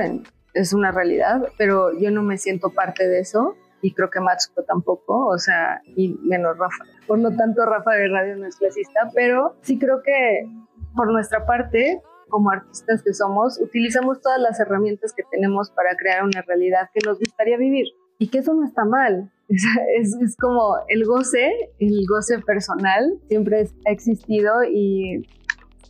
es 0.54 0.72
una 0.72 0.90
realidad, 0.90 1.42
pero 1.56 1.98
yo 1.98 2.10
no 2.10 2.22
me 2.22 2.38
siento 2.38 2.70
parte 2.70 3.08
de 3.08 3.20
eso 3.20 3.56
y 3.82 3.94
creo 3.94 4.10
que 4.10 4.20
Matsuko 4.20 4.62
tampoco, 4.64 5.26
o 5.26 5.38
sea, 5.38 5.80
y 5.96 6.18
menos 6.22 6.58
Rafa. 6.58 6.84
Por 7.06 7.18
lo 7.18 7.34
tanto, 7.34 7.64
Rafa 7.64 7.92
de 7.92 8.08
Radio 8.08 8.36
no 8.36 8.46
es 8.46 8.56
clasista, 8.56 9.10
pero 9.14 9.56
sí 9.62 9.78
creo 9.78 10.02
que 10.02 10.46
por 10.94 11.10
nuestra 11.12 11.46
parte, 11.46 12.02
como 12.28 12.50
artistas 12.50 13.02
que 13.02 13.14
somos, 13.14 13.58
utilizamos 13.60 14.20
todas 14.20 14.40
las 14.40 14.60
herramientas 14.60 15.12
que 15.12 15.22
tenemos 15.30 15.70
para 15.70 15.96
crear 15.96 16.24
una 16.24 16.42
realidad 16.42 16.90
que 16.92 17.00
nos 17.06 17.18
gustaría 17.18 17.56
vivir 17.56 17.86
y 18.20 18.28
que 18.28 18.38
eso 18.38 18.54
no 18.54 18.64
está 18.64 18.84
mal. 18.84 19.30
Es, 19.98 20.16
es, 20.22 20.36
como 20.36 20.76
el 20.86 21.04
goce, 21.04 21.50
el 21.80 22.06
goce 22.08 22.38
personal 22.38 23.18
siempre 23.26 23.68
ha 23.84 23.90
existido 23.90 24.62
y 24.62 25.26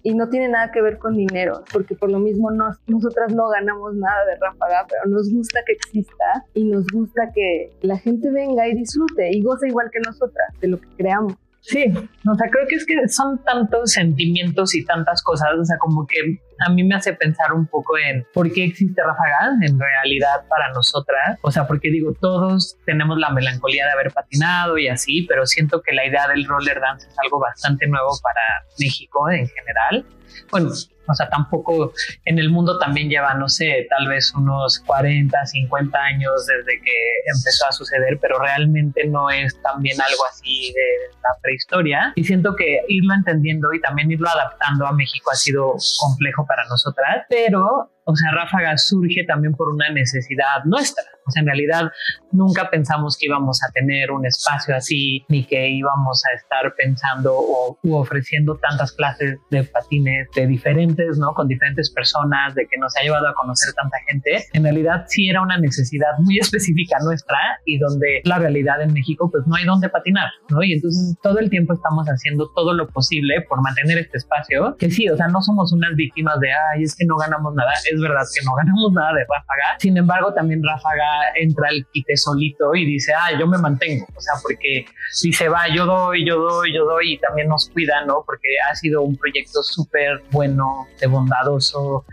y 0.02 0.14
no 0.14 0.28
tiene 0.28 0.48
nada 0.48 0.70
que 0.72 0.80
ver 0.80 0.98
con 0.98 1.16
dinero, 1.16 1.62
porque 1.72 1.94
por 1.94 2.10
lo 2.10 2.18
mismo 2.18 2.50
nos, 2.50 2.78
nosotras 2.86 3.32
no 3.32 3.48
ganamos 3.48 3.94
nada 3.94 4.24
de 4.26 4.36
ráfaga, 4.36 4.86
pero 4.88 5.14
nos 5.14 5.30
gusta 5.32 5.60
que 5.66 5.74
exista 5.74 6.44
y 6.54 6.64
nos 6.64 6.86
gusta 6.86 7.30
que 7.34 7.72
la 7.82 7.98
gente 7.98 8.30
venga 8.30 8.66
y 8.68 8.74
disfrute 8.74 9.30
y 9.30 9.42
goce 9.42 9.68
igual 9.68 9.90
que 9.92 10.00
nosotras 10.00 10.48
de 10.60 10.68
lo 10.68 10.80
que 10.80 10.88
creamos. 10.96 11.34
Sí, 11.60 11.84
o 11.92 12.34
sea, 12.34 12.50
creo 12.50 12.66
que 12.66 12.76
es 12.76 12.86
que 12.86 13.06
son 13.08 13.42
tantos 13.44 13.92
sentimientos 13.92 14.74
y 14.74 14.84
tantas 14.84 15.22
cosas, 15.22 15.50
o 15.60 15.64
sea, 15.64 15.76
como 15.76 16.06
que 16.06 16.16
a 16.60 16.70
mí 16.70 16.84
me 16.84 16.94
hace 16.94 17.12
pensar 17.14 17.52
un 17.52 17.66
poco 17.66 17.98
en 17.98 18.26
por 18.32 18.52
qué 18.52 18.64
existe 18.64 19.02
Ráfaga 19.02 19.56
en 19.62 19.78
realidad 19.78 20.46
para 20.48 20.72
nosotras, 20.72 21.38
o 21.42 21.50
sea, 21.50 21.66
porque 21.66 21.90
digo, 21.90 22.14
todos 22.20 22.76
tenemos 22.84 23.18
la 23.18 23.30
melancolía 23.30 23.86
de 23.86 23.92
haber 23.92 24.12
patinado 24.12 24.78
y 24.78 24.88
así, 24.88 25.22
pero 25.28 25.46
siento 25.46 25.82
que 25.82 25.92
la 25.92 26.06
idea 26.06 26.28
del 26.28 26.46
roller 26.46 26.80
dance 26.80 27.08
es 27.08 27.18
algo 27.22 27.38
bastante 27.40 27.86
nuevo 27.86 28.10
para 28.22 28.42
México 28.78 29.30
en 29.30 29.48
general. 29.48 30.04
Bueno, 30.50 30.70
o 31.10 31.14
sea, 31.14 31.28
tampoco 31.28 31.92
en 32.24 32.38
el 32.38 32.50
mundo 32.50 32.78
también 32.78 33.08
lleva, 33.08 33.34
no 33.34 33.48
sé, 33.48 33.86
tal 33.90 34.06
vez 34.06 34.32
unos 34.34 34.78
40, 34.80 35.44
50 35.44 35.98
años 35.98 36.46
desde 36.46 36.80
que 36.80 36.92
empezó 37.34 37.66
a 37.66 37.72
suceder, 37.72 38.18
pero 38.20 38.38
realmente 38.38 39.06
no 39.08 39.28
es 39.28 39.60
también 39.62 40.00
algo 40.00 40.24
así 40.30 40.72
de 40.72 41.16
la 41.20 41.30
prehistoria. 41.42 42.12
Y 42.14 42.24
siento 42.24 42.54
que 42.54 42.80
irlo 42.88 43.14
entendiendo 43.14 43.72
y 43.72 43.80
también 43.80 44.10
irlo 44.10 44.28
adaptando 44.28 44.86
a 44.86 44.92
México 44.92 45.30
ha 45.32 45.34
sido 45.34 45.74
complejo 45.98 46.46
para 46.50 46.64
nosotras, 46.64 47.26
pero 47.28 47.92
o 48.10 48.16
sea, 48.16 48.32
Ráfaga 48.32 48.76
surge 48.76 49.24
también 49.24 49.54
por 49.54 49.72
una 49.72 49.88
necesidad 49.90 50.64
nuestra. 50.64 51.04
O 51.26 51.30
sea, 51.30 51.42
en 51.42 51.46
realidad 51.46 51.92
nunca 52.32 52.68
pensamos 52.70 53.16
que 53.16 53.26
íbamos 53.26 53.62
a 53.62 53.70
tener 53.72 54.10
un 54.10 54.26
espacio 54.26 54.74
así, 54.74 55.24
ni 55.28 55.44
que 55.44 55.68
íbamos 55.68 56.22
a 56.26 56.36
estar 56.36 56.74
pensando 56.74 57.34
o 57.36 57.78
u 57.84 57.94
ofreciendo 57.94 58.56
tantas 58.56 58.92
clases 58.92 59.38
de 59.50 59.62
patines 59.62 60.28
de 60.34 60.48
diferentes, 60.48 61.18
¿no? 61.18 61.32
Con 61.34 61.46
diferentes 61.46 61.90
personas, 61.90 62.54
de 62.56 62.66
que 62.66 62.78
nos 62.78 62.96
ha 62.96 63.02
llevado 63.02 63.28
a 63.28 63.34
conocer 63.34 63.72
tanta 63.74 63.98
gente. 64.08 64.44
En 64.54 64.64
realidad 64.64 65.04
sí 65.06 65.28
era 65.28 65.40
una 65.40 65.56
necesidad 65.56 66.18
muy 66.18 66.38
específica 66.40 66.98
nuestra 67.04 67.38
y 67.64 67.78
donde 67.78 68.22
la 68.24 68.38
realidad 68.38 68.82
en 68.82 68.92
México 68.92 69.30
pues 69.30 69.46
no 69.46 69.54
hay 69.54 69.64
dónde 69.64 69.88
patinar, 69.88 70.30
¿no? 70.48 70.64
Y 70.64 70.72
entonces 70.72 71.16
todo 71.22 71.38
el 71.38 71.48
tiempo 71.48 71.74
estamos 71.74 72.06
haciendo 72.08 72.50
todo 72.56 72.72
lo 72.72 72.88
posible 72.88 73.42
por 73.48 73.62
mantener 73.62 73.98
este 73.98 74.18
espacio, 74.18 74.76
que 74.78 74.90
sí, 74.90 75.08
o 75.08 75.16
sea, 75.16 75.28
no 75.28 75.40
somos 75.42 75.72
unas 75.72 75.94
víctimas 75.94 76.40
de, 76.40 76.48
ay, 76.52 76.82
es 76.82 76.96
que 76.96 77.04
no 77.04 77.16
ganamos 77.16 77.54
nada, 77.54 77.70
es 77.90 77.99
verdad 78.00 78.22
que 78.34 78.44
no 78.44 78.52
ganamos 78.56 78.92
nada 78.92 79.12
de 79.14 79.20
Ráfaga. 79.20 79.78
Sin 79.78 79.96
embargo, 79.96 80.32
también 80.34 80.62
Ráfaga 80.62 81.32
entra 81.34 81.68
al 81.68 81.86
quite 81.92 82.16
solito 82.16 82.74
y 82.74 82.84
dice, 82.84 83.12
ah, 83.14 83.30
yo 83.38 83.46
me 83.46 83.58
mantengo. 83.58 84.06
O 84.14 84.20
sea, 84.20 84.34
porque 84.42 84.86
si 85.12 85.32
se 85.32 85.48
va, 85.48 85.68
yo 85.68 85.86
doy, 85.86 86.26
yo 86.26 86.38
doy, 86.38 86.74
yo 86.74 86.84
doy 86.84 87.14
y 87.14 87.18
también 87.18 87.48
nos 87.48 87.68
cuida, 87.70 88.04
¿no? 88.04 88.22
Porque 88.26 88.48
ha 88.70 88.74
sido 88.74 89.02
un 89.02 89.16
proyecto 89.16 89.62
súper 89.62 90.22
bueno, 90.30 90.86
de 91.00 91.06
bondadoso, 91.06 92.04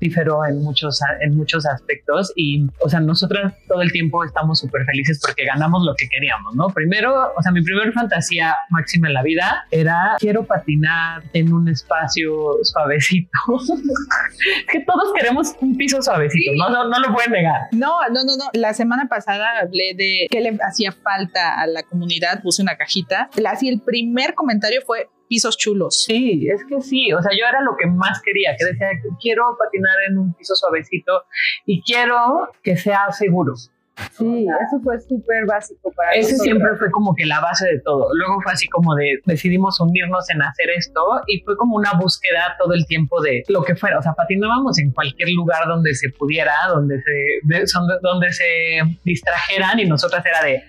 en 0.00 0.62
muchos, 0.62 1.00
en 1.20 1.36
muchos 1.36 1.66
aspectos 1.66 2.32
y, 2.34 2.66
o 2.80 2.88
sea, 2.88 3.00
nosotras 3.00 3.54
todo 3.68 3.82
el 3.82 3.92
tiempo 3.92 4.24
estamos 4.24 4.58
súper 4.58 4.84
felices 4.84 5.20
porque 5.20 5.44
ganamos 5.44 5.84
lo 5.84 5.94
que 5.94 6.08
queríamos, 6.08 6.54
¿no? 6.54 6.68
Primero, 6.68 7.32
o 7.36 7.42
sea, 7.42 7.52
mi 7.52 7.62
primer 7.62 7.92
fantasía 7.92 8.54
máxima 8.70 9.08
en 9.08 9.14
la 9.14 9.22
vida 9.22 9.64
era 9.70 10.16
quiero 10.18 10.44
patinar 10.44 11.22
en 11.32 11.52
un 11.52 11.68
espacio 11.68 12.56
suavecito. 12.62 13.30
que 14.72 14.80
todos 14.80 15.12
queremos 15.14 15.54
un 15.60 15.76
piso 15.76 16.00
suavecito, 16.02 16.52
sí. 16.52 16.58
¿no? 16.58 16.70
¿no? 16.70 16.88
No 16.88 16.98
lo 17.00 17.14
pueden 17.14 17.32
negar. 17.32 17.68
No, 17.72 18.00
no, 18.08 18.24
no, 18.24 18.36
no. 18.36 18.44
La 18.52 18.74
semana 18.74 19.08
pasada 19.08 19.46
hablé 19.60 19.94
de 19.96 20.26
qué 20.30 20.40
le 20.40 20.58
hacía 20.66 20.92
falta 20.92 21.60
a 21.60 21.66
la 21.66 21.82
comunidad, 21.82 22.42
puse 22.42 22.62
una 22.62 22.76
cajita. 22.76 23.30
Así 23.46 23.68
el 23.68 23.80
primer 23.80 24.34
comentario 24.34 24.80
fue 24.86 25.08
pisos 25.30 25.56
chulos. 25.56 26.02
Sí, 26.04 26.48
es 26.52 26.64
que 26.64 26.80
sí, 26.82 27.12
o 27.12 27.22
sea, 27.22 27.30
yo 27.30 27.46
era 27.48 27.62
lo 27.62 27.76
que 27.78 27.86
más 27.86 28.20
quería, 28.20 28.56
que 28.58 28.64
decía, 28.64 28.88
quiero 29.22 29.44
patinar 29.56 29.96
en 30.08 30.18
un 30.18 30.34
piso 30.34 30.56
suavecito 30.56 31.22
y 31.64 31.82
quiero 31.82 32.50
que 32.64 32.76
sea 32.76 33.12
seguro. 33.12 33.54
Sí, 34.12 34.46
eso 34.46 34.80
fue 34.82 34.98
súper 35.00 35.46
básico 35.46 35.92
para 35.92 36.12
Ese 36.12 36.32
nosotros. 36.32 36.44
siempre 36.44 36.76
fue 36.78 36.90
como 36.90 37.14
que 37.14 37.26
la 37.26 37.40
base 37.40 37.66
de 37.66 37.80
todo. 37.80 38.08
Luego 38.14 38.40
fue 38.42 38.52
así 38.52 38.68
como 38.68 38.94
de 38.94 39.18
decidimos 39.24 39.80
unirnos 39.80 40.28
en 40.30 40.42
hacer 40.42 40.70
esto 40.70 41.00
y 41.26 41.40
fue 41.40 41.56
como 41.56 41.76
una 41.76 41.92
búsqueda 41.92 42.56
todo 42.58 42.74
el 42.74 42.86
tiempo 42.86 43.20
de 43.20 43.44
lo 43.48 43.62
que 43.62 43.74
fuera. 43.76 43.98
O 43.98 44.02
sea, 44.02 44.12
patinábamos 44.12 44.78
en 44.78 44.90
cualquier 44.92 45.30
lugar 45.30 45.66
donde 45.68 45.94
se 45.94 46.10
pudiera, 46.10 46.52
donde 46.68 47.00
se, 47.02 47.10
de, 47.44 47.64
donde 48.02 48.32
se 48.32 48.80
distrajeran 49.04 49.78
y 49.78 49.84
nosotras 49.86 50.24
era 50.24 50.42
de, 50.44 50.62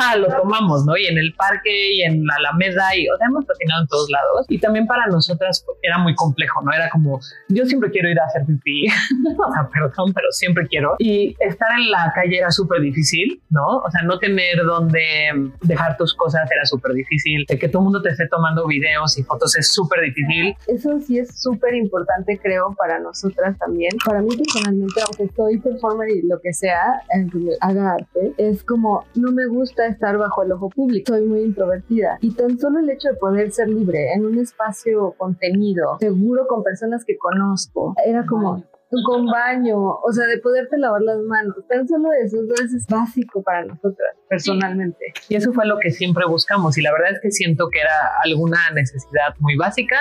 ah, 0.00 0.16
lo 0.16 0.28
tomamos, 0.28 0.84
¿no? 0.84 0.96
Y 0.96 1.06
en 1.06 1.18
el 1.18 1.34
parque 1.34 1.94
y 1.94 2.02
en 2.02 2.24
la 2.24 2.34
Alameda 2.36 2.94
y, 2.96 3.08
o 3.08 3.16
sea, 3.16 3.26
hemos 3.26 3.44
patinado 3.44 3.82
en 3.82 3.88
todos 3.88 4.10
lados. 4.10 4.46
Y 4.48 4.58
también 4.58 4.86
para 4.86 5.06
nosotras 5.06 5.64
era 5.82 5.98
muy 5.98 6.14
complejo, 6.14 6.62
¿no? 6.62 6.72
Era 6.72 6.88
como, 6.90 7.20
yo 7.48 7.64
siempre 7.66 7.90
quiero 7.90 8.10
ir 8.10 8.18
a 8.20 8.24
hacer 8.24 8.44
pipí, 8.46 8.86
o 9.38 9.52
sea, 9.52 9.68
perdón, 9.72 10.12
pero 10.14 10.30
siempre 10.30 10.66
quiero. 10.66 10.96
Y 10.98 11.34
estar 11.40 11.70
en 11.78 11.90
la 11.90 12.12
calle 12.14 12.38
era 12.38 12.50
súper 12.50 12.75
difícil, 12.80 13.42
¿no? 13.50 13.78
O 13.78 13.90
sea, 13.90 14.02
no 14.02 14.18
tener 14.18 14.64
donde 14.64 15.52
dejar 15.62 15.96
tus 15.96 16.14
cosas 16.14 16.50
era 16.50 16.64
súper 16.64 16.92
difícil. 16.92 17.44
De 17.48 17.58
que 17.58 17.68
todo 17.68 17.80
el 17.80 17.84
mundo 17.84 18.02
te 18.02 18.10
esté 18.10 18.28
tomando 18.28 18.66
videos 18.66 19.18
y 19.18 19.22
fotos 19.22 19.56
es 19.56 19.72
súper 19.72 20.02
difícil. 20.02 20.54
Eso 20.66 21.00
sí 21.00 21.18
es 21.18 21.40
súper 21.40 21.74
importante, 21.74 22.38
creo, 22.42 22.74
para 22.76 22.98
nosotras 22.98 23.56
también. 23.58 23.92
Para 24.04 24.22
mí 24.22 24.28
personalmente, 24.36 25.00
aunque 25.00 25.34
soy 25.34 25.58
performer 25.58 26.10
y 26.10 26.22
lo 26.22 26.40
que 26.40 26.52
sea, 26.52 27.00
haga 27.60 27.94
arte, 27.94 28.32
es 28.36 28.62
como 28.64 29.04
no 29.14 29.32
me 29.32 29.46
gusta 29.46 29.86
estar 29.86 30.16
bajo 30.18 30.42
el 30.42 30.52
ojo 30.52 30.68
público. 30.70 31.12
Soy 31.12 31.26
muy 31.26 31.40
introvertida. 31.40 32.18
Y 32.20 32.32
tan 32.32 32.58
solo 32.58 32.80
el 32.80 32.90
hecho 32.90 33.08
de 33.08 33.14
poder 33.14 33.50
ser 33.52 33.68
libre 33.68 34.12
en 34.14 34.24
un 34.24 34.38
espacio 34.38 35.14
contenido, 35.16 35.98
seguro 36.00 36.46
con 36.46 36.62
personas 36.62 37.04
que 37.04 37.16
conozco, 37.16 37.94
era 38.04 38.24
como 38.26 38.64
con 39.04 39.26
baño, 39.26 39.76
o 39.78 40.12
sea, 40.12 40.26
de 40.26 40.38
poderte 40.38 40.78
lavar 40.78 41.02
las 41.02 41.18
manos. 41.18 41.56
Tan 41.68 41.86
solo 41.86 42.08
eso, 42.12 42.38
eso 42.54 42.76
es 42.76 42.86
básico 42.86 43.42
para 43.42 43.64
nosotras, 43.64 44.16
personalmente. 44.28 45.12
Y 45.28 45.34
eso 45.34 45.52
fue 45.52 45.66
lo 45.66 45.78
que 45.78 45.90
siempre 45.90 46.24
buscamos 46.26 46.78
y 46.78 46.82
la 46.82 46.92
verdad 46.92 47.12
es 47.12 47.20
que 47.20 47.30
siento 47.30 47.68
que 47.70 47.80
era 47.80 48.20
alguna 48.22 48.70
necesidad 48.74 49.34
muy 49.40 49.56
básica 49.56 49.96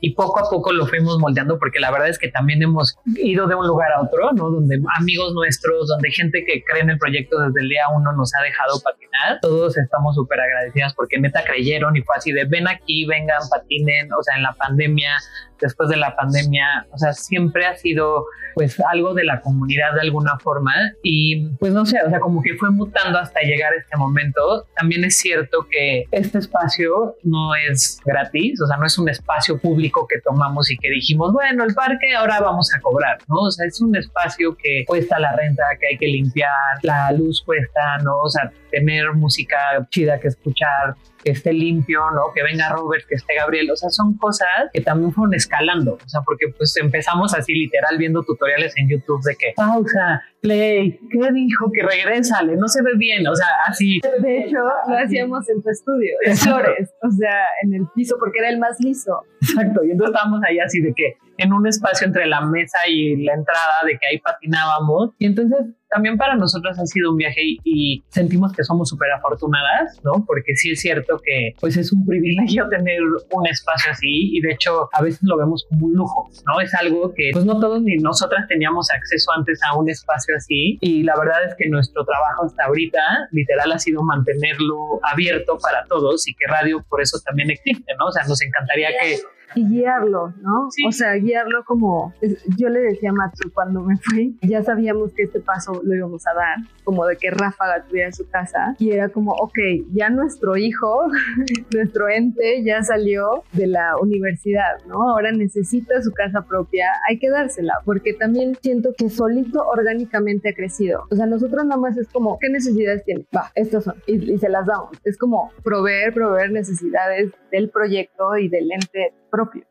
y 0.00 0.14
poco 0.14 0.40
a 0.40 0.50
poco 0.50 0.72
lo 0.72 0.86
fuimos 0.86 1.18
moldeando 1.18 1.58
porque 1.58 1.80
la 1.80 1.90
verdad 1.90 2.08
es 2.08 2.18
que 2.18 2.28
también 2.28 2.62
hemos 2.62 2.96
ido 3.16 3.46
de 3.46 3.54
un 3.54 3.66
lugar 3.66 3.92
a 3.92 4.02
otro, 4.02 4.32
¿no? 4.32 4.50
Donde 4.50 4.80
amigos 4.98 5.32
nuestros, 5.34 5.88
donde 5.88 6.10
gente 6.10 6.44
que 6.44 6.62
cree 6.64 6.82
en 6.82 6.90
el 6.90 6.98
proyecto 6.98 7.40
desde 7.40 7.60
el 7.60 7.68
día 7.68 7.82
uno 7.94 8.12
nos 8.12 8.34
ha 8.34 8.42
dejado 8.42 8.80
patinar. 8.80 9.38
Todos 9.40 9.76
estamos 9.76 10.14
súper 10.14 10.40
agradecidas 10.40 10.94
porque 10.94 11.18
neta 11.18 11.44
creyeron 11.44 11.96
y 11.96 12.02
fue 12.02 12.16
así 12.16 12.32
de 12.32 12.44
ven 12.44 12.68
aquí, 12.68 13.06
vengan, 13.06 13.40
patinen, 13.50 14.12
o 14.12 14.22
sea, 14.22 14.36
en 14.36 14.42
la 14.42 14.52
pandemia 14.52 15.16
después 15.60 15.88
de 15.88 15.96
la 15.96 16.14
pandemia, 16.16 16.86
o 16.90 16.98
sea, 16.98 17.12
siempre 17.12 17.66
ha 17.66 17.76
sido 17.76 18.26
pues 18.54 18.80
algo 18.90 19.12
de 19.12 19.24
la 19.24 19.42
comunidad 19.42 19.94
de 19.94 20.00
alguna 20.00 20.38
forma 20.38 20.72
y 21.02 21.48
pues 21.58 21.74
no 21.74 21.84
sé, 21.84 21.98
o 22.06 22.08
sea, 22.08 22.20
como 22.20 22.42
que 22.42 22.54
fue 22.54 22.70
mutando 22.70 23.18
hasta 23.18 23.40
llegar 23.40 23.72
a 23.72 23.76
este 23.76 23.96
momento. 23.98 24.66
También 24.74 25.04
es 25.04 25.18
cierto 25.18 25.66
que 25.70 26.04
este 26.10 26.38
espacio 26.38 27.16
no 27.22 27.54
es 27.54 28.00
gratis, 28.04 28.60
o 28.62 28.66
sea, 28.66 28.76
no 28.78 28.86
es 28.86 28.98
un 28.98 29.08
espacio 29.08 29.58
público 29.58 29.85
que 30.08 30.20
tomamos 30.20 30.70
y 30.70 30.76
que 30.76 30.90
dijimos, 30.90 31.32
bueno, 31.32 31.64
el 31.64 31.74
parque 31.74 32.14
ahora 32.14 32.40
vamos 32.40 32.72
a 32.74 32.80
cobrar, 32.80 33.18
¿no? 33.28 33.36
O 33.42 33.50
sea, 33.50 33.66
es 33.66 33.80
un 33.80 33.94
espacio 33.96 34.56
que 34.56 34.84
cuesta 34.86 35.18
la 35.18 35.34
renta, 35.36 35.62
que 35.80 35.88
hay 35.88 35.98
que 35.98 36.06
limpiar, 36.06 36.50
la 36.82 37.12
luz 37.12 37.42
cuesta, 37.44 37.98
¿no? 38.02 38.18
O 38.18 38.28
sea, 38.28 38.50
tener 38.70 39.12
música 39.12 39.56
chida 39.90 40.18
que 40.20 40.28
escuchar, 40.28 40.94
que 41.22 41.32
esté 41.32 41.52
limpio, 41.52 42.00
¿no? 42.10 42.32
Que 42.34 42.42
venga 42.42 42.68
Robert, 42.70 43.04
que 43.08 43.16
esté 43.16 43.34
Gabriel, 43.34 43.70
o 43.70 43.76
sea, 43.76 43.90
son 43.90 44.16
cosas 44.16 44.48
que 44.72 44.80
también 44.80 45.12
fueron 45.12 45.34
escalando, 45.34 45.94
o 45.94 46.08
sea, 46.08 46.20
porque 46.22 46.46
pues 46.56 46.76
empezamos 46.76 47.34
así 47.34 47.54
literal 47.54 47.98
viendo 47.98 48.22
tutoriales 48.22 48.74
en 48.76 48.88
YouTube 48.88 49.22
de 49.24 49.36
que 49.36 49.52
pausa, 49.56 50.22
play, 50.40 50.98
¿qué 51.10 51.32
dijo? 51.32 51.70
Que 51.72 51.82
regrésale, 51.82 52.56
no 52.56 52.68
se 52.68 52.82
ve 52.82 52.92
bien, 52.96 53.26
o 53.26 53.34
sea, 53.34 53.48
así. 53.66 54.00
De 54.20 54.38
hecho, 54.38 54.58
lo 54.88 54.96
hacíamos 54.96 55.48
en 55.48 55.62
tu 55.62 55.70
estudio, 55.70 56.14
de 56.24 56.34
flores, 56.34 56.90
o 57.02 57.10
sea, 57.10 57.40
en 57.62 57.74
el 57.74 57.86
piso, 57.94 58.16
porque 58.18 58.38
era 58.38 58.50
el 58.50 58.58
más 58.58 58.76
liso. 58.80 59.22
Exacto, 59.42 59.84
y 59.84 59.90
entonces 59.90 60.14
estábamos 60.14 60.40
ahí 60.48 60.58
así 60.58 60.80
de 60.80 60.92
que 60.94 61.16
en 61.38 61.52
un 61.52 61.66
espacio 61.66 62.06
entre 62.06 62.26
la 62.26 62.40
mesa 62.40 62.78
y 62.88 63.24
la 63.24 63.34
entrada, 63.34 63.84
de 63.84 63.98
que 63.98 64.06
ahí 64.06 64.18
patinábamos, 64.18 65.10
y 65.18 65.26
entonces 65.26 65.66
también 65.88 66.16
para 66.16 66.34
nosotros 66.34 66.78
ha 66.78 66.86
sido 66.86 67.12
un 67.12 67.16
viaje 67.16 67.40
y, 67.64 68.04
sentimos 68.08 68.52
que 68.52 68.64
somos 68.64 68.88
súper 68.88 69.10
afortunadas, 69.12 70.00
¿no? 70.04 70.24
Porque 70.26 70.54
sí 70.56 70.72
es 70.72 70.80
cierto 70.80 71.20
que 71.22 71.54
pues 71.60 71.76
es 71.76 71.92
un 71.92 72.04
privilegio 72.06 72.68
tener 72.68 73.00
un 73.02 73.46
espacio 73.46 73.92
así 73.92 74.36
y 74.36 74.40
de 74.40 74.52
hecho 74.52 74.88
a 74.92 75.02
veces 75.02 75.20
lo 75.22 75.36
vemos 75.36 75.66
como 75.68 75.86
un 75.86 75.94
lujo, 75.94 76.28
¿no? 76.46 76.60
Es 76.60 76.74
algo 76.74 77.12
que 77.14 77.30
pues 77.32 77.44
no 77.44 77.60
todos 77.60 77.82
ni 77.82 77.96
nosotras 77.96 78.46
teníamos 78.48 78.90
acceso 78.90 79.32
antes 79.32 79.60
a 79.62 79.76
un 79.78 79.88
espacio 79.88 80.34
así 80.36 80.78
y 80.80 81.02
la 81.02 81.14
verdad 81.18 81.44
es 81.46 81.54
que 81.56 81.68
nuestro 81.68 82.04
trabajo 82.04 82.46
hasta 82.46 82.64
ahorita 82.64 83.00
literal 83.32 83.72
ha 83.72 83.78
sido 83.78 84.02
mantenerlo 84.02 85.00
abierto 85.02 85.58
para 85.58 85.84
todos 85.86 86.26
y 86.28 86.34
que 86.34 86.46
radio 86.46 86.84
por 86.88 87.00
eso 87.00 87.18
también 87.24 87.50
existe, 87.50 87.92
¿no? 87.98 88.06
O 88.06 88.12
sea, 88.12 88.24
nos 88.24 88.40
encantaría 88.42 88.88
que 89.00 89.18
y 89.54 89.66
guiarlo, 89.68 90.34
¿no? 90.40 90.68
O 90.86 90.92
sea, 90.92 91.14
guiarlo 91.14 91.64
como 91.64 92.12
yo 92.56 92.68
le 92.68 92.80
decía 92.80 93.10
a 93.10 93.12
Matsu 93.12 93.50
cuando 93.52 93.82
me 93.82 93.96
fui, 93.96 94.36
ya 94.42 94.62
sabíamos 94.62 95.12
que 95.12 95.24
este 95.24 95.40
paso 95.40 95.80
lo 95.82 95.94
íbamos 95.94 96.26
a 96.26 96.34
dar, 96.34 96.56
como 96.84 97.06
de 97.06 97.16
que 97.16 97.30
Ráfaga 97.30 97.84
tuviera 97.88 98.12
su 98.12 98.28
casa 98.28 98.74
y 98.78 98.90
era 98.90 99.08
como, 99.08 99.32
ok, 99.32 99.58
ya 99.92 100.10
nuestro 100.10 100.56
hijo, 100.56 101.06
nuestro 101.74 102.08
ente 102.08 102.62
ya 102.64 102.82
salió 102.82 103.44
de 103.52 103.66
la 103.66 103.96
universidad, 104.00 104.84
¿no? 104.86 105.10
Ahora 105.10 105.32
necesita 105.32 106.00
su 106.02 106.12
casa 106.12 106.42
propia, 106.42 106.86
hay 107.08 107.18
que 107.18 107.30
dársela, 107.30 107.74
porque 107.84 108.14
también 108.14 108.56
siento 108.60 108.90
que 108.96 109.10
solito 109.10 109.66
orgánicamente 109.66 110.50
ha 110.50 110.54
crecido. 110.54 111.04
O 111.10 111.16
sea, 111.16 111.26
nosotros 111.26 111.64
nada 111.64 111.80
más 111.80 111.96
es 111.96 112.08
como, 112.08 112.38
¿qué 112.38 112.48
necesidades 112.48 113.04
tiene? 113.04 113.26
Va, 113.34 113.50
estas 113.54 113.84
son, 113.84 113.94
y, 114.06 114.32
y 114.32 114.38
se 114.38 114.48
las 114.48 114.66
damos. 114.66 114.90
Es 115.04 115.16
como 115.18 115.50
proveer, 115.62 116.12
proveer 116.12 116.50
necesidades 116.50 117.32
del 117.50 117.70
proyecto 117.70 118.36
y 118.36 118.48
del 118.48 118.70
ente 118.70 119.12
propio. 119.36 119.66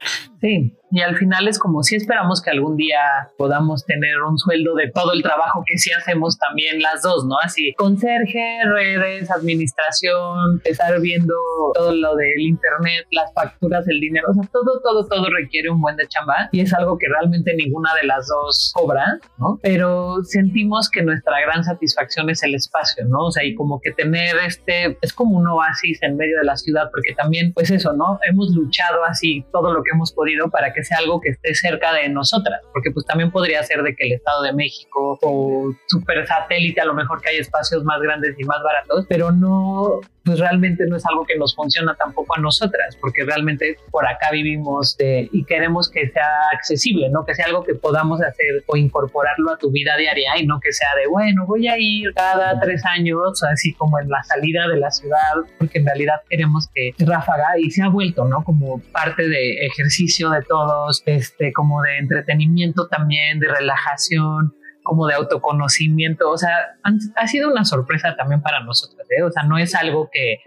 Sí, 0.45 0.77
y 0.91 1.01
al 1.01 1.17
final 1.17 1.47
es 1.47 1.58
como 1.58 1.81
si 1.81 1.95
esperamos 1.95 2.41
que 2.41 2.51
algún 2.51 2.77
día 2.77 2.99
podamos 3.38 3.86
tener 3.86 4.21
un 4.21 4.38
sueldo 4.38 4.75
de 4.75 4.91
todo 4.91 5.13
el 5.13 5.23
trabajo 5.23 5.63
que 5.65 5.77
sí 5.77 5.91
hacemos 5.91 6.38
también 6.38 6.79
las 6.79 7.01
dos, 7.01 7.25
¿no? 7.25 7.36
Así, 7.43 7.73
conserje, 7.73 8.60
redes, 8.63 9.31
administración, 9.31 10.62
estar 10.63 10.99
viendo 11.01 11.34
todo 11.73 11.91
lo 11.91 12.15
del 12.15 12.39
internet, 12.39 13.08
las 13.12 13.34
facturas, 13.34 13.88
el 13.88 13.99
dinero, 13.99 14.27
o 14.29 14.34
sea, 14.36 14.43
todo, 14.53 14.79
todo, 14.81 15.05
todo 15.08 15.27
requiere 15.29 15.69
un 15.69 15.81
buen 15.81 15.97
de 15.97 16.08
chamba 16.08 16.49
y 16.51 16.62
es 16.62 16.73
algo 16.73 16.97
que 16.97 17.08
realmente 17.10 17.55
ninguna 17.55 17.89
de 17.99 18.08
las 18.08 18.27
dos 18.27 18.71
cobra, 18.75 19.19
¿no? 19.39 19.60
Pero 19.63 20.23
sentimos 20.23 20.89
que 20.89 21.01
nuestra 21.01 21.41
gran 21.41 21.63
satisfacción 21.63 22.29
es 22.29 22.43
el 22.43 22.53
espacio, 22.55 23.05
¿no? 23.05 23.25
O 23.25 23.31
sea, 23.31 23.43
y 23.43 23.55
como 23.55 23.81
que 23.81 23.91
tener 23.91 24.36
este, 24.45 24.97
es 25.01 25.12
como 25.13 25.38
un 25.38 25.47
oasis 25.47 26.01
en 26.03 26.15
medio 26.15 26.38
de 26.38 26.45
la 26.45 26.55
ciudad, 26.55 26.89
porque 26.91 27.13
también, 27.15 27.53
pues 27.53 27.71
eso, 27.71 27.93
¿no? 27.93 28.19
Hemos 28.29 28.55
luchado 28.55 29.03
así 29.03 29.45
todo 29.51 29.73
lo 29.73 29.84
que 29.84 29.91
hemos 29.93 30.13
podido 30.13 30.35
para 30.50 30.74
que 30.74 30.84
sea 30.84 31.00
algo 31.00 31.19
que 31.21 31.30
esté 31.30 31.54
cerca 31.56 31.93
de 31.93 32.10
nosotras, 32.10 32.62
porque 32.74 32.91
pues 32.91 33.06
también 33.06 33.32
podría 33.32 33.63
ser 33.63 33.84
de 33.84 33.95
que 33.95 34.06
el 34.06 34.13
Estado 34.13 34.43
de 34.43 34.54
México 34.54 35.17
o 35.21 35.74
super 35.88 36.26
satélite, 36.28 36.82
a 36.82 36.86
lo 36.86 36.93
mejor 36.93 37.21
que 37.21 37.30
hay 37.30 37.38
espacios 37.38 37.84
más 37.84 38.02
grandes 38.02 38.36
y 38.38 38.43
más 38.43 38.62
baratos, 38.63 39.06
pero 39.08 39.32
no, 39.32 40.02
pues 40.25 40.39
realmente 40.39 40.85
no 40.88 40.97
es 40.97 41.05
algo 41.05 41.25
que 41.25 41.38
nos 41.38 41.55
funciona 41.55 41.95
tampoco 41.95 42.35
a 42.35 42.41
nosotras, 42.41 42.97
porque 42.99 43.23
realmente 43.23 43.77
por 43.91 44.07
acá 44.07 44.31
vivimos 44.31 44.97
y 44.99 45.45
queremos 45.45 45.89
que 45.89 46.09
sea 46.09 46.39
accesible, 46.53 47.09
¿no? 47.09 47.25
Que 47.25 47.35
sea 47.35 47.45
algo 47.45 47.63
que 47.63 47.75
podamos 47.75 48.21
hacer 48.21 48.63
o 48.65 48.75
incorporarlo 48.75 49.53
a 49.53 49.57
tu 49.57 49.71
vida 49.71 49.95
diaria 49.97 50.38
y 50.39 50.47
no 50.47 50.59
que 50.59 50.73
sea 50.73 50.89
de, 50.99 51.07
bueno, 51.07 51.45
voy 51.45 51.67
a 51.67 51.77
ir 51.77 52.11
cada 52.15 52.59
tres 52.59 52.83
años, 52.85 53.43
así 53.43 53.73
como 53.73 53.99
en 53.99 54.09
la 54.09 54.23
salida 54.23 54.67
de 54.67 54.77
la 54.77 54.89
ciudad, 54.89 55.35
porque 55.59 55.79
en 55.79 55.85
realidad 55.85 56.15
queremos 56.27 56.69
que 56.73 56.93
ráfaga 57.05 57.59
y 57.59 57.69
se 57.69 57.83
ha 57.83 57.89
vuelto, 57.89 58.25
¿no? 58.25 58.43
Como 58.43 58.81
parte 58.91 59.27
de 59.27 59.65
ejercicio 59.67 60.31
de 60.31 60.41
todos, 60.41 61.03
este, 61.05 61.53
como 61.53 61.81
de 61.83 61.97
entretenimiento 61.97 62.88
también, 62.88 63.39
de 63.39 63.47
relajación 63.47 64.55
como 64.86 65.08
de 65.08 65.15
autoconocimiento, 65.15 66.30
o 66.30 66.38
sea, 66.38 66.78
ha 67.15 67.28
sido 67.28 67.52
una 67.52 67.65
sorpresa 67.65 68.15
también 68.15 68.41
para 68.41 68.63
nosotros, 68.63 69.06
¿eh? 69.10 69.24
o 69.24 69.32
sea, 69.32 69.43
no 69.43 69.58
es 69.58 69.74
algo 69.74 70.10
que, 70.12 70.38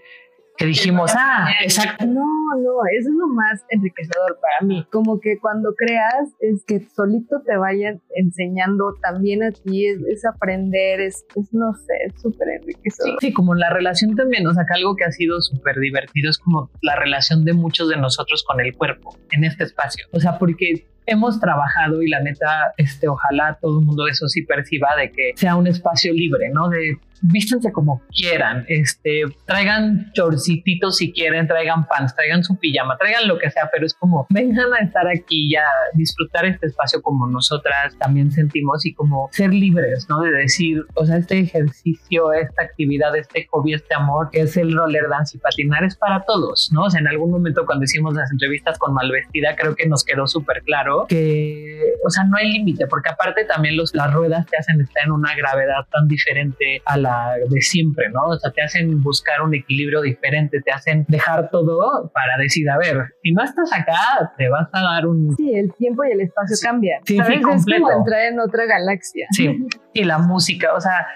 que 0.56 0.66
dijimos, 0.66 1.12
ah, 1.16 1.50
exacto. 1.62 2.06
No, 2.06 2.24
no, 2.56 2.70
eso 2.98 3.08
es 3.08 3.14
lo 3.14 3.28
más 3.28 3.64
enriquecedor 3.68 4.38
para 4.40 4.66
mí. 4.66 4.86
Como 4.90 5.20
que 5.20 5.38
cuando 5.40 5.74
creas, 5.76 6.30
es 6.40 6.64
que 6.66 6.80
solito 6.80 7.42
te 7.44 7.56
vayan 7.56 8.00
enseñando 8.14 8.94
también 9.02 9.42
a 9.42 9.50
ti, 9.50 9.86
es, 9.86 10.24
aprender, 10.24 11.00
es, 11.00 11.24
no 11.52 11.74
sé, 11.74 11.94
es 12.06 12.20
súper 12.20 12.48
enriquecedor. 12.60 13.18
Sí, 13.20 13.32
como 13.32 13.54
la 13.54 13.70
relación 13.70 14.14
también, 14.14 14.46
o 14.46 14.54
sea, 14.54 14.64
que 14.66 14.74
algo 14.74 14.96
que 14.96 15.04
ha 15.04 15.12
sido 15.12 15.40
súper 15.40 15.76
divertido 15.78 16.30
es 16.30 16.38
como 16.38 16.70
la 16.80 16.96
relación 16.96 17.44
de 17.44 17.52
muchos 17.54 17.88
de 17.88 17.96
nosotros 17.96 18.44
con 18.44 18.60
el 18.60 18.76
cuerpo 18.76 19.16
en 19.30 19.44
este 19.44 19.64
espacio. 19.64 20.06
O 20.12 20.20
sea, 20.20 20.38
porque 20.38 20.86
hemos 21.08 21.40
trabajado 21.40 22.02
y 22.02 22.08
la 22.08 22.20
neta, 22.20 22.74
este, 22.76 23.08
ojalá 23.08 23.58
todo 23.60 23.80
el 23.80 23.86
mundo 23.86 24.06
eso 24.06 24.28
sí 24.28 24.42
perciba 24.42 24.88
de 24.96 25.10
que 25.10 25.32
sea 25.36 25.56
un 25.56 25.66
espacio 25.66 26.12
libre, 26.12 26.50
¿no? 26.52 26.68
De 26.68 26.98
vístanse 27.22 27.72
como 27.72 28.02
quieran, 28.10 28.64
este, 28.68 29.22
traigan 29.44 30.12
chorcititos 30.12 30.98
si 30.98 31.12
quieren, 31.12 31.46
traigan 31.46 31.86
pants, 31.86 32.14
traigan 32.14 32.44
su 32.44 32.56
pijama, 32.56 32.96
traigan 32.96 33.26
lo 33.26 33.38
que 33.38 33.50
sea, 33.50 33.68
pero 33.72 33.86
es 33.86 33.94
como 33.94 34.26
vengan 34.30 34.72
a 34.72 34.84
estar 34.84 35.06
aquí 35.08 35.48
y 35.50 35.56
a 35.56 35.66
disfrutar 35.94 36.46
este 36.46 36.66
espacio 36.66 37.02
como 37.02 37.26
nosotras 37.26 37.96
también 37.98 38.30
sentimos 38.30 38.86
y 38.86 38.94
como 38.94 39.28
ser 39.32 39.52
libres, 39.52 40.06
¿no? 40.08 40.20
De 40.20 40.30
decir, 40.30 40.84
o 40.94 41.04
sea, 41.04 41.16
este 41.16 41.40
ejercicio, 41.40 42.32
esta 42.32 42.62
actividad, 42.62 43.16
este 43.16 43.46
hobby, 43.50 43.74
este 43.74 43.94
amor, 43.94 44.30
que 44.30 44.42
es 44.42 44.56
el 44.56 44.72
roller 44.72 45.08
dance 45.08 45.36
y 45.36 45.40
patinar 45.40 45.84
es 45.84 45.96
para 45.96 46.24
todos, 46.24 46.70
¿no? 46.72 46.84
O 46.84 46.90
sea, 46.90 47.00
en 47.00 47.08
algún 47.08 47.30
momento 47.30 47.66
cuando 47.66 47.84
hicimos 47.84 48.14
las 48.14 48.30
entrevistas 48.30 48.78
con 48.78 48.94
Malvestida, 48.94 49.56
creo 49.56 49.74
que 49.74 49.88
nos 49.88 50.04
quedó 50.04 50.26
súper 50.26 50.62
claro 50.62 50.97
que, 51.06 51.94
o 52.04 52.10
sea, 52.10 52.24
no 52.24 52.36
hay 52.36 52.52
límite, 52.52 52.86
porque 52.86 53.10
aparte 53.10 53.44
también 53.44 53.76
los, 53.76 53.94
las 53.94 54.12
ruedas 54.12 54.46
te 54.46 54.56
hacen 54.56 54.80
estar 54.80 55.04
en 55.04 55.12
una 55.12 55.34
gravedad 55.34 55.86
tan 55.90 56.08
diferente 56.08 56.82
a 56.84 56.96
la 56.96 57.34
de 57.48 57.60
siempre, 57.60 58.08
¿no? 58.10 58.28
O 58.28 58.38
sea, 58.38 58.50
te 58.50 58.62
hacen 58.62 59.02
buscar 59.02 59.42
un 59.42 59.54
equilibrio 59.54 60.00
diferente, 60.02 60.60
te 60.62 60.72
hacen 60.72 61.04
dejar 61.08 61.50
todo 61.50 62.10
para 62.12 62.36
decir, 62.38 62.68
a 62.70 62.78
ver, 62.78 63.14
si 63.22 63.32
no 63.32 63.42
estás 63.42 63.72
acá, 63.72 64.32
te 64.36 64.48
vas 64.48 64.68
a 64.72 64.82
dar 64.82 65.06
un... 65.06 65.34
Sí, 65.36 65.54
el 65.54 65.72
tiempo 65.74 66.04
y 66.04 66.12
el 66.12 66.20
espacio 66.20 66.56
cambian. 66.62 67.00
Sí, 67.04 67.18
sí, 67.18 67.40
completo. 67.40 67.58
Es 67.58 67.80
como 67.82 67.92
entrar 67.92 68.20
en 68.22 68.40
otra 68.40 68.66
galaxia. 68.66 69.26
Sí, 69.30 69.66
y 69.92 70.04
la 70.04 70.18
música, 70.18 70.74
o 70.74 70.80
sea, 70.80 71.06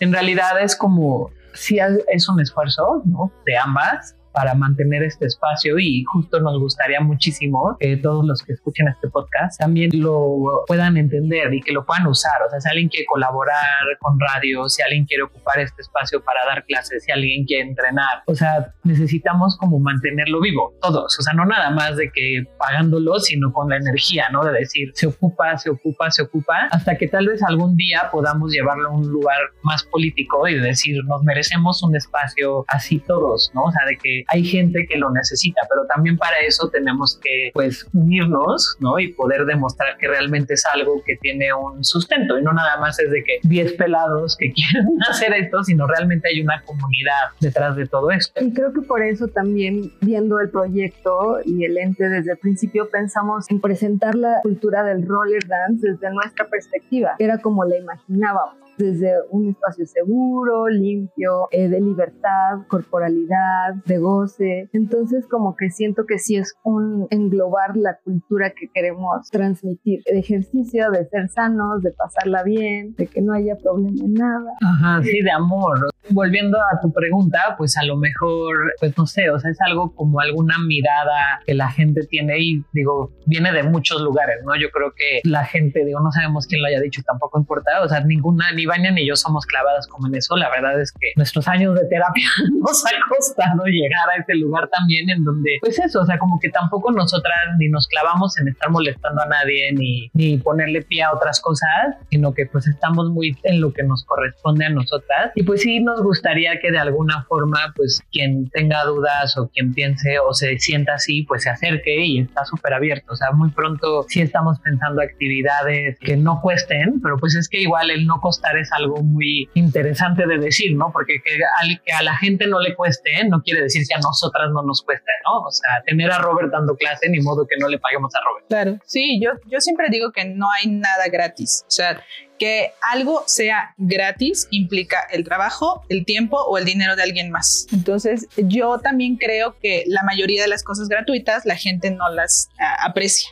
en 0.00 0.12
realidad 0.12 0.60
es 0.60 0.76
como, 0.76 1.30
sí 1.52 1.78
es 2.08 2.28
un 2.28 2.40
esfuerzo, 2.40 3.02
¿no? 3.04 3.32
De 3.44 3.56
ambas, 3.56 4.16
para 4.32 4.54
mantener 4.54 5.02
este 5.02 5.26
espacio 5.26 5.78
y 5.78 6.04
justo 6.04 6.40
nos 6.40 6.58
gustaría 6.58 7.00
muchísimo 7.00 7.76
que 7.78 7.96
todos 7.96 8.24
los 8.24 8.42
que 8.42 8.52
escuchen 8.52 8.88
este 8.88 9.08
podcast 9.08 9.58
también 9.58 9.90
lo 9.94 10.64
puedan 10.66 10.96
entender 10.96 11.52
y 11.52 11.60
que 11.60 11.72
lo 11.72 11.84
puedan 11.84 12.06
usar. 12.06 12.42
O 12.46 12.50
sea, 12.50 12.60
si 12.60 12.68
alguien 12.68 12.88
quiere 12.88 13.06
colaborar 13.06 13.84
con 14.00 14.18
radio, 14.20 14.68
si 14.68 14.82
alguien 14.82 15.04
quiere 15.04 15.24
ocupar 15.24 15.60
este 15.60 15.82
espacio 15.82 16.22
para 16.22 16.40
dar 16.46 16.64
clases, 16.64 17.04
si 17.04 17.12
alguien 17.12 17.44
quiere 17.44 17.68
entrenar, 17.68 18.22
o 18.26 18.34
sea, 18.34 18.74
necesitamos 18.84 19.56
como 19.58 19.78
mantenerlo 19.78 20.40
vivo, 20.40 20.74
todos. 20.80 21.18
O 21.18 21.22
sea, 21.22 21.32
no 21.34 21.44
nada 21.44 21.70
más 21.70 21.96
de 21.96 22.10
que 22.12 22.44
pagándolo, 22.58 23.18
sino 23.18 23.52
con 23.52 23.68
la 23.68 23.76
energía, 23.76 24.28
¿no? 24.30 24.44
De 24.44 24.52
decir, 24.52 24.90
se 24.94 25.06
ocupa, 25.06 25.56
se 25.58 25.70
ocupa, 25.70 26.10
se 26.10 26.22
ocupa, 26.22 26.68
hasta 26.70 26.96
que 26.96 27.08
tal 27.08 27.26
vez 27.26 27.42
algún 27.42 27.76
día 27.76 28.08
podamos 28.12 28.52
llevarlo 28.52 28.88
a 28.88 28.92
un 28.92 29.08
lugar 29.08 29.38
más 29.62 29.84
político 29.84 30.46
y 30.48 30.58
decir, 30.58 31.02
nos 31.04 31.22
merecemos 31.22 31.82
un 31.82 31.96
espacio 31.96 32.64
así 32.68 32.98
todos, 33.00 33.50
¿no? 33.54 33.64
O 33.64 33.72
sea, 33.72 33.86
de 33.86 33.96
que 33.96 34.19
hay 34.28 34.44
gente 34.44 34.86
que 34.88 34.96
lo 34.96 35.10
necesita, 35.10 35.60
pero 35.68 35.86
también 35.86 36.16
para 36.16 36.38
eso 36.46 36.68
tenemos 36.68 37.18
que, 37.22 37.50
pues, 37.52 37.86
unirnos, 37.92 38.76
¿no? 38.80 38.98
Y 38.98 39.12
poder 39.12 39.44
demostrar 39.44 39.96
que 39.98 40.08
realmente 40.08 40.54
es 40.54 40.64
algo 40.66 41.02
que 41.04 41.16
tiene 41.16 41.52
un 41.52 41.84
sustento 41.84 42.38
y 42.38 42.42
no 42.42 42.52
nada 42.52 42.78
más 42.78 42.98
es 42.98 43.10
de 43.10 43.22
que 43.24 43.38
10 43.42 43.74
pelados 43.74 44.36
que 44.36 44.52
quieren 44.52 44.88
hacer 45.08 45.32
esto, 45.34 45.62
sino 45.64 45.86
realmente 45.86 46.28
hay 46.28 46.40
una 46.40 46.62
comunidad 46.64 47.30
detrás 47.40 47.76
de 47.76 47.86
todo 47.86 48.10
esto. 48.10 48.44
Y 48.44 48.52
creo 48.52 48.72
que 48.72 48.82
por 48.82 49.02
eso 49.02 49.28
también 49.28 49.92
viendo 50.00 50.40
el 50.40 50.50
proyecto 50.50 51.38
y 51.44 51.64
el 51.64 51.78
ente 51.78 52.08
desde 52.08 52.32
el 52.32 52.38
principio 52.38 52.88
pensamos 52.90 53.50
en 53.50 53.60
presentar 53.60 54.14
la 54.14 54.40
cultura 54.42 54.82
del 54.82 55.06
roller 55.06 55.46
dance 55.46 55.90
desde 55.90 56.12
nuestra 56.12 56.48
perspectiva, 56.48 57.14
era 57.18 57.38
como 57.38 57.64
la 57.64 57.76
imaginábamos 57.76 58.69
desde 58.80 59.12
un 59.30 59.50
espacio 59.50 59.86
seguro, 59.86 60.68
limpio, 60.68 61.48
eh, 61.50 61.68
de 61.68 61.80
libertad, 61.80 62.66
corporalidad, 62.68 63.74
de 63.86 63.98
goce. 63.98 64.68
Entonces 64.72 65.26
como 65.28 65.56
que 65.56 65.70
siento 65.70 66.06
que 66.06 66.18
sí 66.18 66.36
es 66.36 66.54
un 66.64 67.06
englobar 67.10 67.76
la 67.76 67.98
cultura 68.02 68.50
que 68.50 68.68
queremos 68.72 69.28
transmitir, 69.30 70.02
de 70.04 70.18
ejercicio, 70.18 70.90
de 70.90 71.06
ser 71.06 71.28
sanos, 71.28 71.82
de 71.82 71.92
pasarla 71.92 72.42
bien, 72.42 72.94
de 72.96 73.06
que 73.06 73.20
no 73.20 73.34
haya 73.34 73.56
problema 73.56 74.04
en 74.04 74.14
nada. 74.14 74.52
Ajá, 74.62 75.02
sí, 75.02 75.20
de 75.22 75.30
amor. 75.30 75.78
Volviendo 76.10 76.58
a 76.58 76.80
tu 76.80 76.92
pregunta, 76.92 77.54
pues 77.56 77.76
a 77.76 77.84
lo 77.84 77.96
mejor, 77.96 78.72
pues 78.80 78.96
no 78.96 79.06
sé, 79.06 79.30
o 79.30 79.38
sea, 79.38 79.50
es 79.50 79.60
algo 79.60 79.94
como 79.94 80.20
alguna 80.20 80.56
mirada 80.58 81.40
que 81.46 81.54
la 81.54 81.70
gente 81.70 82.06
tiene 82.06 82.38
y 82.38 82.64
digo, 82.72 83.12
viene 83.26 83.52
de 83.52 83.62
muchos 83.62 84.00
lugares, 84.00 84.38
¿no? 84.44 84.56
Yo 84.56 84.70
creo 84.70 84.92
que 84.96 85.20
la 85.28 85.44
gente, 85.44 85.84
digo, 85.84 86.00
no 86.00 86.10
sabemos 86.10 86.46
quién 86.46 86.62
lo 86.62 86.68
haya 86.68 86.80
dicho, 86.80 87.02
tampoco 87.06 87.38
importa, 87.38 87.82
o 87.82 87.88
sea, 87.88 88.00
ninguna, 88.00 88.52
ni 88.52 88.66
Vania 88.70 88.90
ni 88.90 89.06
yo 89.06 89.16
somos 89.16 89.44
clavadas 89.46 89.86
como 89.88 90.06
en 90.06 90.14
eso. 90.14 90.36
La 90.36 90.48
verdad 90.48 90.80
es 90.80 90.92
que 90.92 91.12
nuestros 91.16 91.46
años 91.48 91.74
de 91.74 91.86
terapia 91.86 92.28
nos 92.60 92.84
ha 92.86 92.90
costado 93.08 93.64
llegar 93.66 94.08
a 94.10 94.20
ese 94.20 94.34
lugar 94.36 94.68
también 94.68 95.10
en 95.10 95.24
donde, 95.24 95.58
pues 95.60 95.78
eso, 95.78 96.00
o 96.00 96.06
sea, 96.06 96.18
como 96.18 96.38
que 96.38 96.50
tampoco 96.50 96.92
nosotras 96.92 97.38
ni 97.58 97.68
nos 97.68 97.88
clavamos 97.88 98.38
en 98.38 98.48
estar 98.48 98.70
molestando 98.70 99.22
a 99.22 99.26
nadie 99.26 99.72
ni, 99.72 100.10
ni 100.14 100.38
ponerle 100.38 100.82
pie 100.82 101.02
a 101.02 101.12
otras 101.12 101.40
cosas, 101.40 101.96
sino 102.10 102.32
que 102.32 102.46
pues 102.46 102.66
estamos 102.66 103.10
muy 103.10 103.36
en 103.42 103.60
lo 103.60 103.72
que 103.72 103.82
nos 103.82 104.04
corresponde 104.04 104.66
a 104.66 104.70
nosotras. 104.70 105.32
Y 105.34 105.42
pues 105.42 105.62
sí 105.62 105.80
nos 105.80 106.02
gustaría 106.02 106.58
que 106.60 106.70
de 106.70 106.78
alguna 106.78 107.24
forma, 107.24 107.72
pues 107.76 108.00
quien 108.12 108.48
tenga 108.50 108.84
dudas 108.84 109.36
o 109.36 109.48
quien 109.48 109.74
piense 109.74 110.18
o 110.18 110.32
se 110.32 110.58
sienta 110.58 110.94
así, 110.94 111.22
pues 111.22 111.42
se 111.42 111.50
acerque 111.50 112.04
y 112.04 112.20
está 112.20 112.44
súper 112.44 112.74
abierto. 112.74 113.12
O 113.12 113.16
sea, 113.16 113.32
muy 113.32 113.50
pronto 113.50 114.04
sí 114.08 114.20
estamos 114.20 114.58
pensando 114.60 115.02
actividades 115.02 115.98
que 115.98 116.16
no 116.16 116.40
cuesten, 116.40 117.00
pero 117.02 117.16
pues 117.18 117.34
es 117.34 117.48
que 117.48 117.60
igual 117.60 117.90
el 117.90 118.06
no 118.06 118.20
costar 118.20 118.56
es 118.60 118.70
algo 118.72 119.02
muy 119.02 119.48
interesante 119.54 120.26
de 120.26 120.38
decir, 120.38 120.76
¿no? 120.76 120.90
Porque 120.92 121.20
que, 121.22 121.92
a 121.92 122.02
la 122.02 122.16
gente 122.16 122.46
no 122.46 122.60
le 122.60 122.74
cueste, 122.74 123.24
no 123.28 123.42
quiere 123.42 123.62
decir 123.62 123.82
que 123.88 123.94
a 123.94 123.98
nosotras 123.98 124.50
no 124.52 124.62
nos 124.62 124.82
cueste, 124.82 125.10
¿no? 125.24 125.40
O 125.40 125.50
sea, 125.50 125.68
tener 125.86 126.10
a 126.10 126.18
Robert 126.18 126.50
dando 126.52 126.76
clase, 126.76 127.08
ni 127.08 127.20
modo 127.20 127.46
que 127.46 127.56
no 127.58 127.68
le 127.68 127.78
paguemos 127.78 128.14
a 128.14 128.20
Robert. 128.24 128.46
Claro, 128.48 128.78
sí, 128.84 129.20
yo, 129.22 129.30
yo 129.46 129.60
siempre 129.60 129.88
digo 129.90 130.12
que 130.12 130.24
no 130.24 130.50
hay 130.50 130.70
nada 130.70 131.08
gratis. 131.08 131.64
O 131.66 131.70
sea, 131.70 132.02
que 132.40 132.72
algo 132.80 133.22
sea 133.26 133.74
gratis 133.76 134.48
implica 134.50 134.98
el 135.12 135.24
trabajo, 135.24 135.84
el 135.90 136.06
tiempo 136.06 136.38
o 136.38 136.56
el 136.56 136.64
dinero 136.64 136.96
de 136.96 137.02
alguien 137.02 137.30
más. 137.30 137.66
Entonces, 137.70 138.26
yo 138.38 138.78
también 138.78 139.16
creo 139.16 139.56
que 139.60 139.84
la 139.86 140.02
mayoría 140.02 140.40
de 140.40 140.48
las 140.48 140.64
cosas 140.64 140.88
gratuitas 140.88 141.44
la 141.44 141.54
gente 141.54 141.90
no 141.90 142.08
las 142.08 142.48
uh, 142.58 142.88
aprecia. 142.88 143.30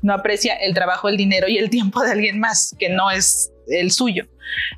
No 0.00 0.14
aprecia 0.14 0.54
el 0.54 0.74
trabajo, 0.74 1.08
el 1.08 1.16
dinero 1.16 1.48
y 1.48 1.58
el 1.58 1.70
tiempo 1.70 2.02
de 2.02 2.12
alguien 2.12 2.40
más, 2.40 2.74
que 2.78 2.88
no 2.88 3.10
es 3.10 3.52
el 3.68 3.90
suyo. 3.90 4.26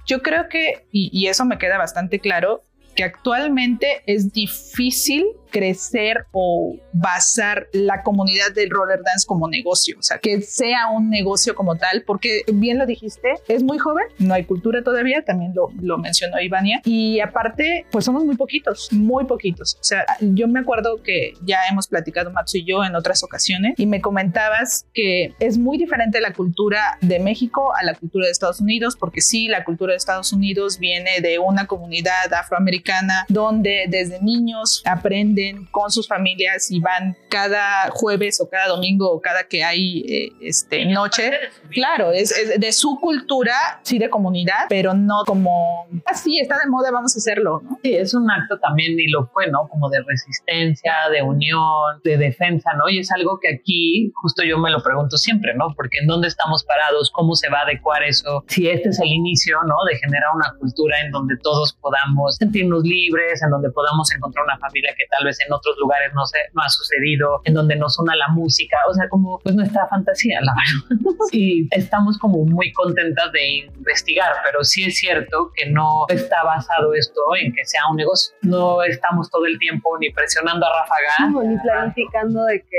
Yo 0.07 0.23
creo 0.23 0.49
que, 0.49 0.87
y, 0.93 1.27
eso 1.27 1.45
me 1.45 1.59
queda 1.59 1.79
bastante 1.79 2.19
claro, 2.19 2.65
que 2.95 3.05
actualmente 3.05 4.03
es 4.07 4.33
difícil 4.33 5.27
crecer 5.51 6.27
o 6.33 6.77
basar 6.93 7.69
la 7.73 8.03
comunidad 8.03 8.53
del 8.55 8.71
roller 8.71 9.01
dance 9.05 9.27
como 9.27 9.49
negocio, 9.49 9.97
o 9.99 10.03
sea, 10.03 10.19
que 10.19 10.41
sea 10.43 10.89
un 10.89 11.11
negocio 11.11 11.55
como 11.55 11.77
tal, 11.77 12.03
porque 12.07 12.43
bien 12.53 12.79
lo 12.79 12.87
dijiste, 12.87 13.35
es 13.49 13.63
muy 13.63 13.79
joven, 13.79 14.05
no 14.19 14.35
hay 14.35 14.45
cultura 14.45 14.83
todavía, 14.83 15.23
también 15.23 15.53
lo, 15.55 15.71
lo 15.81 15.99
mencionó 15.99 16.41
Ivania, 16.41 16.81
y 16.85 17.21
aparte, 17.21 17.87
pues 17.91 18.05
somos 18.05 18.25
muy 18.25 18.37
poquitos, 18.37 18.89
muy 18.93 19.25
poquitos, 19.25 19.77
o 19.81 19.85
sea, 19.85 20.05
yo 20.21 20.49
me 20.49 20.61
acuerdo 20.61 21.03
que 21.03 21.33
ya 21.45 21.59
hemos 21.71 21.89
platicado 21.89 22.31
Matsu 22.31 22.59
y 22.59 22.65
yo 22.65 22.85
en 22.85 22.95
otras 22.95 23.23
ocasiones, 23.23 23.75
y 23.77 23.87
me 23.87 24.01
comentabas 24.01 24.87
que 24.93 25.35
es 25.39 25.59
muy 25.59 25.79
diferente 25.79 26.21
la 26.21 26.33
cultura 26.33 26.99
de 27.01 27.19
México 27.19 27.75
a 27.75 27.85
la 27.85 27.95
cultura 27.95 28.27
de 28.27 28.33
Estados 28.33 28.61
Unidos, 28.61 28.97
porque 28.99 29.21
sí, 29.21 29.49
la 29.49 29.65
cultura 29.65 29.93
de 29.93 29.99
Estados 29.99 30.33
Unidos 30.33 30.79
viene 30.79 31.21
de 31.21 31.39
una 31.39 31.67
comunidad 31.67 32.33
afroamericana 32.33 33.25
donde 33.29 33.87
desde 33.89 34.21
niños 34.21 34.83
aprenden 34.85 35.38
con 35.71 35.91
sus 35.91 36.09
familias 36.09 36.71
y 36.71 36.81
van 36.81 37.17
cada 37.29 37.91
jueves 37.91 38.41
o 38.41 38.49
cada 38.49 38.69
domingo 38.69 39.11
o 39.11 39.21
cada 39.21 39.45
que 39.45 39.65
hay 39.65 40.01
eh, 40.01 40.33
este, 40.41 40.87
noche. 40.87 41.33
Claro, 41.71 42.13
es, 42.13 42.31
es, 42.33 42.61
de 42.61 42.73
su 42.73 42.99
cultura, 43.01 43.55
sí 43.83 43.99
de 43.99 44.11
comunidad, 44.11 44.67
pero 44.69 44.95
no 44.95 45.23
como, 45.27 45.87
así 46.07 46.39
ah, 46.39 46.43
está 46.43 46.59
de 46.59 46.71
moda, 46.71 46.91
vamos 46.91 47.15
a 47.17 47.19
hacerlo. 47.19 47.63
¿no? 47.65 47.79
Sí, 47.83 47.95
es 47.95 48.15
un 48.15 48.31
acto 48.31 48.59
también, 48.59 48.99
y 48.99 49.09
lo 49.09 49.27
fue, 49.29 49.49
¿no? 49.49 49.69
Como 49.69 49.89
de 49.89 49.99
resistencia, 50.07 50.95
de 51.13 51.23
unión, 51.23 52.01
de 52.05 52.17
defensa, 52.17 52.71
¿no? 52.75 52.89
Y 52.89 52.99
es 52.99 53.11
algo 53.13 53.39
que 53.41 53.49
aquí, 53.49 54.13
justo 54.15 54.43
yo 54.43 54.59
me 54.59 54.71
lo 54.71 54.83
pregunto 54.83 55.17
siempre, 55.17 55.55
¿no? 55.55 55.75
Porque 55.75 55.99
en 56.01 56.07
dónde 56.07 56.29
estamos 56.29 56.65
parados, 56.65 57.11
cómo 57.13 57.35
se 57.35 57.49
va 57.49 57.61
a 57.61 57.63
adecuar 57.63 58.03
eso, 58.03 58.45
si 58.49 58.69
este 58.69 58.91
es 58.91 59.01
el 59.01 59.09
inicio, 59.09 59.59
¿no? 59.65 59.77
De 59.91 59.99
generar 59.99 60.31
una 60.35 60.55
cultura 60.59 61.01
en 61.01 61.11
donde 61.11 61.37
todos 61.43 61.73
podamos 61.75 62.37
sentirnos 62.37 62.83
libres, 62.85 63.43
en 63.43 63.51
donde 63.51 63.71
podamos 63.71 64.13
encontrar 64.15 64.45
una 64.45 64.59
familia 64.59 64.95
que 64.97 65.05
tal 65.11 65.25
vez 65.25 65.28
en 65.47 65.53
otros 65.53 65.77
lugares 65.79 66.13
no, 66.15 66.25
se, 66.27 66.39
no 66.55 66.63
ha 66.63 66.69
sucedido, 66.69 67.41
en 67.45 67.55
donde 67.55 67.77
nos 67.77 67.99
una 67.99 68.15
la 68.17 68.29
música, 68.29 68.77
o 68.89 68.95
sea, 68.95 69.09
como 69.09 69.39
pues 69.41 69.55
nuestra 69.55 69.87
fantasía, 69.89 70.41
la 70.41 70.53
verdad. 70.55 71.17
y 71.33 71.69
estamos 71.71 72.19
como 72.19 72.45
muy 72.45 72.73
contentas 72.73 73.33
de 73.33 73.49
investigar, 73.77 74.33
pero 74.45 74.65
sí 74.65 74.85
es 74.85 74.97
cierto 74.97 75.51
que 75.55 75.71
no 75.71 76.07
está 76.09 76.43
basado 76.45 76.95
esto 76.95 77.21
en 77.41 77.53
que 77.53 77.65
sea 77.65 77.83
un 77.91 77.97
negocio. 77.97 78.35
No 78.43 78.83
estamos 78.83 79.31
todo 79.31 79.47
el 79.47 79.59
tiempo 79.59 79.97
ni 79.99 80.11
presionando 80.11 80.67
a 80.67 80.81
Rafa 80.81 80.95
no, 81.31 81.43
ni 81.43 81.59
planificando 81.59 82.45
de 82.45 82.61
que 82.61 82.79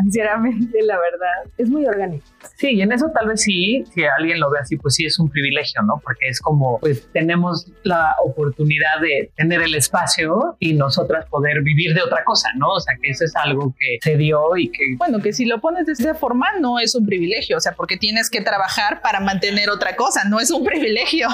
financieramente, 0.00 0.82
la 0.82 0.96
verdad, 0.98 1.52
es 1.58 1.68
muy 1.68 1.86
orgánico. 1.86 2.24
Sí, 2.56 2.72
y 2.72 2.82
en 2.82 2.92
eso 2.92 3.10
tal 3.14 3.28
vez 3.28 3.42
sí, 3.42 3.84
si 3.94 4.04
alguien 4.04 4.40
lo 4.40 4.50
ve 4.50 4.58
así, 4.60 4.76
pues 4.76 4.94
sí 4.94 5.06
es 5.06 5.18
un 5.18 5.28
privilegio, 5.28 5.82
¿no? 5.82 6.00
Porque 6.02 6.28
es 6.28 6.40
como, 6.40 6.78
pues 6.78 7.08
tenemos 7.12 7.70
la 7.82 8.14
oportunidad 8.24 9.00
de 9.00 9.30
tener 9.36 9.62
el 9.62 9.74
espacio 9.74 10.56
y 10.58 10.74
nosotras 10.74 11.26
poder 11.26 11.62
vivir 11.62 11.94
de 11.94 12.02
otra 12.02 12.24
cosa, 12.24 12.48
¿no? 12.56 12.68
O 12.70 12.80
sea, 12.80 12.96
que 13.00 13.10
eso 13.10 13.24
es 13.24 13.34
algo 13.36 13.74
que 13.78 13.98
se 14.02 14.16
dio 14.16 14.56
y 14.56 14.70
que... 14.70 14.96
Bueno, 14.96 15.20
que 15.20 15.32
si 15.32 15.44
lo 15.44 15.60
pones 15.60 15.86
de 15.86 15.92
esa 15.92 16.14
forma 16.14 16.48
no 16.60 16.78
es 16.78 16.94
un 16.94 17.06
privilegio, 17.06 17.56
o 17.56 17.60
sea, 17.60 17.72
porque 17.72 17.96
tienes 17.96 18.30
que 18.30 18.40
trabajar 18.40 19.00
para 19.02 19.20
mantener 19.20 19.70
otra 19.70 19.96
cosa, 19.96 20.24
no 20.24 20.40
es 20.40 20.50
un 20.50 20.64
privilegio. 20.64 21.28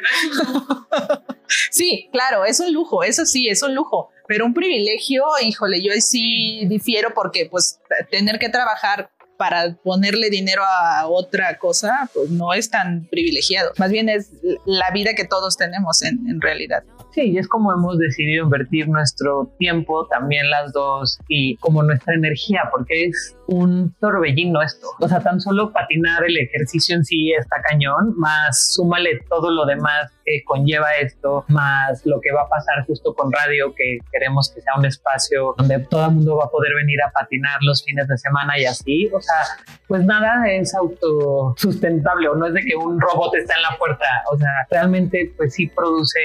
sí, 1.70 2.08
claro, 2.12 2.44
es 2.44 2.60
un 2.60 2.72
lujo, 2.72 3.02
eso 3.02 3.26
sí, 3.26 3.48
es 3.48 3.62
un 3.62 3.74
lujo, 3.74 4.10
pero 4.30 4.46
un 4.46 4.54
privilegio, 4.54 5.24
híjole, 5.42 5.82
yo 5.82 5.90
sí 5.98 6.64
difiero 6.66 7.12
porque 7.14 7.48
pues 7.50 7.80
tener 8.12 8.38
que 8.38 8.48
trabajar 8.48 9.10
para 9.36 9.74
ponerle 9.82 10.30
dinero 10.30 10.62
a 10.64 11.08
otra 11.08 11.58
cosa, 11.58 12.08
pues 12.14 12.30
no 12.30 12.52
es 12.52 12.70
tan 12.70 13.08
privilegiado. 13.08 13.72
Más 13.76 13.90
bien 13.90 14.08
es 14.08 14.30
la 14.66 14.92
vida 14.92 15.14
que 15.16 15.24
todos 15.24 15.56
tenemos 15.56 16.04
en, 16.04 16.28
en 16.28 16.40
realidad. 16.40 16.84
Sí, 17.12 17.32
y 17.32 17.38
es 17.38 17.48
como 17.48 17.72
hemos 17.72 17.98
decidido 17.98 18.44
invertir 18.44 18.88
nuestro 18.88 19.50
tiempo, 19.58 20.06
también 20.06 20.48
las 20.48 20.72
dos, 20.72 21.18
y 21.28 21.56
como 21.56 21.82
nuestra 21.82 22.14
energía, 22.14 22.62
porque 22.70 23.06
es 23.06 23.36
un 23.48 23.92
torbellino 24.00 24.62
esto. 24.62 24.86
O 25.00 25.08
sea, 25.08 25.20
tan 25.20 25.40
solo 25.40 25.72
patinar 25.72 26.24
el 26.24 26.36
ejercicio 26.36 26.94
en 26.94 27.04
sí 27.04 27.32
está 27.32 27.56
cañón, 27.68 28.14
más 28.16 28.74
súmale 28.74 29.18
todo 29.28 29.50
lo 29.50 29.66
demás 29.66 30.12
que 30.24 30.44
conlleva 30.44 30.92
esto, 31.00 31.44
más 31.48 32.06
lo 32.06 32.20
que 32.20 32.30
va 32.30 32.42
a 32.42 32.48
pasar 32.48 32.86
justo 32.86 33.12
con 33.14 33.32
radio, 33.32 33.74
que 33.74 33.98
queremos 34.12 34.52
que 34.54 34.60
sea 34.60 34.74
un 34.78 34.86
espacio 34.86 35.54
donde 35.58 35.80
todo 35.80 36.06
el 36.06 36.12
mundo 36.12 36.36
va 36.36 36.44
a 36.44 36.50
poder 36.50 36.74
venir 36.76 37.02
a 37.02 37.10
patinar 37.10 37.58
los 37.62 37.82
fines 37.84 38.06
de 38.06 38.18
semana 38.18 38.56
y 38.56 38.66
así. 38.66 39.10
O 39.12 39.20
sea, 39.20 39.34
pues 39.88 40.04
nada 40.04 40.48
es 40.48 40.74
autosustentable 40.76 42.28
o 42.28 42.36
no 42.36 42.46
es 42.46 42.54
de 42.54 42.60
que 42.62 42.76
un 42.76 43.00
robot 43.00 43.34
está 43.34 43.56
en 43.56 43.62
la 43.62 43.76
puerta. 43.78 44.06
O 44.32 44.38
sea, 44.38 44.50
realmente 44.70 45.32
pues 45.36 45.54
sí 45.54 45.66
produce 45.66 46.20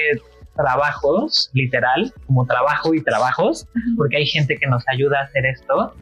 trabajos, 0.56 1.50
literal, 1.52 2.12
como 2.26 2.46
trabajo 2.46 2.94
y 2.94 3.02
trabajos, 3.02 3.66
porque 3.96 4.16
hay 4.18 4.26
gente 4.26 4.56
que 4.58 4.66
nos 4.66 4.82
ayuda 4.88 5.20
a 5.20 5.24
hacer 5.24 5.46
esto 5.46 5.94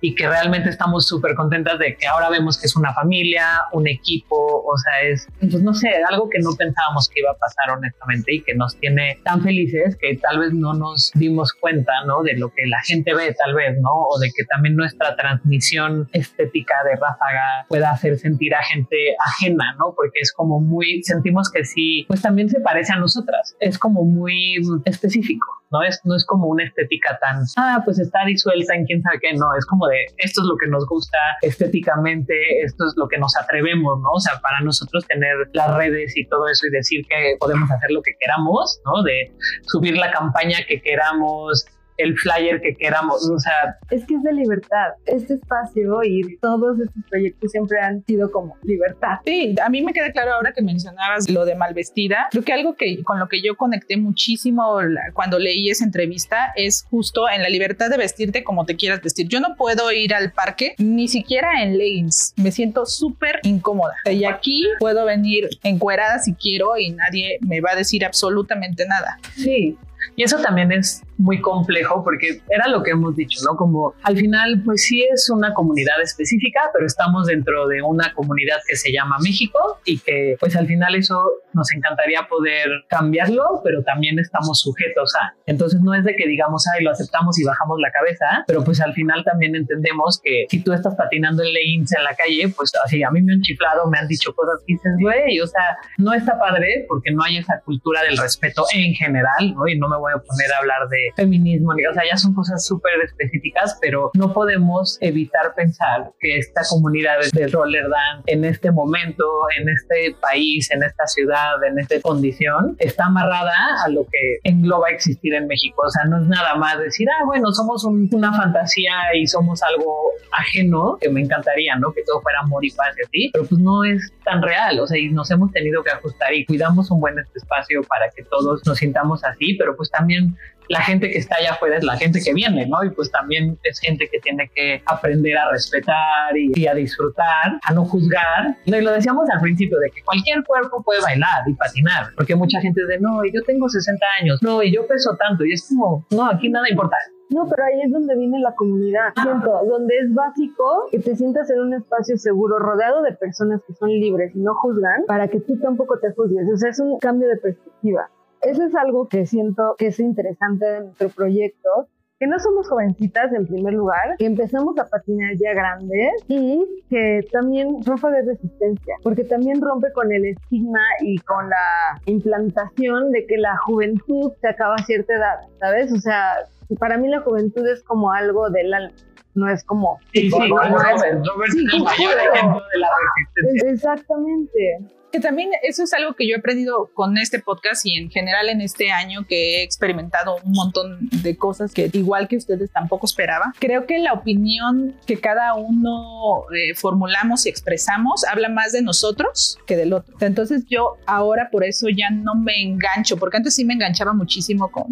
y 0.00 0.14
que 0.14 0.28
realmente 0.28 0.68
estamos 0.68 1.06
súper 1.06 1.34
contentas 1.34 1.78
de 1.78 1.96
que 1.96 2.06
ahora 2.06 2.28
vemos 2.28 2.58
que 2.58 2.66
es 2.66 2.76
una 2.76 2.92
familia, 2.94 3.62
un 3.72 3.88
equipo, 3.88 4.36
o 4.36 4.76
sea, 4.76 5.08
es, 5.08 5.26
pues 5.40 5.62
no 5.62 5.74
sé, 5.74 5.90
algo 6.08 6.28
que 6.28 6.38
no 6.38 6.50
pensábamos 6.56 7.08
que 7.08 7.20
iba 7.20 7.30
a 7.30 7.34
pasar 7.34 7.76
honestamente 7.76 8.34
y 8.34 8.42
que 8.42 8.54
nos 8.54 8.76
tiene 8.76 9.18
tan 9.24 9.42
felices 9.42 9.96
que 10.00 10.16
tal 10.16 10.38
vez 10.38 10.52
no 10.52 10.74
nos 10.74 11.10
dimos 11.14 11.52
cuenta, 11.52 11.92
¿no? 12.06 12.22
De 12.22 12.36
lo 12.36 12.50
que 12.50 12.66
la 12.66 12.80
gente 12.82 13.14
ve 13.14 13.34
tal 13.34 13.54
vez, 13.54 13.76
¿no? 13.80 13.90
O 13.92 14.18
de 14.18 14.30
que 14.34 14.44
también 14.44 14.76
nuestra 14.76 15.16
transmisión 15.16 16.08
estética 16.12 16.76
de 16.84 16.92
Ráfaga 16.92 17.66
pueda 17.68 17.90
hacer 17.90 18.18
sentir 18.18 18.54
a 18.54 18.62
gente 18.62 19.16
ajena, 19.18 19.74
¿no? 19.78 19.94
Porque 19.96 20.20
es 20.20 20.32
como 20.32 20.60
muy, 20.60 21.02
sentimos 21.02 21.50
que 21.50 21.64
sí, 21.64 22.04
pues 22.08 22.22
también 22.22 22.48
se 22.48 22.60
parece 22.60 22.92
a 22.92 22.96
nosotras, 22.96 23.56
es 23.60 23.78
como 23.78 24.04
muy 24.04 24.56
específico. 24.84 25.46
No 25.70 25.82
es, 25.82 26.00
no 26.04 26.16
es 26.16 26.24
como 26.24 26.46
una 26.46 26.64
estética 26.64 27.18
tan, 27.20 27.44
ah, 27.58 27.82
pues 27.84 27.98
está 27.98 28.24
disuelta 28.24 28.74
en 28.74 28.86
quién 28.86 29.02
sabe 29.02 29.18
qué, 29.20 29.34
no, 29.34 29.54
es 29.54 29.66
como 29.66 29.86
de 29.88 30.06
esto 30.18 30.42
es 30.42 30.46
lo 30.46 30.56
que 30.56 30.68
nos 30.68 30.86
gusta 30.86 31.18
estéticamente, 31.42 32.34
esto 32.64 32.86
es 32.86 32.94
lo 32.96 33.08
que 33.08 33.18
nos 33.18 33.36
atrevemos, 33.36 34.00
¿no? 34.00 34.08
O 34.14 34.20
sea, 34.20 34.40
para 34.40 34.60
nosotros 34.60 35.06
tener 35.06 35.34
las 35.52 35.74
redes 35.76 36.16
y 36.16 36.26
todo 36.28 36.48
eso 36.48 36.66
y 36.66 36.70
decir 36.70 37.04
que 37.08 37.36
podemos 37.38 37.70
hacer 37.70 37.90
lo 37.90 38.02
que 38.02 38.12
queramos, 38.20 38.80
¿no? 38.84 39.02
De 39.02 39.32
subir 39.62 39.96
la 39.96 40.10
campaña 40.10 40.58
que 40.66 40.80
queramos, 40.80 41.66
el 41.98 42.16
flyer 42.16 42.60
que 42.60 42.74
queramos, 42.74 43.28
o 43.28 43.38
sea... 43.38 43.76
Es 43.90 44.06
que 44.06 44.14
es 44.14 44.22
de 44.22 44.32
libertad. 44.32 44.92
Este 45.06 45.34
espacio 45.34 46.02
y 46.04 46.38
todos 46.38 46.78
estos 46.80 47.02
proyectos 47.10 47.50
siempre 47.50 47.80
han 47.80 48.04
sido 48.04 48.30
como 48.30 48.56
libertad. 48.62 49.18
Sí, 49.26 49.54
a 49.62 49.68
mí 49.68 49.82
me 49.82 49.92
queda 49.92 50.12
claro 50.12 50.34
ahora 50.34 50.52
que 50.52 50.62
mencionabas 50.62 51.28
lo 51.28 51.44
de 51.44 51.54
Malvestida. 51.54 52.28
Creo 52.30 52.44
que 52.44 52.52
algo 52.52 52.74
que 52.76 53.02
con 53.02 53.18
lo 53.18 53.28
que 53.28 53.42
yo 53.42 53.56
conecté 53.56 53.96
muchísimo 53.96 54.78
cuando 55.12 55.38
leí 55.38 55.70
esa 55.70 55.84
entrevista 55.84 56.52
es 56.54 56.86
justo 56.88 57.28
en 57.28 57.42
la 57.42 57.48
libertad 57.48 57.90
de 57.90 57.96
vestirte 57.96 58.44
como 58.44 58.64
te 58.64 58.76
quieras 58.76 59.02
vestir. 59.02 59.28
Yo 59.28 59.40
no 59.40 59.56
puedo 59.56 59.90
ir 59.92 60.14
al 60.14 60.32
parque 60.32 60.74
ni 60.78 61.08
siquiera 61.08 61.62
en 61.62 61.76
leggings. 61.76 62.34
Me 62.36 62.52
siento 62.52 62.86
súper 62.86 63.40
incómoda. 63.42 63.94
Y 64.10 64.24
aquí 64.24 64.64
puedo 64.78 65.04
venir 65.04 65.48
encuerada 65.64 66.20
si 66.20 66.34
quiero 66.34 66.76
y 66.78 66.90
nadie 66.90 67.38
me 67.40 67.60
va 67.60 67.72
a 67.72 67.76
decir 67.76 68.04
absolutamente 68.04 68.86
nada. 68.86 69.18
Sí, 69.34 69.76
y 70.14 70.22
eso 70.22 70.38
también 70.38 70.70
es 70.70 71.02
muy 71.18 71.40
complejo 71.40 72.02
porque 72.04 72.40
era 72.48 72.68
lo 72.68 72.82
que 72.82 72.92
hemos 72.92 73.14
dicho, 73.16 73.40
¿no? 73.44 73.56
Como 73.56 73.94
al 74.02 74.16
final, 74.16 74.62
pues 74.64 74.84
sí 74.84 75.04
es 75.12 75.28
una 75.30 75.52
comunidad 75.52 76.00
específica, 76.02 76.60
pero 76.72 76.86
estamos 76.86 77.26
dentro 77.26 77.66
de 77.66 77.82
una 77.82 78.12
comunidad 78.14 78.58
que 78.66 78.76
se 78.76 78.92
llama 78.92 79.16
México 79.22 79.58
y 79.84 79.98
que 79.98 80.36
pues 80.40 80.56
al 80.56 80.66
final 80.66 80.94
eso 80.94 81.20
nos 81.52 81.72
encantaría 81.74 82.26
poder 82.28 82.68
cambiarlo, 82.88 83.60
pero 83.64 83.82
también 83.82 84.18
estamos 84.18 84.60
sujetos 84.60 85.14
a. 85.16 85.34
Entonces 85.46 85.80
no 85.80 85.94
es 85.94 86.04
de 86.04 86.14
que 86.14 86.26
digamos, 86.26 86.64
ay, 86.74 86.84
lo 86.84 86.90
aceptamos 86.90 87.38
y 87.38 87.44
bajamos 87.44 87.78
la 87.80 87.90
cabeza, 87.90 88.44
pero 88.46 88.62
pues 88.62 88.80
al 88.80 88.92
final 88.94 89.24
también 89.24 89.56
entendemos 89.56 90.20
que 90.22 90.46
si 90.48 90.62
tú 90.62 90.72
estás 90.72 90.94
patinando 90.94 91.42
en 91.42 91.52
leggings 91.52 91.92
en 91.94 92.04
la 92.04 92.14
calle, 92.14 92.48
pues 92.56 92.72
así 92.84 93.02
a 93.02 93.10
mí 93.10 93.22
me 93.22 93.32
han 93.32 93.40
chiflado, 93.40 93.88
me 93.90 93.98
han 93.98 94.06
dicho 94.06 94.32
cosas 94.34 94.60
que 94.66 94.74
dices, 94.74 94.92
güey, 95.00 95.40
o 95.40 95.46
sea, 95.46 95.78
no 95.98 96.12
está 96.12 96.38
padre 96.38 96.84
porque 96.88 97.10
no 97.10 97.24
hay 97.24 97.38
esa 97.38 97.60
cultura 97.60 98.02
del 98.02 98.16
respeto 98.16 98.64
en 98.72 98.94
general, 98.94 99.54
¿no? 99.54 99.66
Y 99.66 99.78
no 99.78 99.88
me 99.88 99.96
voy 99.96 100.12
a 100.14 100.18
poner 100.18 100.52
a 100.52 100.58
hablar 100.58 100.88
de 100.88 101.07
feminismo, 101.16 101.72
o 101.72 101.94
sea, 101.94 102.02
ya 102.10 102.16
son 102.16 102.34
cosas 102.34 102.64
súper 102.64 102.92
específicas, 103.04 103.78
pero 103.80 104.10
no 104.14 104.32
podemos 104.32 104.98
evitar 105.00 105.54
pensar 105.54 106.12
que 106.20 106.38
esta 106.38 106.62
comunidad 106.68 107.18
de 107.32 107.48
roller 107.48 107.88
dance 107.88 108.24
en 108.26 108.44
este 108.44 108.70
momento, 108.70 109.24
en 109.58 109.68
este 109.68 110.16
país, 110.20 110.70
en 110.70 110.82
esta 110.82 111.06
ciudad, 111.06 111.62
en 111.64 111.78
esta 111.78 112.00
condición, 112.00 112.76
está 112.78 113.06
amarrada 113.06 113.82
a 113.84 113.88
lo 113.88 114.04
que 114.04 114.38
engloba 114.44 114.88
existir 114.90 115.34
en 115.34 115.46
México. 115.46 115.82
O 115.86 115.90
sea, 115.90 116.04
no 116.04 116.20
es 116.20 116.28
nada 116.28 116.54
más 116.56 116.78
decir, 116.78 117.08
ah, 117.10 117.24
bueno, 117.26 117.52
somos 117.52 117.84
una 117.84 118.32
fantasía 118.32 118.94
y 119.14 119.26
somos 119.26 119.62
algo 119.62 120.10
ajeno, 120.32 120.98
que 121.00 121.08
me 121.08 121.20
encantaría, 121.20 121.76
¿no? 121.76 121.92
Que 121.92 122.02
todo 122.04 122.20
fuera 122.20 122.40
amor 122.40 122.64
y 122.64 122.70
paz 122.70 122.94
y 122.98 123.06
así, 123.06 123.30
pero 123.32 123.44
pues 123.44 123.60
no 123.60 123.84
es 123.84 124.12
tan 124.24 124.42
real, 124.42 124.80
o 124.80 124.86
sea, 124.86 124.98
y 124.98 125.08
nos 125.08 125.30
hemos 125.30 125.52
tenido 125.52 125.82
que 125.82 125.90
ajustar 125.90 126.34
y 126.34 126.44
cuidamos 126.44 126.90
un 126.90 127.00
buen 127.00 127.18
este 127.18 127.38
espacio 127.38 127.82
para 127.82 128.10
que 128.10 128.22
todos 128.24 128.66
nos 128.66 128.78
sintamos 128.78 129.24
así, 129.24 129.54
pero 129.58 129.76
pues 129.76 129.90
también 129.90 130.36
la 130.68 130.80
gente 130.80 131.10
que 131.10 131.18
está 131.18 131.36
allá 131.36 131.52
afuera 131.52 131.78
es 131.78 131.84
la 131.84 131.96
gente 131.96 132.20
que 132.22 132.32
viene, 132.34 132.66
¿no? 132.66 132.84
Y 132.84 132.90
pues 132.90 133.10
también 133.10 133.58
es 133.62 133.80
gente 133.80 134.08
que 134.10 134.18
tiene 134.20 134.50
que 134.54 134.82
aprender 134.86 135.36
a 135.36 135.50
respetar 135.50 136.36
y, 136.36 136.66
a 136.66 136.74
disfrutar, 136.74 137.58
a 137.62 137.72
no 137.72 137.84
juzgar. 137.84 138.56
Y 138.64 138.70
lo 138.70 138.92
decíamos 138.92 139.28
al 139.30 139.40
principio 139.40 139.78
de 139.78 139.90
que 139.90 140.02
cualquier 140.02 140.44
cuerpo 140.44 140.82
puede 140.82 141.00
bailar 141.00 141.42
y 141.46 141.54
patinar, 141.54 142.08
porque 142.16 142.34
mucha 142.34 142.60
gente 142.60 142.82
dice, 142.82 142.98
no, 143.00 143.24
y 143.24 143.32
yo 143.32 143.42
tengo 143.44 143.68
60 143.68 144.06
años, 144.20 144.42
no, 144.42 144.62
y 144.62 144.72
yo 144.72 144.86
peso 144.86 145.16
tanto, 145.18 145.44
y 145.44 145.52
es 145.52 145.68
como, 145.68 146.06
no, 146.10 146.26
aquí 146.26 146.48
nada 146.48 146.68
importa. 146.68 146.96
No, 147.30 147.46
pero 147.46 147.64
ahí 147.64 147.82
es 147.84 147.92
donde 147.92 148.16
viene 148.16 148.38
la 148.40 148.54
comunidad, 148.54 149.12
siento, 149.22 149.60
donde 149.68 149.98
es 149.98 150.14
básico 150.14 150.88
que 150.90 150.98
te 150.98 151.14
sientas 151.14 151.50
en 151.50 151.60
un 151.60 151.74
espacio 151.74 152.16
seguro, 152.16 152.58
rodeado 152.58 153.02
de 153.02 153.12
personas 153.12 153.60
que 153.66 153.74
son 153.74 153.90
libres 153.90 154.34
y 154.34 154.38
no 154.38 154.54
juzgan, 154.54 155.04
para 155.06 155.28
que 155.28 155.40
tú 155.40 155.58
tampoco 155.58 155.98
te 155.98 156.10
juzgues. 156.12 156.46
O 156.52 156.56
sea, 156.56 156.70
es 156.70 156.80
un 156.80 156.98
cambio 156.98 157.28
de 157.28 157.36
perspectiva. 157.36 158.08
Eso 158.42 158.64
es 158.64 158.74
algo 158.74 159.08
que 159.08 159.26
siento 159.26 159.74
que 159.78 159.88
es 159.88 159.98
interesante 160.00 160.64
de 160.64 160.80
nuestro 160.80 161.08
proyecto, 161.08 161.88
que 162.18 162.26
no 162.26 162.38
somos 162.38 162.68
jovencitas 162.68 163.32
en 163.32 163.46
primer 163.46 163.74
lugar, 163.74 164.16
que 164.18 164.26
empezamos 164.26 164.76
a 164.78 164.86
patinar 164.86 165.34
ya 165.38 165.54
grandes 165.54 166.10
y 166.26 166.64
que 166.90 167.20
también 167.32 167.76
rompe 167.84 168.10
de 168.10 168.22
resistencia, 168.22 168.94
porque 169.02 169.24
también 169.24 169.60
rompe 169.60 169.92
con 169.92 170.12
el 170.12 170.24
estigma 170.24 170.80
y 171.00 171.18
con 171.18 171.48
la 171.48 172.00
implantación 172.06 173.12
de 173.12 173.26
que 173.26 173.36
la 173.38 173.56
juventud 173.58 174.32
se 174.40 174.48
acaba 174.48 174.74
a 174.74 174.84
cierta 174.84 175.14
edad, 175.14 175.36
¿sabes? 175.60 175.92
O 175.92 175.98
sea, 175.98 176.34
para 176.78 176.98
mí 176.98 177.08
la 177.08 177.20
juventud 177.20 177.66
es 177.66 177.82
como 177.84 178.12
algo 178.12 178.50
del 178.50 178.74
alma, 178.74 178.92
no 179.34 179.48
es 179.48 179.62
como... 179.64 179.98
Sí, 180.12 180.28
sí, 180.28 180.48
Robert, 180.48 180.72
Robert 180.72 181.50
es 181.50 181.74
el 181.74 181.82
mayor 181.82 182.18
ejemplo 182.32 182.62
de 182.72 182.78
la 182.80 182.88
resistencia. 182.98 183.70
Exactamente 183.70 184.97
que 185.10 185.20
también 185.20 185.50
eso 185.62 185.82
es 185.82 185.92
algo 185.92 186.14
que 186.14 186.28
yo 186.28 186.36
he 186.36 186.38
aprendido 186.38 186.90
con 186.94 187.18
este 187.18 187.40
podcast 187.40 187.86
y 187.86 187.96
en 187.96 188.10
general 188.10 188.48
en 188.48 188.60
este 188.60 188.90
año 188.90 189.26
que 189.28 189.58
he 189.58 189.62
experimentado 189.62 190.36
un 190.44 190.52
montón 190.52 191.08
de 191.22 191.36
cosas 191.36 191.72
que 191.72 191.90
igual 191.92 192.28
que 192.28 192.36
ustedes 192.36 192.70
tampoco 192.70 193.06
esperaba. 193.06 193.52
Creo 193.58 193.86
que 193.86 193.98
la 193.98 194.12
opinión 194.12 194.94
que 195.06 195.20
cada 195.20 195.54
uno 195.54 196.44
eh, 196.54 196.74
formulamos 196.74 197.46
y 197.46 197.48
expresamos 197.48 198.24
habla 198.24 198.48
más 198.48 198.72
de 198.72 198.82
nosotros 198.82 199.58
que 199.66 199.76
del 199.76 199.92
otro. 199.92 200.14
Entonces 200.20 200.64
yo 200.68 200.96
ahora 201.06 201.48
por 201.50 201.64
eso 201.64 201.88
ya 201.88 202.10
no 202.10 202.34
me 202.34 202.62
engancho, 202.62 203.16
porque 203.16 203.38
antes 203.38 203.54
sí 203.54 203.64
me 203.64 203.74
enganchaba 203.74 204.12
muchísimo 204.12 204.70
con 204.70 204.86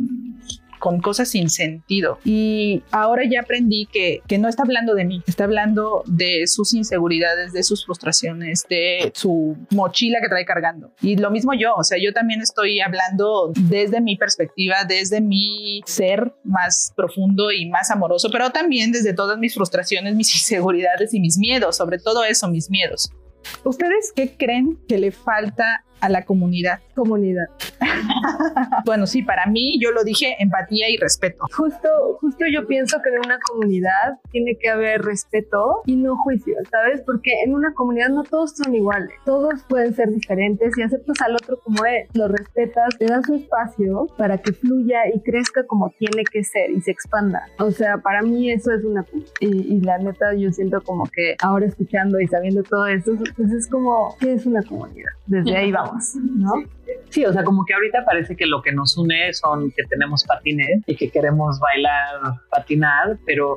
con 0.78 1.00
cosas 1.00 1.28
sin 1.28 1.50
sentido. 1.50 2.18
Y 2.24 2.82
ahora 2.90 3.22
ya 3.28 3.40
aprendí 3.40 3.86
que, 3.92 4.20
que 4.26 4.38
no 4.38 4.48
está 4.48 4.62
hablando 4.62 4.94
de 4.94 5.04
mí, 5.04 5.22
está 5.26 5.44
hablando 5.44 6.02
de 6.06 6.46
sus 6.46 6.74
inseguridades, 6.74 7.52
de 7.52 7.62
sus 7.62 7.84
frustraciones, 7.84 8.64
de 8.68 9.12
su 9.14 9.56
mochila 9.70 10.18
que 10.20 10.28
trae 10.28 10.44
cargando. 10.44 10.92
Y 11.00 11.16
lo 11.16 11.30
mismo 11.30 11.52
yo, 11.54 11.74
o 11.74 11.84
sea, 11.84 11.98
yo 12.02 12.12
también 12.12 12.40
estoy 12.40 12.80
hablando 12.80 13.52
desde 13.54 14.00
mi 14.00 14.16
perspectiva, 14.16 14.84
desde 14.86 15.20
mi 15.20 15.82
ser 15.86 16.34
más 16.44 16.92
profundo 16.96 17.50
y 17.52 17.66
más 17.66 17.90
amoroso, 17.90 18.28
pero 18.30 18.50
también 18.50 18.92
desde 18.92 19.14
todas 19.14 19.38
mis 19.38 19.54
frustraciones, 19.54 20.14
mis 20.14 20.34
inseguridades 20.34 21.14
y 21.14 21.20
mis 21.20 21.38
miedos, 21.38 21.76
sobre 21.76 21.98
todo 21.98 22.24
eso, 22.24 22.48
mis 22.48 22.70
miedos. 22.70 23.10
¿Ustedes 23.64 24.12
qué 24.14 24.36
creen 24.36 24.78
que 24.88 24.98
le 24.98 25.12
falta 25.12 25.84
a 26.00 26.08
la 26.08 26.24
comunidad. 26.24 26.80
Comunidad. 26.94 27.46
bueno, 28.84 29.06
sí, 29.06 29.22
para 29.22 29.46
mí 29.46 29.78
yo 29.80 29.90
lo 29.90 30.04
dije, 30.04 30.36
empatía 30.38 30.88
y 30.90 30.96
respeto. 30.96 31.44
Justo, 31.56 31.88
justo 32.20 32.44
yo 32.52 32.66
pienso 32.66 32.98
que 33.02 33.10
en 33.10 33.18
una 33.24 33.38
comunidad 33.40 34.18
tiene 34.30 34.56
que 34.60 34.68
haber 34.68 35.02
respeto 35.02 35.82
y 35.86 35.96
no 35.96 36.16
juicio, 36.16 36.54
¿sabes? 36.70 37.02
Porque 37.02 37.42
en 37.44 37.54
una 37.54 37.72
comunidad 37.74 38.08
no 38.08 38.24
todos 38.24 38.56
son 38.56 38.74
iguales, 38.74 39.10
todos 39.24 39.62
pueden 39.68 39.94
ser 39.94 40.10
diferentes 40.10 40.76
y 40.76 40.82
aceptas 40.82 41.20
al 41.22 41.34
otro 41.34 41.58
como 41.58 41.84
es, 41.84 42.08
lo 42.14 42.28
respetas, 42.28 42.96
te 42.98 43.06
das 43.06 43.26
su 43.26 43.34
espacio 43.34 44.06
para 44.16 44.38
que 44.38 44.52
fluya 44.52 45.00
y 45.12 45.20
crezca 45.20 45.66
como 45.66 45.90
tiene 45.98 46.24
que 46.24 46.44
ser 46.44 46.70
y 46.70 46.80
se 46.80 46.90
expanda. 46.90 47.42
O 47.58 47.70
sea, 47.70 47.98
para 47.98 48.22
mí 48.22 48.50
eso 48.50 48.72
es 48.72 48.84
una... 48.84 49.04
Y, 49.40 49.74
y 49.74 49.80
la 49.80 49.98
neta 49.98 50.34
yo 50.34 50.52
siento 50.52 50.82
como 50.82 51.04
que 51.04 51.36
ahora 51.42 51.66
escuchando 51.66 52.20
y 52.20 52.26
sabiendo 52.26 52.62
todo 52.62 52.86
esto, 52.86 53.12
pues 53.36 53.50
es 53.52 53.68
como, 53.68 54.16
¿qué 54.20 54.34
es 54.34 54.46
una 54.46 54.62
comunidad? 54.62 55.10
Desde 55.26 55.56
ahí 55.56 55.72
¿no? 56.14 56.52
Sí, 57.10 57.24
o 57.24 57.32
sea, 57.32 57.44
como 57.44 57.64
que 57.64 57.74
ahorita 57.74 58.04
parece 58.04 58.36
que 58.36 58.46
lo 58.46 58.62
que 58.62 58.72
nos 58.72 58.96
une 58.96 59.32
son 59.32 59.70
que 59.70 59.84
tenemos 59.84 60.24
patines 60.24 60.82
y 60.86 60.96
que 60.96 61.10
queremos 61.10 61.58
bailar, 61.60 62.34
patinar, 62.50 63.18
pero 63.24 63.56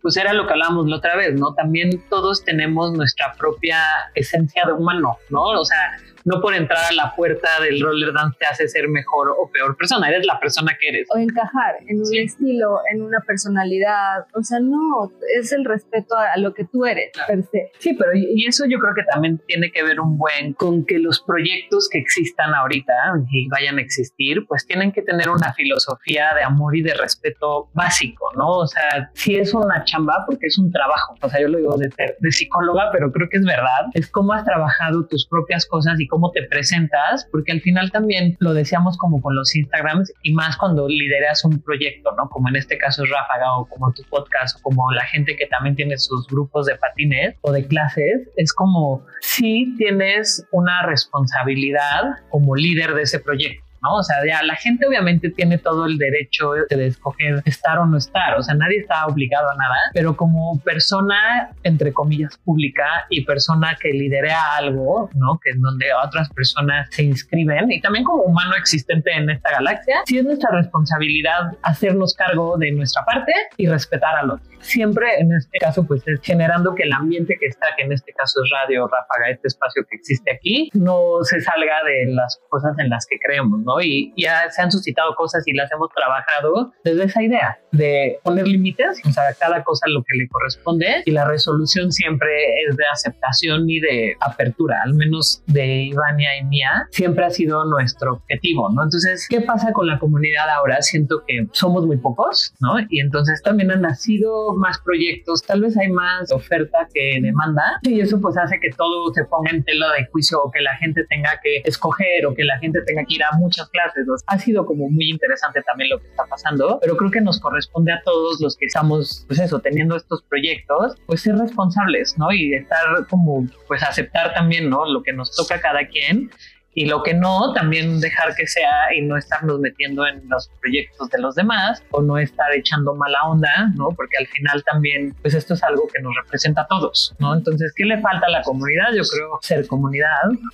pues 0.00 0.16
era 0.16 0.32
lo 0.32 0.46
que 0.46 0.52
hablábamos 0.52 0.86
la 0.86 0.96
otra 0.96 1.16
vez, 1.16 1.34
¿no? 1.34 1.54
También 1.54 2.02
todos 2.08 2.44
tenemos 2.44 2.92
nuestra 2.92 3.34
propia 3.34 3.78
esencia 4.14 4.64
de 4.66 4.72
humano, 4.72 5.16
¿no? 5.30 5.42
O 5.42 5.64
sea, 5.64 5.96
no 6.24 6.40
por 6.40 6.54
entrar 6.54 6.84
a 6.90 6.92
la 6.92 7.14
puerta 7.14 7.48
del 7.62 7.80
roller 7.80 8.12
dance 8.12 8.36
te 8.38 8.46
hace 8.46 8.68
ser 8.68 8.88
mejor 8.88 9.30
o 9.30 9.50
peor 9.50 9.76
persona, 9.76 10.08
eres 10.08 10.26
la 10.26 10.38
persona 10.38 10.76
que 10.78 10.88
eres. 10.88 11.08
O 11.10 11.18
encajar 11.18 11.76
en 11.86 11.98
un 11.98 12.16
estilo, 12.16 12.80
en 12.92 13.02
una 13.02 13.20
personalidad, 13.20 14.26
o 14.34 14.42
sea, 14.42 14.60
no, 14.60 15.12
es 15.38 15.52
el 15.52 15.64
respeto 15.64 16.16
a, 16.16 16.38
lo 16.38 16.54
que 16.54 16.64
tú 16.64 16.84
eres, 16.84 17.10
per 17.26 17.42
se. 17.50 17.70
Sí, 17.78 17.94
pero 17.94 18.12
y, 18.14 18.46
eso 18.46 18.64
yo 18.66 18.78
creo 18.78 18.94
que 18.94 19.02
también 19.10 19.40
tiene 19.46 19.70
que 19.70 19.82
ver 19.82 20.00
un 20.00 20.16
buen 20.16 20.52
con 20.54 20.84
que 20.84 20.98
los 20.98 21.20
proyectos 21.20 21.88
que 21.90 21.98
existan 21.98 22.54
ahorita 22.54 22.92
y 23.30 23.48
vayan 23.48 23.78
a 23.78 23.80
existir, 23.80 24.46
pues 24.46 24.66
tienen 24.66 24.92
que 24.92 25.02
tener 25.02 25.28
una 25.28 25.52
filosofía 25.52 26.34
de 26.34 26.42
amor 26.42 26.76
y 26.76 26.82
de 26.82 26.94
respeto 26.94 27.70
básico, 27.74 28.30
¿no? 28.36 28.48
O 28.58 28.66
sea, 28.66 29.10
si 29.14 29.36
es 29.36 29.52
una 29.54 29.84
chamba, 29.84 30.24
porque 30.26 30.46
es 30.46 30.58
un 30.58 30.70
trabajo, 30.70 31.14
o 31.20 31.28
sea, 31.28 31.40
yo 31.40 31.48
lo 31.48 31.58
digo 31.58 31.76
de, 31.76 31.90
de 32.18 32.32
psicóloga, 32.32 32.90
pero 32.92 33.12
creo 33.12 33.28
que 33.28 33.38
es 33.38 33.44
verdad, 33.44 33.86
es 33.94 34.08
cómo 34.08 34.32
has 34.32 34.44
trabajado 34.44 35.06
tus 35.06 35.26
propias 35.26 35.66
cosas 35.66 36.00
y 36.00 36.07
cómo 36.08 36.30
te 36.32 36.42
presentas, 36.44 37.28
porque 37.30 37.52
al 37.52 37.60
final 37.60 37.90
también 37.90 38.36
lo 38.40 38.54
decíamos 38.54 38.96
como 38.98 39.20
con 39.20 39.36
los 39.36 39.54
Instagrams 39.54 40.12
y 40.22 40.32
más 40.32 40.56
cuando 40.56 40.88
lideras 40.88 41.44
un 41.44 41.60
proyecto, 41.60 42.10
¿no? 42.16 42.28
Como 42.28 42.48
en 42.48 42.56
este 42.56 42.78
caso 42.78 43.04
es 43.04 43.10
Ráfaga 43.10 43.56
o 43.56 43.66
como 43.66 43.92
tu 43.92 44.02
podcast 44.04 44.58
o 44.58 44.62
como 44.62 44.90
la 44.92 45.04
gente 45.04 45.36
que 45.36 45.46
también 45.46 45.76
tiene 45.76 45.98
sus 45.98 46.26
grupos 46.26 46.66
de 46.66 46.76
patines 46.76 47.36
o 47.42 47.52
de 47.52 47.66
clases, 47.66 48.28
es 48.36 48.52
como 48.52 49.04
si 49.20 49.74
tienes 49.76 50.46
una 50.52 50.82
responsabilidad 50.86 52.02
como 52.30 52.56
líder 52.56 52.94
de 52.94 53.02
ese 53.02 53.20
proyecto. 53.20 53.67
¿No? 53.82 53.96
O 53.96 54.02
sea, 54.02 54.16
ya 54.26 54.42
la 54.42 54.56
gente 54.56 54.86
obviamente 54.86 55.30
tiene 55.30 55.58
todo 55.58 55.86
el 55.86 55.98
derecho 55.98 56.52
de 56.68 56.86
escoger 56.86 57.42
estar 57.44 57.78
o 57.78 57.86
no 57.86 57.98
estar, 57.98 58.36
o 58.36 58.42
sea, 58.42 58.54
nadie 58.54 58.78
está 58.78 59.06
obligado 59.06 59.50
a 59.50 59.54
nada, 59.54 59.76
pero 59.94 60.16
como 60.16 60.58
persona, 60.60 61.50
entre 61.62 61.92
comillas, 61.92 62.38
pública 62.44 63.06
y 63.10 63.24
persona 63.24 63.76
que 63.80 63.90
lidera 63.90 64.56
algo, 64.56 65.10
¿no? 65.14 65.38
Que 65.42 65.50
es 65.50 65.60
donde 65.60 65.86
otras 66.04 66.28
personas 66.30 66.88
se 66.90 67.02
inscriben 67.02 67.70
y 67.70 67.80
también 67.80 68.04
como 68.04 68.22
humano 68.22 68.54
existente 68.56 69.12
en 69.12 69.30
esta 69.30 69.50
galaxia, 69.52 70.02
sí 70.06 70.18
es 70.18 70.24
nuestra 70.24 70.50
responsabilidad 70.50 71.52
hacernos 71.62 72.14
cargo 72.14 72.56
de 72.58 72.72
nuestra 72.72 73.04
parte 73.04 73.32
y 73.56 73.66
respetar 73.66 74.16
al 74.16 74.30
otro. 74.30 74.57
Siempre 74.60 75.18
en 75.18 75.32
este 75.32 75.58
caso, 75.58 75.86
pues 75.86 76.06
es 76.06 76.20
generando 76.22 76.74
que 76.74 76.84
el 76.84 76.92
ambiente 76.92 77.36
que 77.40 77.46
está, 77.46 77.68
que 77.76 77.84
en 77.84 77.92
este 77.92 78.12
caso 78.12 78.42
es 78.42 78.50
Radio 78.50 78.88
Ráfaga, 78.88 79.30
este 79.30 79.48
espacio 79.48 79.84
que 79.88 79.96
existe 79.96 80.32
aquí, 80.32 80.70
no 80.74 81.22
se 81.22 81.40
salga 81.40 81.82
de 81.84 82.12
las 82.12 82.40
cosas 82.48 82.78
en 82.78 82.90
las 82.90 83.06
que 83.06 83.16
creemos, 83.18 83.60
y 83.82 84.12
ya 84.20 84.50
se 84.50 84.62
han 84.62 84.70
suscitado 84.70 85.14
cosas 85.14 85.42
y 85.46 85.52
las 85.52 85.70
hemos 85.72 85.90
trabajado 85.94 86.72
desde 86.84 87.04
esa 87.04 87.22
idea 87.22 87.58
de 87.72 88.18
poner 88.22 88.46
límites, 88.46 89.00
o 89.06 89.12
sea, 89.12 89.24
cada 89.38 89.62
cosa 89.62 89.86
lo 89.88 90.02
que 90.02 90.16
le 90.16 90.28
corresponde 90.28 91.02
y 91.04 91.10
la 91.10 91.24
resolución 91.24 91.92
siempre 91.92 92.30
es 92.66 92.76
de 92.76 92.84
aceptación 92.92 93.68
y 93.68 93.80
de 93.80 94.16
apertura, 94.20 94.80
al 94.84 94.94
menos 94.94 95.42
de 95.46 95.82
Ivania 95.82 96.36
y 96.38 96.44
mía, 96.44 96.86
siempre 96.90 97.24
ha 97.24 97.30
sido 97.30 97.64
nuestro 97.64 98.14
objetivo, 98.14 98.70
¿no? 98.70 98.84
Entonces, 98.84 99.26
¿qué 99.28 99.40
pasa 99.40 99.72
con 99.72 99.86
la 99.86 99.98
comunidad 99.98 100.48
ahora? 100.50 100.80
Siento 100.82 101.22
que 101.26 101.46
somos 101.52 101.86
muy 101.86 101.98
pocos, 101.98 102.54
¿no? 102.60 102.74
Y 102.88 103.00
entonces 103.00 103.42
también 103.42 103.70
han 103.70 103.82
nacido 103.82 104.47
más 104.56 104.78
proyectos, 104.80 105.42
tal 105.42 105.62
vez 105.62 105.76
hay 105.76 105.88
más 105.88 106.32
oferta 106.32 106.88
que 106.92 107.18
demanda 107.20 107.78
y 107.82 108.00
eso 108.00 108.20
pues 108.20 108.36
hace 108.36 108.58
que 108.60 108.70
todo 108.70 109.12
se 109.14 109.24
ponga 109.24 109.50
en 109.50 109.64
tela 109.64 109.92
de 109.92 110.06
juicio 110.06 110.40
o 110.42 110.50
que 110.50 110.60
la 110.60 110.76
gente 110.76 111.04
tenga 111.08 111.38
que 111.42 111.62
escoger 111.64 112.26
o 112.26 112.34
que 112.34 112.44
la 112.44 112.58
gente 112.58 112.80
tenga 112.86 113.04
que 113.04 113.14
ir 113.14 113.22
a 113.22 113.36
muchas 113.38 113.68
clases. 113.70 114.06
Ha 114.26 114.38
sido 114.38 114.66
como 114.66 114.88
muy 114.88 115.10
interesante 115.10 115.62
también 115.62 115.90
lo 115.90 115.98
que 115.98 116.08
está 116.08 116.24
pasando, 116.28 116.78
pero 116.80 116.96
creo 116.96 117.10
que 117.10 117.20
nos 117.20 117.40
corresponde 117.40 117.92
a 117.92 118.00
todos 118.04 118.40
los 118.40 118.56
que 118.56 118.66
estamos, 118.66 119.24
pues 119.26 119.40
eso, 119.40 119.60
teniendo 119.60 119.96
estos 119.96 120.22
proyectos, 120.22 120.96
pues 121.06 121.22
ser 121.22 121.36
responsables, 121.36 122.16
¿no? 122.18 122.32
Y 122.32 122.54
estar 122.54 123.06
como, 123.08 123.46
pues 123.66 123.82
aceptar 123.82 124.34
también, 124.34 124.68
¿no? 124.70 124.86
Lo 124.86 125.02
que 125.02 125.12
nos 125.12 125.34
toca 125.34 125.56
a 125.56 125.60
cada 125.60 125.86
quien 125.86 126.30
y 126.78 126.86
lo 126.86 127.02
que 127.02 127.12
no, 127.12 127.52
también 127.54 127.98
dejar 127.98 128.36
que 128.36 128.46
sea 128.46 128.94
y 128.96 129.00
no 129.00 129.16
estarnos 129.16 129.58
metiendo 129.58 130.06
en 130.06 130.22
los 130.28 130.48
proyectos 130.60 131.10
de 131.10 131.18
los 131.18 131.34
demás 131.34 131.82
o 131.90 132.02
no 132.02 132.18
estar 132.18 132.54
echando 132.54 132.94
mala 132.94 133.18
onda, 133.26 133.72
¿no? 133.74 133.88
Porque 133.96 134.16
al 134.16 134.28
final 134.28 134.62
también, 134.62 135.12
pues 135.20 135.34
esto 135.34 135.54
es 135.54 135.64
algo 135.64 135.88
que 135.92 136.00
nos 136.00 136.14
representa 136.14 136.60
a 136.60 136.66
todos, 136.68 137.16
¿no? 137.18 137.34
Entonces, 137.34 137.72
¿qué 137.74 137.84
le 137.84 138.00
falta 138.00 138.26
a 138.28 138.30
la 138.30 138.42
comunidad? 138.42 138.92
Yo 138.94 139.02
creo 139.02 139.40
ser 139.42 139.66
comunidad. 139.66 140.08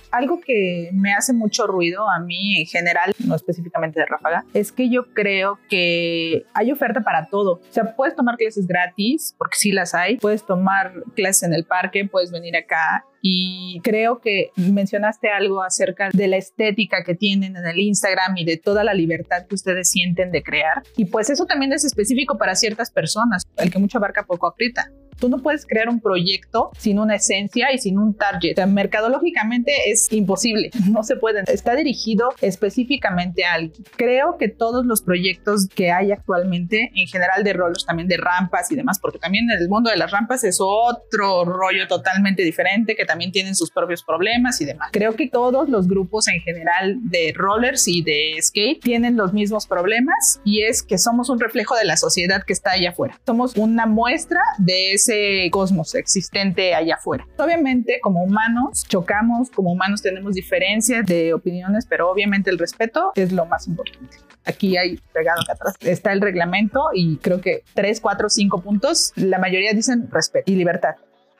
Algo 0.09 0.41
que 0.41 0.89
me 0.93 1.13
hace 1.13 1.31
mucho 1.31 1.67
ruido 1.67 2.09
a 2.09 2.19
mí 2.19 2.61
en 2.61 2.65
general, 2.65 3.13
no 3.23 3.35
específicamente 3.35 3.99
de 3.99 4.07
Ráfaga, 4.07 4.45
es 4.55 4.71
que 4.71 4.89
yo 4.89 5.13
creo 5.13 5.59
que 5.69 6.47
hay 6.55 6.71
oferta 6.71 7.01
para 7.01 7.27
todo. 7.27 7.61
O 7.69 7.71
sea, 7.71 7.95
puedes 7.95 8.15
tomar 8.15 8.37
clases 8.37 8.65
gratis, 8.65 9.35
porque 9.37 9.57
sí 9.57 9.71
las 9.71 9.93
hay, 9.93 10.17
puedes 10.17 10.43
tomar 10.43 10.91
clases 11.15 11.43
en 11.43 11.53
el 11.53 11.65
parque, 11.65 12.09
puedes 12.09 12.31
venir 12.31 12.57
acá 12.57 13.05
y 13.27 13.79
creo 13.81 14.19
que 14.21 14.51
mencionaste 14.55 15.29
algo 15.29 15.63
acerca 15.63 16.11
de 16.13 16.27
la 16.27 16.37
estética 16.37 17.03
que 17.03 17.15
tienen 17.15 17.55
en 17.55 17.65
el 17.65 17.79
Instagram 17.79 18.37
y 18.37 18.45
de 18.45 18.57
toda 18.57 18.83
la 18.83 18.93
libertad 18.93 19.47
que 19.47 19.55
ustedes 19.55 19.89
sienten 19.89 20.29
de 20.29 20.43
crear. 20.43 20.83
Y 20.95 21.05
pues 21.05 21.31
eso 21.31 21.47
también 21.47 21.73
es 21.73 21.83
específico 21.85 22.37
para 22.37 22.53
ciertas 22.53 22.91
personas. 22.91 23.41
El 23.57 23.71
que 23.71 23.79
mucho 23.79 23.97
abarca 23.97 24.27
poco 24.27 24.45
aprieta. 24.45 24.91
Tú 25.19 25.29
no 25.29 25.41
puedes 25.41 25.65
crear 25.65 25.87
un 25.87 26.01
proyecto 26.01 26.71
sin 26.77 26.99
una 26.99 27.15
esencia 27.15 27.71
y 27.73 27.77
sin 27.77 27.97
un 27.97 28.15
target. 28.15 28.51
O 28.51 28.55
sea, 28.55 28.65
mercadológicamente 28.67 29.71
es 29.87 30.11
imposible. 30.11 30.69
No 30.95 31.03
se 31.03 31.15
puede. 31.17 31.43
Está 31.47 31.75
dirigido 31.75 32.29
específicamente 32.41 33.43
a 33.43 33.53
alguien. 33.53 33.83
Creo 33.97 34.37
que 34.37 34.49
todos 34.49 34.85
los 34.85 35.01
proyectos 35.01 35.67
que 35.67 35.91
hay 35.91 36.11
actualmente, 36.11 36.91
en 36.95 37.07
general 37.07 37.43
de 37.43 37.53
rollers, 37.53 37.85
también 37.85 38.07
de 38.07 38.17
rampas 38.17 38.71
y 38.71 38.75
demás, 38.75 38.99
porque 38.99 39.19
también 39.19 39.49
el 39.49 39.67
mundo 39.67 39.89
de 39.89 39.97
las 39.97 40.11
rampas 40.11 40.43
es 40.43 40.57
otro 40.59 41.43
rollo 41.43 41.87
totalmente 41.87 42.43
diferente 42.43 42.95
que 42.95 43.03
también 43.03 43.14
tienen 43.31 43.55
sus 43.55 43.71
propios 43.71 44.03
problemas 44.03 44.61
y 44.61 44.65
demás. 44.65 44.89
Creo 44.91 45.15
que 45.15 45.29
todos 45.29 45.69
los 45.69 45.87
grupos 45.87 46.27
en 46.27 46.39
general 46.41 46.97
de 47.01 47.33
rollers 47.35 47.87
y 47.87 48.01
de 48.01 48.35
skate 48.41 48.81
tienen 48.81 49.17
los 49.17 49.33
mismos 49.33 49.67
problemas 49.67 50.39
y 50.43 50.63
es 50.63 50.83
que 50.83 50.97
somos 50.97 51.29
un 51.29 51.39
reflejo 51.39 51.75
de 51.75 51.85
la 51.85 51.97
sociedad 51.97 52.43
que 52.43 52.53
está 52.53 52.71
allá 52.71 52.91
afuera. 52.91 53.19
Somos 53.25 53.55
una 53.57 53.85
muestra 53.85 54.41
de 54.57 54.93
ese 54.93 55.49
cosmos 55.51 55.95
existente 55.95 56.73
allá 56.73 56.95
afuera. 56.95 57.25
Obviamente, 57.37 57.99
como 58.01 58.23
humanos, 58.23 58.85
chocamos, 58.87 59.49
como 59.49 59.71
humanos 59.71 60.01
tenemos 60.01 60.35
diferencias 60.35 61.05
de 61.05 61.33
opiniones, 61.33 61.85
pero 61.85 62.09
obviamente 62.09 62.49
el 62.49 62.57
respeto 62.57 63.11
es 63.15 63.31
lo 63.31 63.45
más 63.45 63.67
importante. 63.67 64.17
Aquí 64.45 64.77
hay 64.77 64.99
pegado 65.11 65.41
acá 65.41 65.53
atrás. 65.53 65.75
Está 65.79 66.13
el 66.13 66.21
reglamento 66.21 66.89
y 66.93 67.17
creo 67.17 67.41
que 67.41 67.63
tres, 67.73 67.99
cuatro, 67.99 68.29
cinco 68.29 68.61
puntos. 68.61 69.11
La 69.15 69.39
mayoría 69.39 69.73
dicen 69.73 70.09
respeto 70.11 70.51
y 70.51 70.55
libertad. 70.55 70.95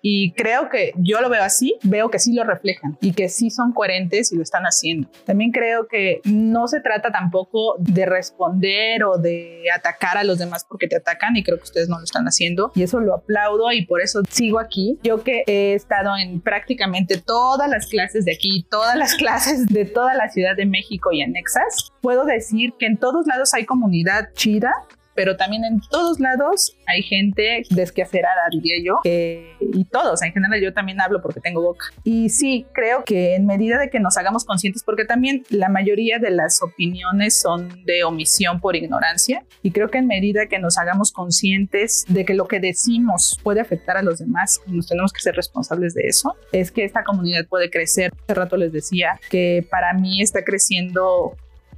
Y 0.08 0.34
creo 0.34 0.70
que 0.70 0.92
yo 0.98 1.20
lo 1.20 1.30
veo 1.30 1.42
así, 1.42 1.80
veo 1.82 2.12
que 2.12 2.20
sí 2.20 2.36
lo 2.36 2.44
reflejan 2.44 2.96
y 3.02 3.14
que 3.14 3.28
sí 3.28 3.50
son 3.50 3.74
coherentes 3.74 4.32
y 4.32 4.36
lo 4.36 4.44
están 4.44 4.66
haciendo. 4.66 5.10
También 5.26 5.50
creo 5.50 5.88
que 5.88 6.22
no 6.26 6.68
se 6.68 6.80
trata 6.80 7.12
tampoco 7.12 7.74
de 7.80 8.06
responder 8.06 9.04
o 9.04 9.18
de 9.18 9.64
atacar 9.76 10.18
a 10.18 10.24
los 10.24 10.38
demás 10.38 10.64
porque 10.64 10.88
te 10.88 10.98
atacan 10.98 11.36
y 11.38 11.44
creo 11.44 11.58
que 11.58 11.64
ustedes 11.64 11.90
no 11.90 11.98
lo 11.98 12.04
están 12.04 12.26
haciendo 12.26 12.72
y 12.76 12.84
eso 12.84 13.00
lo 13.00 13.16
aplaudo 13.16 13.72
y 13.72 13.88
por 13.88 14.00
eso 14.00 14.22
sigo 14.30 14.60
aquí. 14.60 15.00
Yo 15.02 15.24
que 15.24 15.44
he 15.48 15.74
estado 15.74 16.16
en 16.16 16.40
prácticamente 16.40 17.20
todas 17.20 17.68
las 17.68 17.88
clases 17.88 18.26
de 18.26 18.34
aquí, 18.36 18.64
todas 18.70 18.96
las 18.96 19.16
clases 19.16 19.66
de 19.66 19.86
toda 19.86 20.14
la 20.14 20.30
Ciudad 20.30 20.56
de 20.56 20.68
México 20.68 21.14
y 21.14 21.24
anexas, 21.24 21.92
puedo 22.02 22.26
decir 22.26 22.74
que 22.78 22.86
en 22.86 22.98
todos 22.98 23.26
lados 23.26 23.56
hay 23.56 23.66
comunidad 23.66 24.30
chida 24.36 24.72
pero 25.16 25.38
también 25.38 25.64
en 25.64 25.82
todos 25.90 26.20
lados 26.20 26.76
hay 26.88 27.02
gente 27.02 27.64
desquacerada, 27.70 28.42
diría 28.52 28.76
yo, 28.84 29.00
y 29.04 29.86
todos, 29.86 30.22
en 30.22 30.34
general 30.34 30.62
yo 30.62 30.74
también 30.74 31.02
hablo 31.02 31.22
porque 31.22 31.40
tengo 31.40 31.62
boca. 31.62 31.86
Y 32.04 32.30
sí, 32.30 32.66
creo 32.74 33.04
que 33.04 33.36
en 33.36 33.46
medida 33.46 33.80
de 33.80 33.90
que 33.90 34.00
nos 34.00 34.18
hagamos 34.18 34.46
conscientes, 34.46 34.84
porque 34.84 35.06
también 35.06 35.44
la 35.50 35.70
mayoría 35.70 36.20
de 36.20 36.32
las 36.32 36.62
opiniones 36.62 37.40
son 37.42 37.84
de 37.86 38.04
omisión 38.04 38.60
por 38.60 38.76
ignorancia, 38.76 39.44
y 39.64 39.72
creo 39.72 39.90
que 39.90 40.00
en 40.00 40.08
medida 40.08 40.48
que 40.48 40.60
nos 40.60 40.78
hagamos 40.78 41.12
conscientes 41.12 42.06
de 42.08 42.26
que 42.26 42.34
lo 42.34 42.48
que 42.48 42.60
decimos 42.60 43.40
puede 43.42 43.62
afectar 43.62 43.98
a 43.98 44.04
los 44.04 44.20
demás, 44.20 44.62
nos 44.68 44.88
tenemos 44.88 45.14
que 45.14 45.22
ser 45.22 45.36
responsables 45.36 45.94
de 45.94 46.04
eso, 46.08 46.36
es 46.52 46.72
que 46.72 46.84
esta 46.84 47.04
comunidad 47.04 47.46
puede 47.48 47.70
crecer. 47.70 48.12
Hace 48.24 48.34
rato 48.34 48.58
les 48.58 48.72
decía 48.72 49.20
que 49.30 49.66
para 49.70 49.94
mí 49.94 50.22
está 50.22 50.44
creciendo 50.44 51.36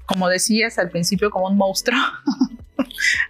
como 0.07 0.29
decías 0.29 0.79
al 0.79 0.89
principio, 0.89 1.29
como 1.29 1.47
un 1.47 1.57
monstruo. 1.57 1.99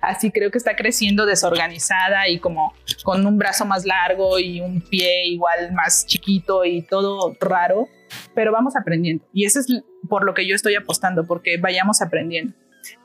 Así 0.02 0.32
creo 0.32 0.52
que 0.52 0.58
está 0.58 0.76
creciendo 0.76 1.26
desorganizada 1.26 2.28
y 2.28 2.40
como 2.40 2.74
con 3.04 3.26
un 3.26 3.38
brazo 3.38 3.66
más 3.66 3.86
largo 3.86 4.40
y 4.40 4.62
un 4.62 4.82
pie 4.82 5.28
igual 5.28 5.74
más 5.74 6.06
chiquito 6.06 6.66
y 6.66 6.82
todo 6.82 7.36
raro, 7.40 7.88
pero 8.34 8.52
vamos 8.52 8.76
aprendiendo. 8.76 9.26
Y 9.34 9.46
eso 9.46 9.60
es 9.60 9.68
por 10.10 10.26
lo 10.26 10.34
que 10.34 10.48
yo 10.48 10.56
estoy 10.56 10.76
apostando, 10.76 11.26
porque 11.26 11.58
vayamos 11.58 12.02
aprendiendo. 12.02 12.54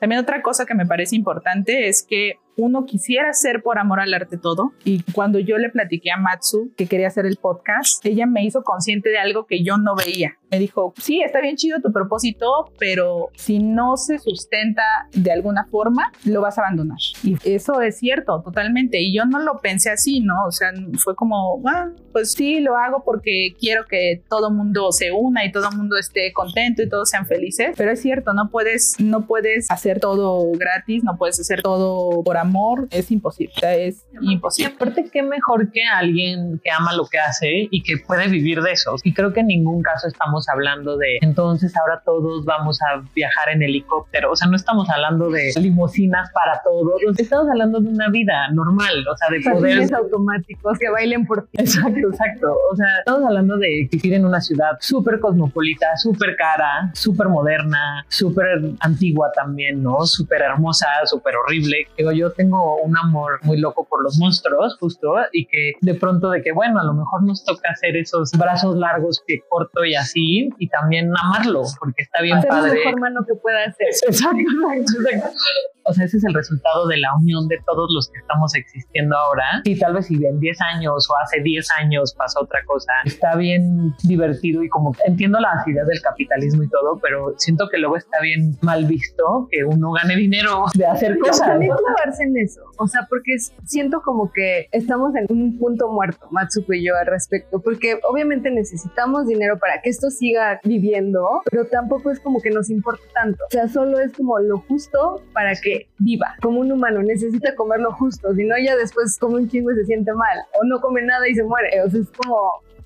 También 0.00 0.20
otra 0.20 0.42
cosa 0.42 0.66
que 0.66 0.74
me 0.74 0.86
parece 0.86 1.16
importante 1.16 1.88
es 1.88 2.04
que 2.08 2.34
uno 2.56 2.84
quisiera 2.84 3.30
hacer 3.30 3.62
por 3.62 3.78
amor 3.78 4.00
al 4.00 4.14
arte 4.14 4.36
todo. 4.36 4.72
Y 4.84 5.02
cuando 5.12 5.38
yo 5.38 5.58
le 5.58 5.70
platiqué 5.70 6.10
a 6.10 6.16
Matsu 6.16 6.70
que 6.76 6.86
quería 6.86 7.08
hacer 7.08 7.26
el 7.26 7.36
podcast, 7.36 8.04
ella 8.04 8.26
me 8.26 8.44
hizo 8.44 8.62
consciente 8.62 9.08
de 9.08 9.18
algo 9.18 9.46
que 9.46 9.62
yo 9.62 9.76
no 9.76 9.94
veía. 9.94 10.36
Me 10.50 10.58
dijo, 10.58 10.92
sí, 11.00 11.22
está 11.22 11.40
bien 11.40 11.56
chido 11.56 11.80
tu 11.80 11.92
propósito, 11.92 12.70
pero 12.78 13.30
si 13.34 13.58
no 13.58 13.96
se 13.96 14.18
sustenta 14.18 14.82
de 15.14 15.32
alguna 15.32 15.64
forma, 15.70 16.12
lo 16.26 16.42
vas 16.42 16.58
a 16.58 16.62
abandonar. 16.62 16.98
Y 17.22 17.36
eso 17.44 17.80
es 17.80 17.98
cierto, 17.98 18.42
totalmente. 18.42 19.00
Y 19.00 19.16
yo 19.16 19.24
no 19.24 19.40
lo 19.40 19.60
pensé 19.60 19.90
así, 19.90 20.20
¿no? 20.20 20.44
O 20.46 20.52
sea, 20.52 20.72
fue 21.02 21.16
como, 21.16 21.62
ah, 21.66 21.88
pues 22.12 22.32
sí, 22.32 22.60
lo 22.60 22.76
hago 22.76 23.02
porque 23.02 23.54
quiero 23.58 23.86
que 23.86 24.22
todo 24.28 24.50
mundo 24.50 24.92
se 24.92 25.10
una 25.10 25.44
y 25.46 25.52
todo 25.52 25.70
mundo 25.70 25.96
esté 25.96 26.32
contento 26.34 26.82
y 26.82 26.88
todos 26.88 27.08
sean 27.08 27.26
felices. 27.26 27.74
Pero 27.76 27.90
es 27.90 28.02
cierto, 28.02 28.34
no 28.34 28.50
puedes, 28.50 28.96
no 28.98 29.26
puedes 29.26 29.70
hacer 29.70 30.00
todo 30.00 30.52
gratis, 30.52 31.02
no 31.02 31.16
puedes 31.16 31.40
hacer 31.40 31.62
todo 31.62 32.22
por 32.22 32.36
amor. 32.36 32.41
Es 32.90 33.10
imposible, 33.10 33.52
es 33.86 34.06
imposible. 34.20 34.72
aparte, 34.74 35.08
qué 35.12 35.22
mejor 35.22 35.70
que 35.70 35.82
alguien 35.84 36.60
que 36.62 36.70
ama 36.70 36.92
lo 36.94 37.06
que 37.06 37.18
hace 37.18 37.68
y 37.70 37.82
que 37.82 37.98
puede 38.06 38.28
vivir 38.28 38.60
de 38.62 38.72
eso. 38.72 38.96
Y 39.04 39.12
creo 39.14 39.32
que 39.32 39.40
en 39.40 39.48
ningún 39.48 39.82
caso 39.82 40.08
estamos 40.08 40.48
hablando 40.48 40.96
de 40.96 41.18
entonces 41.20 41.76
ahora 41.76 42.02
todos 42.04 42.44
vamos 42.44 42.78
a 42.82 43.02
viajar 43.14 43.50
en 43.50 43.62
helicóptero. 43.62 44.32
O 44.32 44.36
sea, 44.36 44.48
no 44.48 44.56
estamos 44.56 44.88
hablando 44.90 45.30
de 45.30 45.52
limusinas 45.60 46.30
para 46.32 46.60
todos. 46.62 47.00
Estamos 47.18 47.48
hablando 47.48 47.80
de 47.80 47.88
una 47.88 48.08
vida 48.10 48.48
normal, 48.52 49.06
o 49.06 49.16
sea, 49.16 49.28
de 49.30 49.40
poder. 49.40 49.92
automáticos 49.94 50.78
que 50.78 50.90
bailen 50.90 51.26
por 51.26 51.46
ti. 51.46 51.58
Exacto, 51.60 52.08
exacto. 52.10 52.56
O 52.72 52.76
sea, 52.76 52.98
estamos 52.98 53.24
hablando 53.24 53.58
de 53.58 53.88
vivir 53.90 54.14
en 54.14 54.24
una 54.24 54.40
ciudad 54.40 54.72
súper 54.80 55.20
cosmopolita, 55.20 55.96
súper 55.96 56.36
cara, 56.36 56.90
súper 56.94 57.28
moderna, 57.28 58.04
súper 58.08 58.46
antigua 58.80 59.30
también, 59.34 59.82
¿no? 59.82 60.04
Súper 60.06 60.42
hermosa, 60.42 60.86
súper 61.04 61.34
horrible. 61.36 61.86
Digo, 61.96 62.12
yo 62.12 62.31
tengo 62.32 62.76
un 62.82 62.96
amor 62.96 63.38
muy 63.42 63.58
loco 63.58 63.86
por 63.88 64.02
los 64.02 64.18
monstruos, 64.18 64.76
justo, 64.78 65.14
y 65.32 65.46
que 65.46 65.72
de 65.80 65.94
pronto 65.94 66.30
de 66.30 66.42
que, 66.42 66.52
bueno, 66.52 66.80
a 66.80 66.84
lo 66.84 66.94
mejor 66.94 67.22
nos 67.24 67.44
toca 67.44 67.70
hacer 67.70 67.96
esos 67.96 68.32
brazos 68.32 68.76
largos, 68.76 69.22
pie 69.26 69.42
corto 69.48 69.84
y 69.84 69.94
así, 69.94 70.50
y 70.58 70.68
también 70.68 71.12
amarlo, 71.16 71.62
porque 71.78 72.02
está 72.02 72.22
bien 72.22 72.40
padre. 72.48 72.68
Es 72.68 72.74
el 72.74 72.84
mejor 72.84 73.00
mano 73.00 73.20
que 73.26 73.34
pueda 73.34 73.64
hacer. 73.64 73.88
Exacto, 74.08 74.40
exacto. 74.74 75.38
O 75.84 75.92
sea, 75.92 76.04
ese 76.04 76.18
es 76.18 76.24
el 76.24 76.34
resultado 76.34 76.86
de 76.86 76.98
la 76.98 77.14
unión 77.16 77.48
de 77.48 77.58
todos 77.66 77.90
los 77.92 78.08
que 78.08 78.18
estamos 78.18 78.54
existiendo 78.54 79.16
ahora. 79.16 79.62
Y 79.64 79.78
tal 79.78 79.94
vez 79.94 80.06
si 80.06 80.14
en 80.24 80.38
10 80.38 80.60
años 80.60 81.08
o 81.10 81.16
hace 81.22 81.40
10 81.40 81.66
años 81.78 82.14
pasa 82.16 82.40
otra 82.40 82.60
cosa, 82.66 82.92
está 83.04 83.36
bien 83.36 83.94
divertido 84.04 84.62
y 84.62 84.68
como 84.68 84.94
entiendo 85.06 85.40
las 85.40 85.66
ideas 85.66 85.86
del 85.86 86.00
capitalismo 86.00 86.62
y 86.62 86.68
todo, 86.68 86.98
pero 87.00 87.34
siento 87.38 87.68
que 87.70 87.78
luego 87.78 87.96
está 87.96 88.20
bien 88.20 88.56
mal 88.60 88.84
visto 88.84 89.48
que 89.50 89.64
uno 89.64 89.92
gane 89.92 90.16
dinero 90.16 90.64
de 90.74 90.86
hacer 90.86 91.18
cosas. 91.18 91.46
También 91.46 91.72
clavarse 91.76 92.24
en 92.24 92.36
eso, 92.36 92.62
o 92.78 92.86
sea, 92.86 93.06
porque 93.08 93.36
siento 93.64 94.00
como 94.02 94.32
que 94.32 94.68
estamos 94.72 95.14
en 95.16 95.26
un 95.28 95.58
punto 95.58 95.90
muerto, 95.90 96.28
Matsuko 96.30 96.72
y 96.74 96.86
yo 96.86 96.96
al 96.96 97.06
respecto, 97.06 97.60
porque 97.60 97.98
obviamente 98.08 98.50
necesitamos 98.50 99.26
dinero 99.26 99.58
para 99.58 99.80
que 99.82 99.90
esto 99.90 100.10
siga 100.10 100.60
viviendo, 100.64 101.42
pero 101.50 101.66
tampoco 101.66 102.10
es 102.10 102.20
como 102.20 102.40
que 102.40 102.50
nos 102.50 102.70
importa 102.70 103.02
tanto. 103.14 103.44
O 103.46 103.50
sea, 103.50 103.68
solo 103.68 103.98
es 103.98 104.12
como 104.12 104.38
lo 104.38 104.58
justo 104.58 105.22
para 105.32 105.54
que 105.54 105.71
viva 105.98 106.34
como 106.40 106.60
un 106.60 106.72
humano, 106.72 107.02
necesita 107.02 107.54
comer 107.54 107.80
lo 107.80 107.92
justo, 107.92 108.34
si 108.34 108.44
no 108.44 108.54
ya 108.64 108.76
después 108.76 109.18
come 109.18 109.36
un 109.36 109.48
chingo 109.48 109.70
y 109.72 109.76
se 109.76 109.84
siente 109.84 110.12
mal, 110.12 110.38
o 110.60 110.64
no 110.66 110.80
come 110.80 111.02
nada 111.02 111.28
y 111.28 111.34
se 111.34 111.44
muere, 111.44 111.82
o 111.82 111.90
sea, 111.90 112.00
es 112.00 112.10
como... 112.10 112.36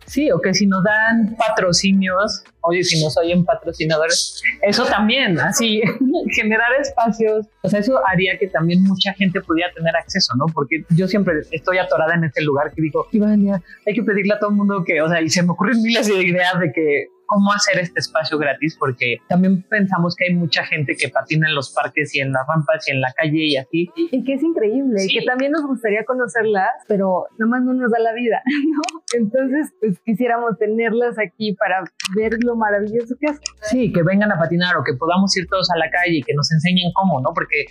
Sí, 0.06 0.30
o 0.30 0.38
que 0.38 0.54
si 0.54 0.68
nos 0.68 0.84
dan 0.84 1.34
patrocinios, 1.36 2.44
oye, 2.60 2.84
si 2.84 3.02
nos 3.02 3.16
oyen 3.18 3.44
patrocinadores, 3.44 4.40
eso 4.62 4.84
también, 4.84 5.40
así, 5.40 5.82
generar 6.36 6.68
espacios, 6.80 7.46
o 7.62 7.68
sea, 7.68 7.80
eso 7.80 7.98
haría 8.06 8.38
que 8.38 8.46
también 8.46 8.84
mucha 8.84 9.12
gente 9.14 9.40
pudiera 9.40 9.72
tener 9.72 9.96
acceso, 9.96 10.32
¿no? 10.36 10.46
Porque 10.54 10.84
yo 10.90 11.08
siempre 11.08 11.40
estoy 11.50 11.78
atorada 11.78 12.14
en 12.14 12.22
este 12.22 12.42
lugar 12.42 12.72
que 12.72 12.82
digo, 12.82 13.08
Ivania, 13.10 13.60
hay 13.84 13.94
que 13.94 14.04
pedirle 14.04 14.34
a 14.34 14.38
todo 14.38 14.50
el 14.50 14.56
mundo 14.56 14.84
que, 14.84 15.02
o 15.02 15.08
sea, 15.08 15.20
y 15.20 15.28
se 15.28 15.42
me 15.42 15.50
ocurren 15.50 15.82
miles 15.82 16.06
de 16.06 16.22
ideas 16.22 16.60
de 16.60 16.72
que 16.72 17.06
cómo 17.26 17.52
hacer 17.52 17.78
este 17.78 18.00
espacio 18.00 18.38
gratis 18.38 18.76
porque 18.78 19.18
también 19.28 19.62
pensamos 19.62 20.14
que 20.16 20.26
hay 20.26 20.34
mucha 20.34 20.64
gente 20.64 20.96
que 20.96 21.08
patina 21.08 21.48
en 21.48 21.54
los 21.54 21.72
parques 21.72 22.14
y 22.14 22.20
en 22.20 22.32
las 22.32 22.46
rampas 22.46 22.86
y 22.88 22.92
en 22.92 23.00
la 23.00 23.12
calle 23.12 23.44
y 23.44 23.56
así. 23.56 23.90
Y 23.96 24.24
que 24.24 24.34
es 24.34 24.42
increíble 24.42 25.04
y 25.04 25.12
que 25.12 25.24
también 25.24 25.52
nos 25.52 25.66
gustaría 25.66 26.04
conocerlas, 26.04 26.70
pero 26.88 27.26
nada 27.38 27.50
más 27.50 27.62
no 27.62 27.74
nos 27.74 27.90
da 27.90 27.98
la 27.98 28.12
vida, 28.14 28.42
¿no? 28.44 29.02
Entonces, 29.14 29.72
pues 29.80 29.98
quisiéramos 30.04 30.58
tenerlas 30.58 31.18
aquí 31.18 31.54
para 31.54 31.84
ver 32.16 32.36
lo 32.44 32.56
maravilloso 32.56 33.14
que 33.20 33.30
hacen. 33.30 33.42
Sí, 33.62 33.92
que 33.92 34.02
vengan 34.02 34.32
a 34.32 34.38
patinar 34.38 34.76
o 34.76 34.84
que 34.84 34.94
podamos 34.94 35.36
ir 35.36 35.46
todos 35.48 35.70
a 35.70 35.78
la 35.78 35.90
calle 35.90 36.18
y 36.18 36.22
que 36.22 36.34
nos 36.34 36.50
enseñen 36.52 36.92
cómo, 36.94 37.20
¿no? 37.20 37.32
Porque 37.34 37.66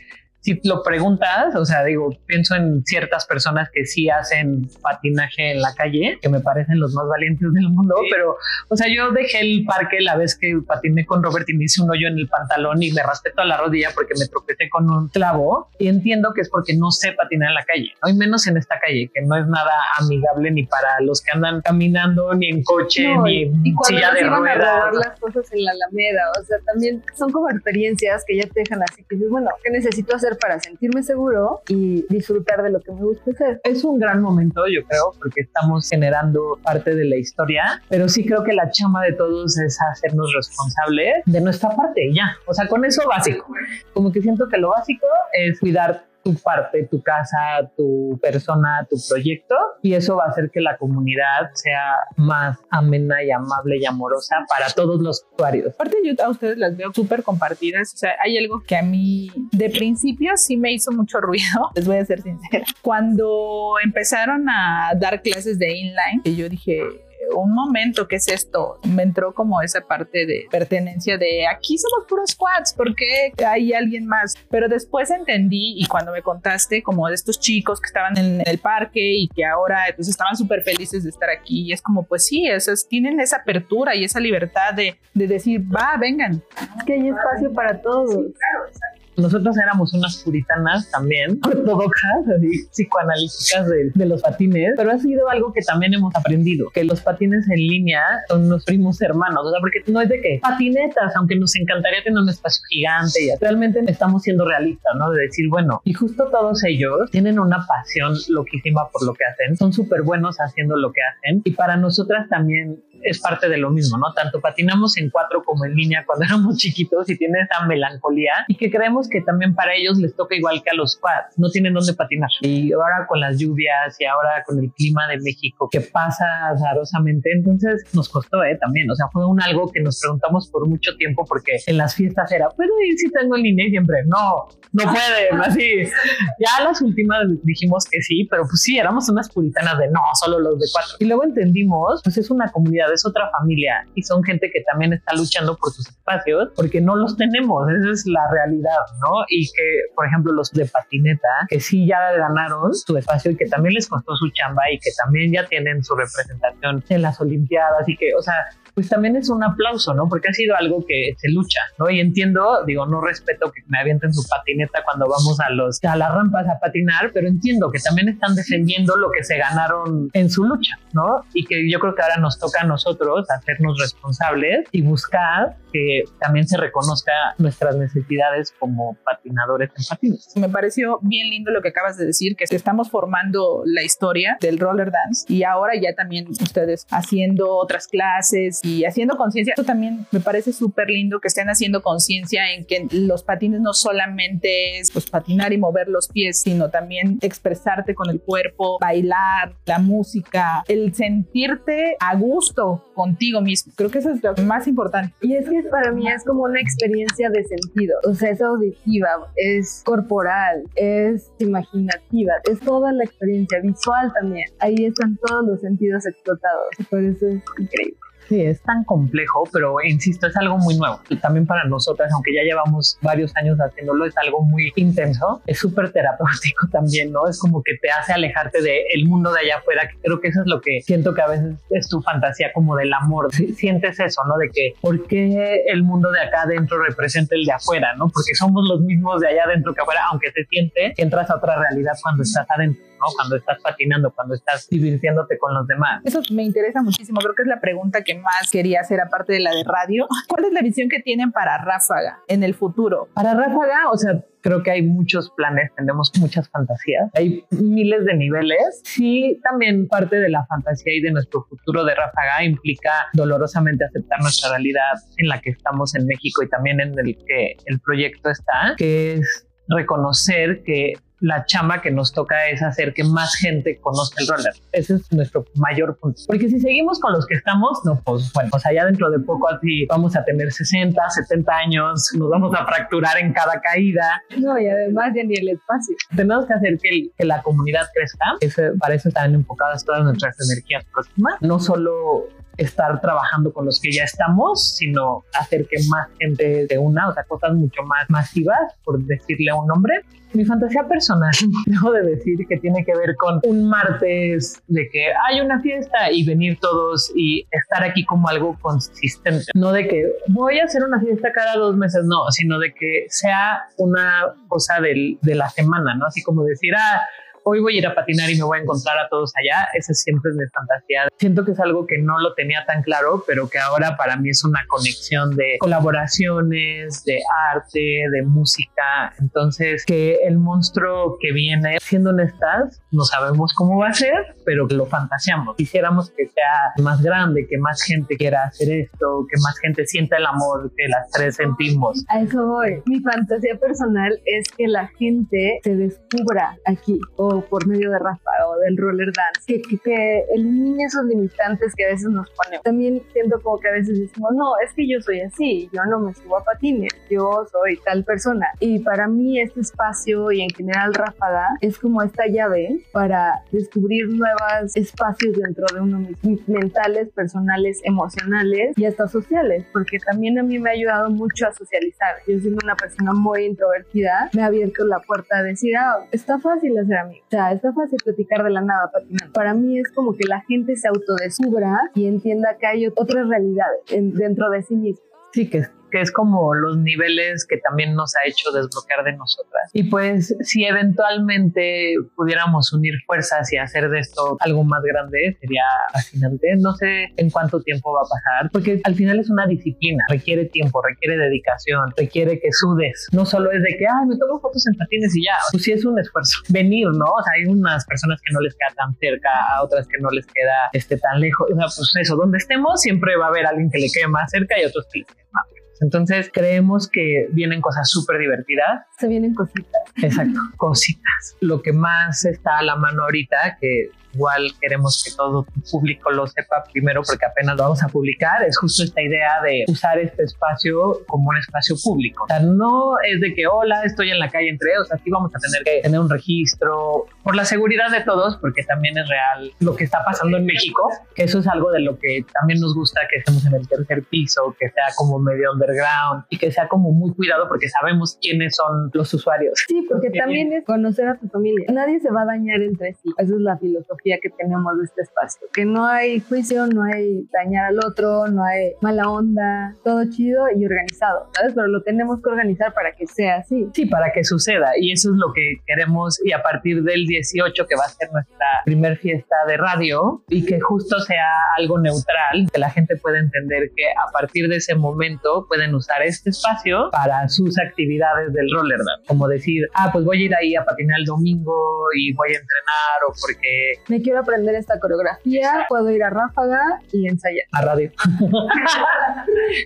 si 0.46 0.62
lo 0.64 0.84
preguntas, 0.84 1.56
o 1.56 1.66
sea, 1.66 1.84
digo, 1.84 2.16
pienso 2.28 2.54
en 2.54 2.86
ciertas 2.86 3.26
personas 3.26 3.68
que 3.74 3.84
sí 3.84 4.12
hacen 4.12 4.70
patinaje 4.80 5.54
en 5.54 5.62
la 5.62 5.74
calle, 5.74 6.20
que 6.22 6.30
me 6.30 6.40
parecen 6.40 6.80
los 6.80 6.94
más 6.94 7.08
valientes 7.08 7.52
del 7.52 7.68
mundo, 7.70 7.96
pero, 8.12 8.38
o 8.70 8.76
sea, 8.76 8.88
yo 8.96 9.10
dejé 9.10 9.40
el 9.40 9.66
parque 9.66 10.02
la 10.02 10.16
vez 10.16 10.38
que 10.38 10.56
patiné 10.68 11.04
con 11.04 11.24
Robert 11.24 11.50
y 11.50 11.56
me 11.56 11.64
hice 11.64 11.82
un 11.82 11.90
hoyo 11.90 12.08
en 12.08 12.20
el 12.20 12.28
pantalón 12.28 12.84
y 12.84 12.92
me 12.92 13.02
raspé 13.02 13.32
toda 13.32 13.48
la 13.48 13.58
rodilla 13.58 13.90
porque 13.96 14.14
me 14.20 14.28
tropecé 14.28 14.70
con 14.70 14.88
un 14.88 15.08
clavo 15.10 15.68
y 15.80 15.88
entiendo 15.88 16.32
que 16.36 16.42
es 16.42 16.50
porque 16.50 16.76
no 16.78 16.92
sé 16.92 17.14
patinar 17.14 17.50
en 17.50 17.56
la 17.56 17.66
calle, 17.66 17.92
¿no? 18.04 18.10
y 18.10 18.14
menos 18.14 18.46
en 18.46 18.58
esta 18.58 18.80
calle, 18.80 19.10
que 19.12 19.24
no 19.24 19.36
es 19.36 19.48
nada 19.48 19.74
amigable 20.00 20.52
ni 20.52 20.68
para 20.68 21.02
los 21.02 21.24
que 21.24 21.32
andan 21.32 21.62
caminando, 21.62 22.36
ni 22.36 22.50
en 22.50 22.64
coche, 22.64 23.08
ni 23.24 23.44
en 23.46 23.64
silla 23.84 24.12
de 24.14 24.22
ruedas. 24.30 24.94
las 24.94 25.20
cosas 25.20 25.52
en 25.54 25.64
la 25.64 25.72
alameda, 25.72 26.22
o 26.40 26.44
sea, 26.44 26.60
también 26.68 27.04
son 27.18 27.32
como 27.32 27.50
experiencias 27.50 28.24
que 28.28 28.38
ya 28.38 28.44
te 28.44 28.60
dejan 28.60 28.84
así, 28.84 29.04
que 29.10 29.16
dices, 29.16 29.32
bueno, 29.32 29.50
¿qué 29.64 29.72
necesito 29.72 30.16
hacer 30.16 30.35
para 30.38 30.60
sentirme 30.60 31.04
seguro 31.04 31.62
y 31.68 32.06
disfrutar 32.10 32.64
de 32.64 32.70
lo 32.70 32.80
que 32.82 32.92
me 32.92 33.02
gusta 33.02 33.32
hacer. 33.32 33.62
Es 33.64 33.84
un 33.84 34.00
gran 34.00 34.22
momento, 34.22 34.64
yo 34.68 34.86
creo, 34.88 35.14
porque 35.20 35.42
estamos 35.42 35.88
generando 35.90 36.60
parte 36.64 36.96
de 36.96 37.06
la 37.06 37.16
historia, 37.16 37.82
pero 37.90 38.10
sí 38.10 38.26
creo 38.26 38.44
que 38.44 38.54
la 38.54 38.70
chama 38.72 39.04
de 39.04 39.14
todos 39.14 39.58
es 39.58 39.78
hacernos 39.92 40.32
responsables 40.36 41.24
de 41.26 41.42
nuestra 41.42 41.70
parte, 41.76 42.12
ya. 42.14 42.38
O 42.46 42.54
sea, 42.54 42.68
con 42.68 42.86
eso 42.86 43.02
básico. 43.08 43.46
Como 43.94 44.12
que 44.12 44.22
siento 44.22 44.48
que 44.48 44.58
lo 44.58 44.70
básico 44.70 45.06
es 45.34 45.60
cuidar 45.60 46.06
tu 46.26 46.34
parte, 46.34 46.88
tu 46.90 47.04
casa, 47.04 47.72
tu 47.78 48.18
persona, 48.20 48.88
tu 48.90 48.98
proyecto 49.08 49.56
y 49.84 49.94
eso 49.94 50.16
va 50.16 50.26
a 50.26 50.30
hacer 50.30 50.50
que 50.52 50.60
la 50.60 50.76
comunidad 50.76 51.52
sea 51.54 51.94
más 52.18 52.58
amena 52.72 53.24
y 53.24 53.30
amable 53.30 53.78
y 53.80 53.86
amorosa 53.86 54.38
para 54.50 54.68
todos 54.72 55.00
los 55.00 55.24
usuarios. 55.32 55.76
Aparte 55.76 55.98
yo 56.04 56.14
a 56.26 56.30
ustedes 56.30 56.58
las 56.58 56.76
veo 56.76 56.92
súper 56.92 57.22
compartidas, 57.22 57.94
o 57.94 57.98
sea, 57.98 58.16
hay 58.24 58.40
algo 58.40 58.64
que 58.64 58.76
a 58.76 58.82
mí 58.82 59.30
de 59.52 59.70
principio 59.70 60.32
sí 60.36 60.58
me 60.58 60.74
hizo 60.74 60.92
mucho 60.92 61.22
ruido, 61.22 61.70
les 61.76 61.86
voy 61.86 61.98
a 61.98 62.06
ser 62.06 62.24
sincera. 62.24 62.66
Cuando 62.82 63.76
empezaron 63.84 64.50
a 64.50 64.94
dar 65.00 65.22
clases 65.22 65.60
de 65.60 65.78
inline, 65.78 66.36
yo 66.36 66.50
dije, 66.50 67.05
un 67.34 67.54
momento, 67.54 68.08
¿qué 68.08 68.18
es 68.18 68.28
esto? 68.28 68.80
Me 68.84 69.04
entró 69.04 69.34
como 69.34 69.62
esa 69.62 69.82
parte 69.82 70.26
de 70.26 70.48
pertenencia 70.50 71.18
de 71.18 71.48
aquí 71.48 71.78
somos 71.78 72.08
puros 72.08 72.32
squads, 72.32 72.74
¿por 72.74 72.96
qué 72.96 73.34
hay 73.46 73.74
alguien 73.74 74.08
más? 74.08 74.36
Pero 74.50 74.68
después 74.68 75.10
entendí 75.12 75.76
y 75.78 75.86
cuando 75.88 76.12
me 76.12 76.22
contaste 76.22 76.84
como 76.84 77.08
de 77.08 77.16
estos 77.16 77.40
chicos 77.40 77.80
que 77.80 77.88
estaban 77.88 78.18
en 78.18 78.42
el 78.46 78.60
parque 78.60 79.02
y 79.02 79.28
que 79.30 79.46
ahora 79.46 79.86
pues 79.96 80.08
estaban 80.08 80.36
súper 80.36 80.64
felices 80.64 81.04
de 81.04 81.10
estar 81.10 81.30
aquí 81.30 81.68
y 81.68 81.74
es 81.74 81.82
como 81.82 82.04
pues 82.04 82.26
sí, 82.26 82.48
esas, 82.48 82.88
tienen 82.88 83.20
esa 83.20 83.38
apertura 83.38 83.96
y 83.96 84.04
esa 84.04 84.20
libertad 84.20 84.74
de, 84.74 84.98
de 85.14 85.28
decir, 85.28 85.62
va, 85.62 85.98
vengan. 85.98 86.44
Es 86.78 86.84
que 86.86 86.94
hay 86.94 87.10
espacio 87.10 87.54
para 87.54 87.82
todos. 87.82 88.12
Sí, 88.12 88.34
claro, 88.34 88.68
exacto 88.68 89.05
nosotros 89.18 89.58
éramos 89.58 89.94
unas 89.94 90.18
puritanas 90.24 90.90
también, 90.92 91.40
ortodoxas, 91.46 92.26
psicoanalíticas 92.72 93.68
de, 93.94 94.06
los 94.06 94.22
patines, 94.22 94.74
pero 94.78 94.92
ha 94.92 94.98
sido 95.00 95.30
algo 95.30 95.52
que 95.52 95.62
también 95.62 95.94
hemos 95.94 96.16
aprendido, 96.16 96.70
que 96.70 96.84
los 96.84 97.02
patines 97.02 97.50
en 97.50 97.58
línea 97.58 98.02
son 98.28 98.46
unos 98.46 98.64
primos 98.66 99.02
hermanos, 99.02 99.46
o 99.46 99.52
sea, 99.52 99.60
porque 99.60 99.80
no 99.88 100.02
es 100.02 100.10
de 100.10 100.22
que 100.22 100.40
patinetas, 100.42 101.16
aunque 101.16 101.36
nos 101.36 101.56
encantaría 101.56 102.04
tener 102.04 102.20
un 102.20 102.30
espacio 102.30 102.64
gigante, 102.70 103.24
y 103.24 103.30
realmente 103.40 103.82
estamos 103.88 104.22
siendo 104.24 104.46
realistas, 104.46 104.94
¿no? 104.98 105.10
De 105.12 105.24
decir, 105.24 105.48
bueno, 105.50 105.82
y 105.84 105.94
justo 105.94 106.30
todos 106.30 106.64
ellos 106.64 107.10
tienen 107.12 107.40
una 107.40 107.66
pasión 107.66 108.14
loquísima 108.30 108.90
por 108.92 109.06
lo 109.06 109.14
que 109.14 109.26
hacen, 109.26 109.58
son 109.58 109.74
súper 109.74 110.04
buenos 110.04 110.38
haciendo 110.38 110.76
lo 110.76 110.92
que 110.92 111.02
hacen, 111.02 111.42
y 111.44 111.52
para 111.52 111.78
nosotras 111.78 112.30
también 112.30 112.84
es 113.02 113.20
parte 113.20 113.50
de 113.50 113.58
lo 113.58 113.70
mismo, 113.70 113.98
¿no? 113.98 114.14
Tanto 114.14 114.40
patinamos 114.42 114.98
en 114.98 115.10
cuatro 115.10 115.44
como 115.44 115.66
en 115.66 115.76
línea 115.76 116.04
cuando 116.06 116.26
éramos 116.26 116.58
chiquitos 116.58 117.10
y 117.10 117.18
tiene 117.18 117.40
esa 117.42 117.66
melancolía 117.66 118.34
y 118.48 118.56
que 118.56 118.72
creemos 118.72 119.08
que 119.10 119.22
también 119.22 119.56
para 119.56 119.76
ellos 119.76 119.98
les 119.98 120.16
toca 120.16 120.36
igual 120.36 120.62
que 120.64 120.72
a 120.72 120.74
los 120.74 120.98
quads, 120.98 121.38
no 121.38 121.50
tienen 121.50 121.74
dónde 121.74 121.94
patinar. 121.94 122.30
Y 122.42 122.72
ahora 122.74 123.06
con 123.08 123.20
las 123.20 123.38
lluvias 123.38 124.00
y 124.00 124.06
ahora 124.06 124.44
con 124.46 124.60
el 124.60 124.72
clima 124.72 125.08
de 125.08 125.20
México 125.20 125.70
que 125.72 125.82
pasa 125.82 126.50
azarosamente, 126.50 127.32
entonces 127.32 127.84
nos 127.94 128.10
costó, 128.10 128.44
¿eh? 128.44 128.58
También, 128.60 128.90
o 128.90 128.96
sea, 128.96 129.08
fue 129.12 129.26
un 129.26 129.42
algo 129.42 129.72
que 129.72 129.82
nos 129.82 130.00
preguntamos 130.00 130.50
por 130.50 130.68
mucho 130.68 130.96
tiempo 130.98 131.26
porque 131.26 131.58
en 131.68 131.78
las 131.78 131.96
fiestas 131.96 132.32
era, 132.32 132.50
¿puedo 132.50 132.72
ir 132.88 132.98
si 132.98 133.12
tengo 133.12 133.36
en 133.36 133.44
línea? 133.44 133.68
Y 133.68 133.72
siempre, 133.72 134.04
no, 134.06 134.48
no 134.72 134.84
pueden, 134.84 135.42
así. 135.42 135.84
Ya 136.40 136.64
las 136.64 136.82
últimas 136.82 137.28
dijimos 137.44 137.86
que 137.90 138.02
sí, 138.02 138.28
pero 138.30 138.44
pues 138.44 138.62
sí, 138.62 138.78
éramos 138.78 139.10
unas 139.10 139.30
puritanas 139.30 139.78
de 139.78 139.88
no, 139.90 140.02
solo 140.20 140.40
los 140.40 140.60
de 140.60 140.66
cuatro. 140.72 140.96
Y 141.00 141.06
luego 141.06 141.24
entendimos, 141.24 142.02
pues 142.04 142.18
es 142.18 142.30
una 142.30 142.52
comunidad 142.52 142.90
es 142.96 143.06
otra 143.06 143.30
familia 143.38 143.86
y 143.96 144.04
son 144.04 144.24
gente 144.24 144.50
que 144.52 144.62
también 144.64 144.94
está 144.94 145.16
luchando 145.16 145.56
por 145.58 145.72
sus 145.72 145.88
espacios 145.88 146.50
porque 146.56 146.82
no 146.82 146.96
los 146.96 147.16
tenemos, 147.18 147.70
esa 147.70 147.92
es 147.92 148.04
la 148.06 148.22
realidad, 148.32 148.86
¿no? 149.02 149.26
Y 149.30 149.48
que, 149.52 149.94
por 149.96 150.08
ejemplo, 150.08 150.34
los 150.34 150.52
de 150.52 150.66
patineta, 150.66 151.28
que 151.50 151.60
sí 151.60 151.86
ya 151.88 152.12
ganaron 152.14 152.74
su 152.74 152.98
espacio 152.98 153.32
y 153.32 153.36
que 153.36 153.46
también 153.46 153.76
les 153.76 153.88
costó 153.88 154.16
su 154.16 154.30
chamba 154.30 154.64
y 154.72 154.80
que 154.80 154.92
también 155.04 155.32
ya 155.32 155.46
tienen 155.46 155.84
su 155.84 155.96
representación 155.96 156.84
en 156.90 157.02
las 157.02 157.20
Olimpiadas 157.22 157.88
y 157.88 157.96
que, 157.98 158.14
o 158.18 158.22
sea, 158.22 158.36
pues 158.76 158.90
también 158.90 159.16
es 159.16 159.30
un 159.30 159.42
aplauso, 159.42 159.94
¿no? 159.94 160.08
Porque 160.10 160.30
ha 160.30 160.34
sido 160.34 160.56
algo 160.56 160.86
que 160.86 161.14
se 161.18 161.30
lucha, 161.30 161.62
¿no? 161.80 161.90
Y 161.90 162.02
entiendo, 162.02 162.64
digo, 162.66 162.86
no 162.86 163.02
respeto 163.02 163.52
que 163.52 163.62
me 163.68 163.80
avienten 163.80 164.14
su 164.14 164.28
patineta 164.28 164.82
cuando 164.84 165.08
vamos 165.08 165.40
a 165.40 165.50
los 165.50 165.82
a 165.84 165.96
las 165.96 166.14
rampas 166.14 166.46
a 166.48 166.60
patinar, 166.60 167.12
pero 167.14 167.28
entiendo 167.28 167.72
que 167.72 167.80
también 167.80 168.10
están 168.10 168.36
defendiendo 168.36 168.96
lo 168.98 169.10
que 169.12 169.24
se 169.24 169.38
ganaron 169.38 170.10
en 170.12 170.30
su 170.30 170.44
lucha, 170.44 170.78
¿no? 170.92 171.24
Y 171.34 171.46
que 171.46 171.70
yo 171.72 171.80
creo 171.80 171.96
que 171.96 172.02
ahora 172.02 172.18
nos 172.18 172.38
toca 172.38 172.62
a 172.62 172.66
nosotros 172.76 173.26
hacernos 173.30 173.80
responsables 173.80 174.68
y 174.72 174.82
buscar 174.82 175.56
que 175.76 176.06
también 176.22 176.48
se 176.48 176.56
reconozca 176.56 177.12
nuestras 177.38 177.76
necesidades 177.76 178.54
como 178.58 178.96
patinadores 179.04 179.72
en 179.78 179.84
patines. 179.90 180.32
Me 180.36 180.48
pareció 180.48 181.00
bien 181.02 181.30
lindo 181.30 181.52
lo 181.52 181.62
que 181.62 181.68
acabas 181.70 181.98
de 181.98 182.06
decir, 182.06 182.38
que 182.38 182.46
estamos 182.50 182.90
formando 182.90 183.64
la 183.66 183.84
historia 183.84 184.38
del 184.40 184.58
roller 184.58 184.90
dance 184.90 185.26
y 185.28 185.44
ahora 185.44 185.74
ya 185.76 185.94
también 185.94 186.30
ustedes 186.30 186.88
haciendo 186.92 187.58
otras 187.58 187.88
clases 187.88 188.62
y 188.64 188.86
haciendo 188.86 189.18
conciencia. 189.18 189.54
Eso 189.54 189.66
también 189.66 190.06
me 190.12 190.22
parece 190.22 190.54
súper 190.54 190.90
lindo 190.90 191.20
que 191.20 191.28
estén 191.28 191.50
haciendo 191.50 191.82
conciencia 191.82 192.54
en 192.54 192.66
que 192.66 192.88
los 192.92 193.24
patines 193.24 193.60
no 193.60 193.74
solamente 193.74 194.80
es 194.80 194.92
pues, 194.92 195.10
patinar 195.10 195.52
y 195.52 195.58
mover 195.58 195.90
los 195.90 196.08
pies, 196.08 196.42
sino 196.42 196.70
también 196.70 197.20
expresarte 197.22 197.96
con 197.96 198.10
el 198.10 198.22
cuerpo, 198.22 198.78
bailar, 198.80 199.56
la 199.66 199.80
música, 199.80 200.64
el 200.70 200.94
sentirte 200.96 201.98
a 202.00 202.16
gusto 202.16 202.86
contigo 202.94 203.42
mismo. 203.42 203.74
Creo 203.76 203.92
que 203.92 203.98
eso 203.98 204.12
es 204.12 204.24
lo 204.24 204.34
más 204.46 204.68
importante. 204.68 205.14
Y 205.22 205.34
es 205.34 205.50
que 205.50 205.65
para 205.66 205.92
mí 205.92 206.08
es 206.10 206.24
como 206.24 206.44
una 206.44 206.60
experiencia 206.60 207.30
de 207.30 207.44
sentido. 207.44 207.98
O 208.06 208.14
sea, 208.14 208.30
es 208.30 208.42
auditiva, 208.42 209.10
es 209.36 209.82
corporal, 209.86 210.64
es 210.76 211.32
imaginativa, 211.40 212.34
es 212.50 212.60
toda 212.60 212.92
la 212.92 213.04
experiencia 213.04 213.60
visual 213.62 214.12
también. 214.14 214.50
Ahí 214.60 214.86
están 214.86 215.18
todos 215.18 215.46
los 215.48 215.62
sentidos 215.62 216.06
explotados. 216.06 216.68
Por 216.90 217.04
eso 217.04 217.28
es 217.28 217.42
increíble. 217.60 217.98
Sí, 218.28 218.42
es 218.42 218.62
tan 218.62 218.84
complejo, 218.84 219.44
pero 219.52 219.76
insisto, 219.84 220.28
es 220.28 220.36
algo 220.38 220.58
muy 220.58 220.76
nuevo. 220.78 221.00
Y 221.10 221.18
también 221.18 221.46
para 221.46 221.64
nosotras, 221.66 222.12
aunque 222.14 222.34
ya 222.34 222.44
llevamos 222.44 222.98
varios 223.02 223.36
años 223.36 223.58
haciéndolo, 223.60 224.06
es 224.06 224.18
algo 224.18 224.42
muy 224.42 224.72
intenso. 224.76 225.42
Es 225.46 225.60
súper 225.60 225.92
terapéutico 225.92 226.68
también, 226.72 227.12
¿no? 227.12 227.28
Es 227.28 227.40
como 227.40 227.62
que 227.64 227.78
te 227.78 227.90
hace 227.92 228.14
alejarte 228.14 228.62
del 228.62 229.06
mundo 229.06 229.32
de 229.32 229.42
allá 229.42 229.58
afuera, 229.58 229.90
creo 230.02 230.20
que 230.20 230.30
eso 230.30 230.42
es 230.42 230.48
lo 230.48 230.62
que 230.62 230.82
siento 230.82 231.14
que 231.14 231.22
a 231.22 231.28
veces 231.28 231.56
es 231.70 231.88
tu 231.88 232.02
fantasía 232.02 232.52
como 232.54 232.76
del 232.76 232.94
amor. 232.94 233.34
Sientes 233.34 234.00
eso, 234.00 234.22
¿no? 234.28 234.38
De 234.38 234.50
que, 234.54 234.74
¿por 234.82 235.06
qué 235.08 235.64
el 235.68 235.84
mundo 235.84 236.12
de 236.12 236.22
acá 236.22 236.44
adentro 236.44 236.82
representa 236.84 237.36
el 237.36 237.46
de 237.46 237.52
afuera, 237.52 237.96
¿no? 237.96 238.08
Porque 238.10 238.34
somos 238.36 238.68
los 238.68 238.82
mismos 238.82 239.22
de 239.22 239.30
allá 239.30 239.44
adentro 239.46 239.74
que 239.74 239.82
afuera, 239.82 240.02
aunque 240.12 240.32
se 240.32 240.46
siente 240.46 240.94
que 240.96 241.02
entras 241.02 241.30
a 241.30 241.36
otra 241.36 241.60
realidad 241.60 241.94
cuando 242.02 242.24
estás 242.24 242.48
adentro. 242.50 242.84
¿No? 243.06 243.14
Cuando 243.16 243.36
estás 243.36 243.62
patinando, 243.62 244.12
cuando 244.12 244.36
estás 244.36 244.68
divirtiéndote 244.70 245.38
con 245.38 245.54
los 245.54 245.68
demás. 245.68 246.02
Eso 246.04 246.22
me 246.32 246.44
interesa 246.44 246.82
muchísimo. 246.82 247.20
Creo 247.22 247.36
que 247.36 247.44
es 247.44 247.48
la 247.48 247.60
pregunta 247.60 248.04
que 248.04 248.16
más 248.16 248.50
quería 248.52 248.82
hacer, 248.82 249.00
aparte 249.00 249.34
de 249.34 249.40
la 249.40 249.52
de 249.52 249.64
radio. 249.64 250.08
¿Cuál 250.28 250.46
es 250.46 250.54
la 250.54 250.62
visión 250.62 250.90
que 250.90 251.02
tienen 251.02 251.32
para 251.32 251.58
Ráfaga 251.58 252.20
en 252.28 252.44
el 252.44 252.54
futuro? 252.54 253.10
Para 253.14 253.34
Ráfaga, 253.34 253.90
o 253.92 253.98
sea, 253.98 254.24
creo 254.42 254.62
que 254.62 254.72
hay 254.72 254.82
muchos 254.84 255.32
planes, 255.32 255.72
tenemos 255.76 256.12
muchas 256.20 256.50
fantasías, 256.50 257.10
hay 257.14 257.44
miles 257.50 258.06
de 258.06 258.16
niveles. 258.16 258.82
Sí, 258.84 259.40
también 259.44 259.88
parte 259.88 260.18
de 260.18 260.30
la 260.30 260.46
fantasía 260.46 260.94
y 260.96 261.02
de 261.02 261.12
nuestro 261.12 261.44
futuro 261.50 261.84
de 261.84 261.96
Ráfaga 261.96 262.44
implica 262.44 263.08
dolorosamente 263.14 263.86
aceptar 263.86 264.20
nuestra 264.22 264.52
realidad 264.52 264.94
en 265.18 265.30
la 265.30 265.42
que 265.42 265.52
estamos 265.52 265.96
en 265.96 266.06
México 266.06 266.44
y 266.44 266.50
también 266.50 266.80
en 266.80 266.98
el 266.98 267.18
que 267.26 267.58
el 267.66 267.80
proyecto 267.80 268.30
está, 268.30 268.76
que 268.78 269.16
es 269.16 269.48
reconocer 269.68 270.64
que 270.64 270.94
la 271.26 271.44
chamba 271.46 271.82
que 271.82 271.90
nos 271.90 272.14
toca 272.14 272.48
es 272.50 272.62
hacer 272.62 272.94
que 272.94 273.04
más 273.04 273.36
gente 273.36 273.80
conozca 273.82 274.22
el 274.22 274.28
roller. 274.28 274.54
Ese 274.72 274.94
es 274.96 275.12
nuestro 275.12 275.44
mayor 275.56 275.98
punto. 275.98 276.22
Porque 276.28 276.48
si 276.48 276.60
seguimos 276.60 277.00
con 277.00 277.14
los 277.14 277.26
que 277.26 277.34
estamos, 277.34 277.80
no, 277.84 278.00
pues 278.06 278.32
bueno, 278.32 278.50
pues 278.52 278.64
allá 278.68 278.86
dentro 278.86 279.10
de 279.10 279.18
poco 279.20 279.50
así 279.50 279.88
vamos 279.88 280.16
a 280.16 280.24
tener 280.24 280.52
60, 280.52 281.02
70 281.10 281.52
años, 281.52 282.12
nos 282.16 282.30
vamos 282.30 282.54
a 282.54 282.64
fracturar 282.64 283.18
en 283.18 283.34
cada 283.34 283.60
caída. 283.60 284.22
No, 284.38 284.60
y 284.60 284.68
además 284.68 285.14
ya 285.16 285.24
ni 285.24 285.34
el 285.34 285.50
espacio. 285.50 285.96
Tenemos 286.16 286.46
que 286.46 286.54
hacer 286.54 286.78
que, 286.78 287.10
que 287.18 287.26
la 287.26 287.42
comunidad 287.42 287.88
crezca. 287.96 288.76
para 288.80 288.94
eso 288.94 289.10
están 289.10 289.34
enfocadas 289.34 289.84
todas 289.84 290.04
nuestras 290.04 290.38
energías 290.48 290.86
próximas. 290.94 291.42
No 291.42 291.58
solo 291.58 292.28
estar 292.58 293.00
trabajando 293.02 293.54
con 293.54 293.66
los 293.66 293.80
que 293.80 293.92
ya 293.92 294.04
estamos, 294.04 294.76
sino 294.76 295.24
hacer 295.40 295.68
que 295.68 295.78
más 295.90 296.10
gente 296.20 296.68
se 296.68 296.78
una, 296.78 297.10
o 297.10 297.14
sea, 297.14 297.24
cosas 297.24 297.54
mucho 297.54 297.84
más 297.84 298.10
masivas, 298.10 298.74
por 298.84 299.00
decirle 299.04 299.52
a 299.52 299.56
un 299.56 299.68
nombre. 299.68 300.02
Mi 300.34 300.44
fantasía 300.44 300.84
personal, 300.84 301.32
debo 301.66 301.92
de 301.92 302.04
decir 302.04 302.38
que 302.50 302.58
tiene 302.58 302.84
que 302.84 302.94
ver 302.96 303.16
con 303.16 303.40
un 303.44 303.70
martes 303.70 304.62
de 304.68 304.90
que 304.92 305.08
hay 305.30 305.40
una 305.40 305.62
fiesta 305.62 306.12
y 306.12 306.26
venir 306.26 306.58
todos 306.60 307.12
y 307.16 307.48
estar 307.52 307.84
aquí 307.84 308.06
como 308.06 308.28
algo 308.28 308.58
consistente. 308.62 309.46
No 309.54 309.72
de 309.72 309.88
que 309.88 310.04
voy 310.28 310.60
a 310.60 310.66
hacer 310.66 310.84
una 310.84 311.00
fiesta 311.00 311.32
cada 311.32 311.56
dos 311.56 311.78
meses, 311.78 312.04
no, 312.06 312.30
sino 312.32 312.60
de 312.60 312.74
que 312.74 313.06
sea 313.10 313.62
una 313.78 314.36
cosa 314.48 314.82
del, 314.82 315.18
de 315.22 315.36
la 315.36 315.50
semana, 315.50 315.96
¿no? 315.96 316.08
Así 316.08 316.22
como 316.22 316.44
decir, 316.44 316.74
ah, 316.76 317.02
hoy 317.48 317.60
voy 317.60 317.76
a 317.76 317.78
ir 317.78 317.88
a 317.88 317.94
patinar 317.94 318.30
y 318.30 318.36
me 318.36 318.44
voy 318.44 318.58
a 318.58 318.62
encontrar 318.62 318.98
a 318.98 319.08
todos 319.08 319.32
allá. 319.36 319.68
Esa 319.74 319.94
siempre 319.94 320.32
es 320.32 320.38
mi 320.38 320.46
fantasía. 320.48 321.08
Siento 321.18 321.46
que 321.46 321.52
es 321.52 321.60
algo 321.60 321.86
que 321.86 322.00
no 322.00 322.20
lo 322.20 322.34
tenía 322.34 322.66
tan 322.66 322.82
claro, 322.82 323.24
pero 323.26 323.48
que 323.48 323.60
ahora 323.60 323.96
para 323.98 324.18
mí 324.18 324.32
es 324.32 324.44
una 324.44 324.62
conexión 324.68 325.36
de 325.36 325.58
colaboraciones, 325.60 327.04
de 327.06 327.20
arte, 327.54 328.06
de 328.12 328.24
música. 328.24 329.14
Entonces, 329.20 329.86
que 329.86 330.20
el 330.26 330.38
monstruo 330.40 331.18
que 331.22 331.32
viene, 331.32 331.78
siendo 331.82 332.10
honestas, 332.10 332.82
no 332.92 333.04
sabemos 333.04 333.54
cómo 333.54 333.78
va 333.78 333.90
a 333.90 333.94
ser, 333.94 334.36
pero 334.44 334.68
lo 334.68 334.86
fantaseamos. 334.88 335.56
Quisiéramos 335.56 336.10
que 336.12 336.28
sea 336.28 336.84
más 336.84 337.02
grande, 337.04 337.46
que 337.48 337.60
más 337.60 337.82
gente 337.84 338.18
quiera 338.18 338.46
hacer 338.46 338.72
esto, 338.72 339.28
que 339.30 339.40
más 339.42 339.58
gente 339.60 339.86
sienta 339.86 340.18
el 340.18 340.26
amor 340.26 340.72
que 340.76 340.88
las 340.88 341.12
tres 341.12 341.36
sentimos. 341.36 342.04
A 342.08 342.22
eso 342.22 342.44
voy. 342.44 342.82
Mi 342.88 343.00
fantasía 343.02 343.56
personal 343.60 344.20
es 344.26 344.50
que 344.50 344.68
la 344.68 344.88
gente 344.98 345.60
se 345.64 345.76
descubra 345.76 346.58
aquí 346.66 347.00
o 347.18 347.35
por 347.42 347.68
medio 347.68 347.92
de 347.92 348.00
Rafa 348.00 348.32
o 348.48 348.60
del 348.60 348.78
roller 348.78 349.12
dance, 349.14 349.62
que, 349.62 349.78
que, 349.78 350.26
elimine 350.34 350.84
esos 350.84 351.06
limitantes 351.06 351.74
que 351.76 351.86
a 351.86 351.90
veces 351.90 352.10
nos 352.10 352.30
ponemos. 352.32 352.64
También 352.64 353.02
siento 353.14 353.40
como 353.42 353.60
que 353.60 353.70
a 353.70 353.72
veces 353.72 354.00
decimos, 354.00 354.32
no, 354.36 354.54
es 354.64 354.74
que 354.74 354.88
yo 354.88 355.00
soy 355.02 355.22
así, 355.22 355.70
yo 355.72 355.82
no 355.90 356.00
me 356.00 356.14
subo 356.14 356.38
a 356.38 356.44
patines, 356.44 356.94
yo 357.10 357.46
soy 357.52 357.78
tal 357.86 358.04
persona. 358.04 358.48
Y 358.60 358.80
para 358.80 359.08
mí 359.08 359.40
este 359.40 359.62
espacio 359.62 360.32
y 360.32 360.42
en 360.42 360.50
general 360.50 360.94
Ráfaga 360.94 361.50
es 361.62 361.78
como 361.78 362.02
esta 362.02 362.28
llave 362.28 362.86
para 362.92 363.44
descubrir 363.52 364.10
nuevos 364.10 364.76
espacios 364.76 365.36
dentro 365.36 365.66
de 365.74 365.82
uno 365.82 366.00
mismo, 366.00 366.38
mentales, 366.48 367.10
personales, 367.10 367.80
emocionales 367.84 368.78
y 368.78 368.86
hasta 368.86 369.08
sociales, 369.08 369.66
porque 369.74 370.00
también 370.00 370.38
a 370.40 370.44
mí 370.44 370.60
me 370.60 370.70
ha 370.70 370.74
ayudado 370.74 371.10
mucho 371.10 371.48
a 371.48 371.54
socializar. 371.54 372.16
Yo 372.28 372.40
siendo 372.40 372.60
una 372.64 372.76
persona 372.76 373.14
muy 373.14 373.46
introvertida, 373.46 374.30
me 374.34 374.44
ha 374.44 374.48
abierto 374.48 374.86
la 374.86 375.00
puerta 375.00 375.38
a 375.38 375.44
decir, 375.44 375.76
ah, 375.78 376.06
está 376.12 376.40
fácil 376.40 376.78
hacer 376.78 376.98
amigos 376.98 377.25
o 377.26 377.30
sea, 377.30 377.52
está 377.52 377.74
fácil 377.74 377.98
platicar 378.04 378.44
de 378.44 378.52
la 378.52 378.62
nada 378.62 378.92
patinando. 378.92 379.34
Para 379.34 379.54
mí 379.54 379.80
es 379.80 379.92
como 379.92 380.14
que 380.14 380.28
la 380.28 380.42
gente 380.42 380.76
se 380.76 380.88
autodescubra 380.88 381.76
y 381.96 382.06
entienda 382.06 382.56
que 382.60 382.68
hay 382.68 382.88
otras 382.88 383.28
realidades 383.28 383.82
dentro 383.90 384.50
de 384.52 384.62
sí 384.62 384.76
misma. 384.76 385.04
Sí, 385.34 385.50
que 385.50 385.66
que 385.92 386.02
es 386.02 386.12
como 386.12 386.54
los 386.54 386.78
niveles 386.78 387.46
que 387.48 387.58
también 387.58 387.96
nos 387.96 388.16
ha 388.16 388.28
hecho 388.28 388.52
desbloquear 388.52 389.04
de 389.04 389.14
nosotras. 389.14 389.70
Y 389.74 389.84
pues 389.84 390.36
si 390.42 390.66
eventualmente 390.66 391.94
pudiéramos 392.16 392.74
unir 392.74 392.94
fuerzas 393.06 393.52
y 393.54 393.58
hacer 393.58 393.90
de 393.90 394.00
esto 394.00 394.38
algo 394.40 394.64
más 394.64 394.82
grande, 394.84 395.38
sería 395.40 395.64
fascinante. 395.92 396.56
No 396.58 396.74
sé 396.74 397.08
en 397.18 397.30
cuánto 397.30 397.62
tiempo 397.62 397.94
va 397.94 398.02
a 398.02 398.10
pasar, 398.10 398.52
porque 398.52 398.82
al 398.84 398.96
final 398.96 399.20
es 399.20 399.30
una 399.30 399.48
disciplina, 399.48 400.04
requiere 400.10 400.46
tiempo, 400.46 400.82
requiere 400.82 401.18
dedicación, 401.18 401.92
requiere 401.98 402.40
que 402.40 402.52
sudes. 402.52 403.08
No 403.12 403.26
solo 403.26 403.52
es 403.52 403.62
de 403.62 403.78
que, 403.78 403.86
ay, 403.86 404.08
me 404.08 404.18
tomo 404.18 404.40
fotos 404.40 404.66
en 404.68 404.76
patines 404.76 405.16
y 405.16 405.26
ya, 405.26 405.34
pues 405.52 405.64
sí 405.64 405.72
es 405.72 405.86
un 405.86 406.00
esfuerzo. 406.00 406.40
Venir, 406.50 406.88
¿no? 406.88 407.06
O 407.06 407.24
sea, 407.24 407.34
hay 407.36 407.46
unas 407.46 407.86
personas 407.86 408.20
que 408.26 408.34
no 408.34 408.42
les 408.42 408.54
queda 408.56 408.74
tan 408.76 408.96
cerca, 408.98 409.30
a 409.56 409.64
otras 409.64 409.88
que 409.88 410.00
no 410.00 410.10
les 410.10 410.26
queda 410.26 410.70
este, 410.74 410.98
tan 410.98 411.20
lejos. 411.20 411.48
O 411.52 411.56
sea, 411.56 411.66
pues 411.66 411.94
eso, 412.02 412.16
donde 412.16 412.38
estemos 412.38 412.82
siempre 412.82 413.18
va 413.18 413.26
a 413.26 413.30
haber 413.30 413.46
alguien 413.46 413.70
que 413.70 413.80
le 413.80 413.88
quede 413.92 414.08
más 414.08 414.30
cerca 414.32 414.60
y 414.60 414.66
otros 414.66 414.86
que 414.92 415.00
le 415.00 415.06
quede 415.06 415.26
más 415.32 415.55
entonces 415.82 416.30
creemos 416.34 416.90
que 416.90 417.28
vienen 417.32 417.62
cosas 417.62 417.90
súper 417.90 418.20
divertidas. 418.20 418.86
Se 418.98 419.08
vienen 419.08 419.34
cositas. 419.34 419.82
Exacto, 420.02 420.40
cositas. 420.58 421.38
Lo 421.42 421.62
que 421.62 421.74
más 421.74 422.26
está 422.26 422.60
a 422.60 422.64
la 422.64 422.76
mano 422.76 423.04
ahorita, 423.04 423.58
que 423.60 423.90
igual 424.16 424.52
queremos 424.62 425.04
que 425.06 425.16
todo 425.16 425.44
tu 425.44 425.62
público 425.72 426.12
lo 426.12 426.26
sepa 426.28 426.64
primero 426.72 427.02
porque 427.06 427.26
apenas 427.26 427.58
lo 427.58 427.64
vamos 427.64 427.84
a 427.84 427.88
publicar, 427.88 428.44
es 428.44 428.58
justo 428.58 428.84
esta 428.84 429.02
idea 429.02 429.42
de 429.44 429.66
usar 429.68 430.00
este 430.00 430.24
espacio 430.24 431.02
como 431.08 431.30
un 431.30 431.38
espacio 431.38 431.76
público. 431.84 432.24
O 432.24 432.28
sea, 432.28 432.40
no 432.40 432.96
es 433.00 433.20
de 433.20 433.34
que, 433.34 433.48
hola, 433.48 433.84
estoy 433.84 434.10
en 434.12 434.20
la 434.20 434.30
calle 434.30 434.50
entre, 434.50 434.78
o 434.80 434.86
sea, 434.86 434.98
vamos 435.08 435.32
a 435.36 435.40
tener 435.40 435.64
que 435.64 435.82
tener 435.82 436.00
un 436.00 436.10
registro 436.10 437.06
por 437.24 437.36
la 437.36 437.46
seguridad 437.46 437.92
de 437.92 438.02
todos, 438.02 438.38
porque 438.38 438.64
también 438.64 438.98
es 438.98 439.08
real 439.08 439.52
lo 439.60 439.76
que 439.76 439.84
está 439.84 440.04
pasando 440.04 440.38
en 440.38 440.46
México, 440.46 440.90
que 441.16 441.24
eso 441.24 441.40
es 441.40 441.48
algo 441.48 441.72
de 441.72 441.82
lo 441.82 441.98
que 441.98 442.26
también 442.40 442.60
nos 442.60 442.76
gusta 442.76 443.02
que 443.10 443.20
estemos 443.20 443.46
en 443.46 443.54
el 443.56 443.68
tercer 443.68 444.04
piso, 444.04 444.56
que 444.60 444.70
sea 444.70 444.88
como 444.96 445.20
medio 445.20 445.52
underground 445.54 446.26
y 446.30 446.38
que 446.38 446.52
sea 446.52 446.68
como 446.68 446.92
muy 446.92 447.14
cuidado 447.14 447.48
porque 447.48 447.70
sabemos 447.70 448.18
quiénes 448.22 448.56
son 448.56 448.90
los 448.94 449.14
usuarios. 449.14 449.64
Sí, 449.68 449.86
porque 449.90 450.10
también 450.12 450.54
es 450.54 450.66
conocer 450.66 451.08
a 451.08 451.18
tu 451.18 451.28
familia. 451.28 451.66
Nadie 451.72 452.00
se 452.00 452.12
va 452.12 452.22
a 452.22 452.26
dañar 452.26 452.62
entre 452.62 452.94
sí. 452.94 453.10
Esa 453.18 453.34
es 453.34 453.42
la 453.42 453.58
filosofía 453.58 454.05
que 454.22 454.30
tenemos 454.30 454.78
de 454.78 454.86
este 454.86 455.02
espacio. 455.02 455.48
Que 455.52 455.66
no 455.66 455.86
hay 455.86 456.20
juicio, 456.20 456.68
no 456.68 456.84
hay 456.84 457.28
dañar 457.34 457.66
al 457.66 457.80
otro, 457.80 458.28
no 458.28 458.44
hay 458.44 458.74
mala 458.82 459.10
onda, 459.10 459.74
todo 459.84 460.04
chido 460.10 460.46
y 460.56 460.66
organizado, 460.66 461.30
¿sabes? 461.34 461.54
Pero 461.56 461.68
lo 461.68 461.82
tenemos 461.82 462.22
que 462.22 462.30
organizar 462.30 462.74
para 462.74 462.94
que 462.96 463.08
sea 463.08 463.38
así. 463.38 463.68
Sí, 463.74 463.86
para 463.88 464.12
que 464.12 464.24
suceda. 464.24 464.72
Y 464.80 464.92
eso 464.92 465.10
es 465.10 465.18
lo 465.18 465.34
que 465.34 465.56
queremos. 465.66 466.20
Y 466.24 466.32
a 466.32 466.42
partir 466.42 466.84
del 466.84 467.06
18, 467.08 467.66
que 467.66 467.76
va 467.76 467.86
a 467.86 467.90
ser 467.90 468.12
nuestra 468.12 468.46
primer 468.66 468.98
fiesta 468.98 469.36
de 469.48 469.58
radio, 469.58 470.24
y 470.30 470.46
que 470.46 470.60
justo 470.60 471.00
sea 471.00 471.28
algo 471.58 471.80
neutral, 471.80 472.48
que 472.52 472.60
la 472.60 472.70
gente 472.70 472.96
pueda 472.98 473.20
entender 473.20 473.72
que 473.76 473.84
a 473.92 474.12
partir 474.12 474.48
de 474.48 474.58
ese 474.58 474.76
momento 474.76 475.46
pueden 475.48 475.74
usar 475.74 476.04
este 476.04 476.30
espacio 476.30 476.90
para 476.92 477.28
sus 477.30 477.58
actividades 477.60 478.34
del 478.34 478.48
roller 478.52 478.80
Como 479.08 479.28
decir, 479.28 479.68
ah, 479.74 479.90
pues 479.92 480.06
voy 480.06 480.24
a 480.24 480.26
ir 480.26 480.36
ahí 480.36 480.56
a 480.56 480.64
patinar 480.64 481.00
el 481.00 481.06
domingo 481.06 481.54
y 481.98 482.14
voy 482.14 482.30
a 482.30 482.40
entrenar 482.40 483.00
o 483.08 483.14
porque... 483.20 483.74
Me 483.96 484.02
quiero 484.02 484.20
aprender 484.20 484.54
esta 484.56 484.78
coreografía, 484.78 485.66
puedo 485.70 485.90
ir 485.90 486.04
a 486.04 486.10
Ráfaga 486.10 486.82
y 486.92 487.08
ensayar. 487.08 487.46
A 487.54 487.62
radio. 487.62 487.90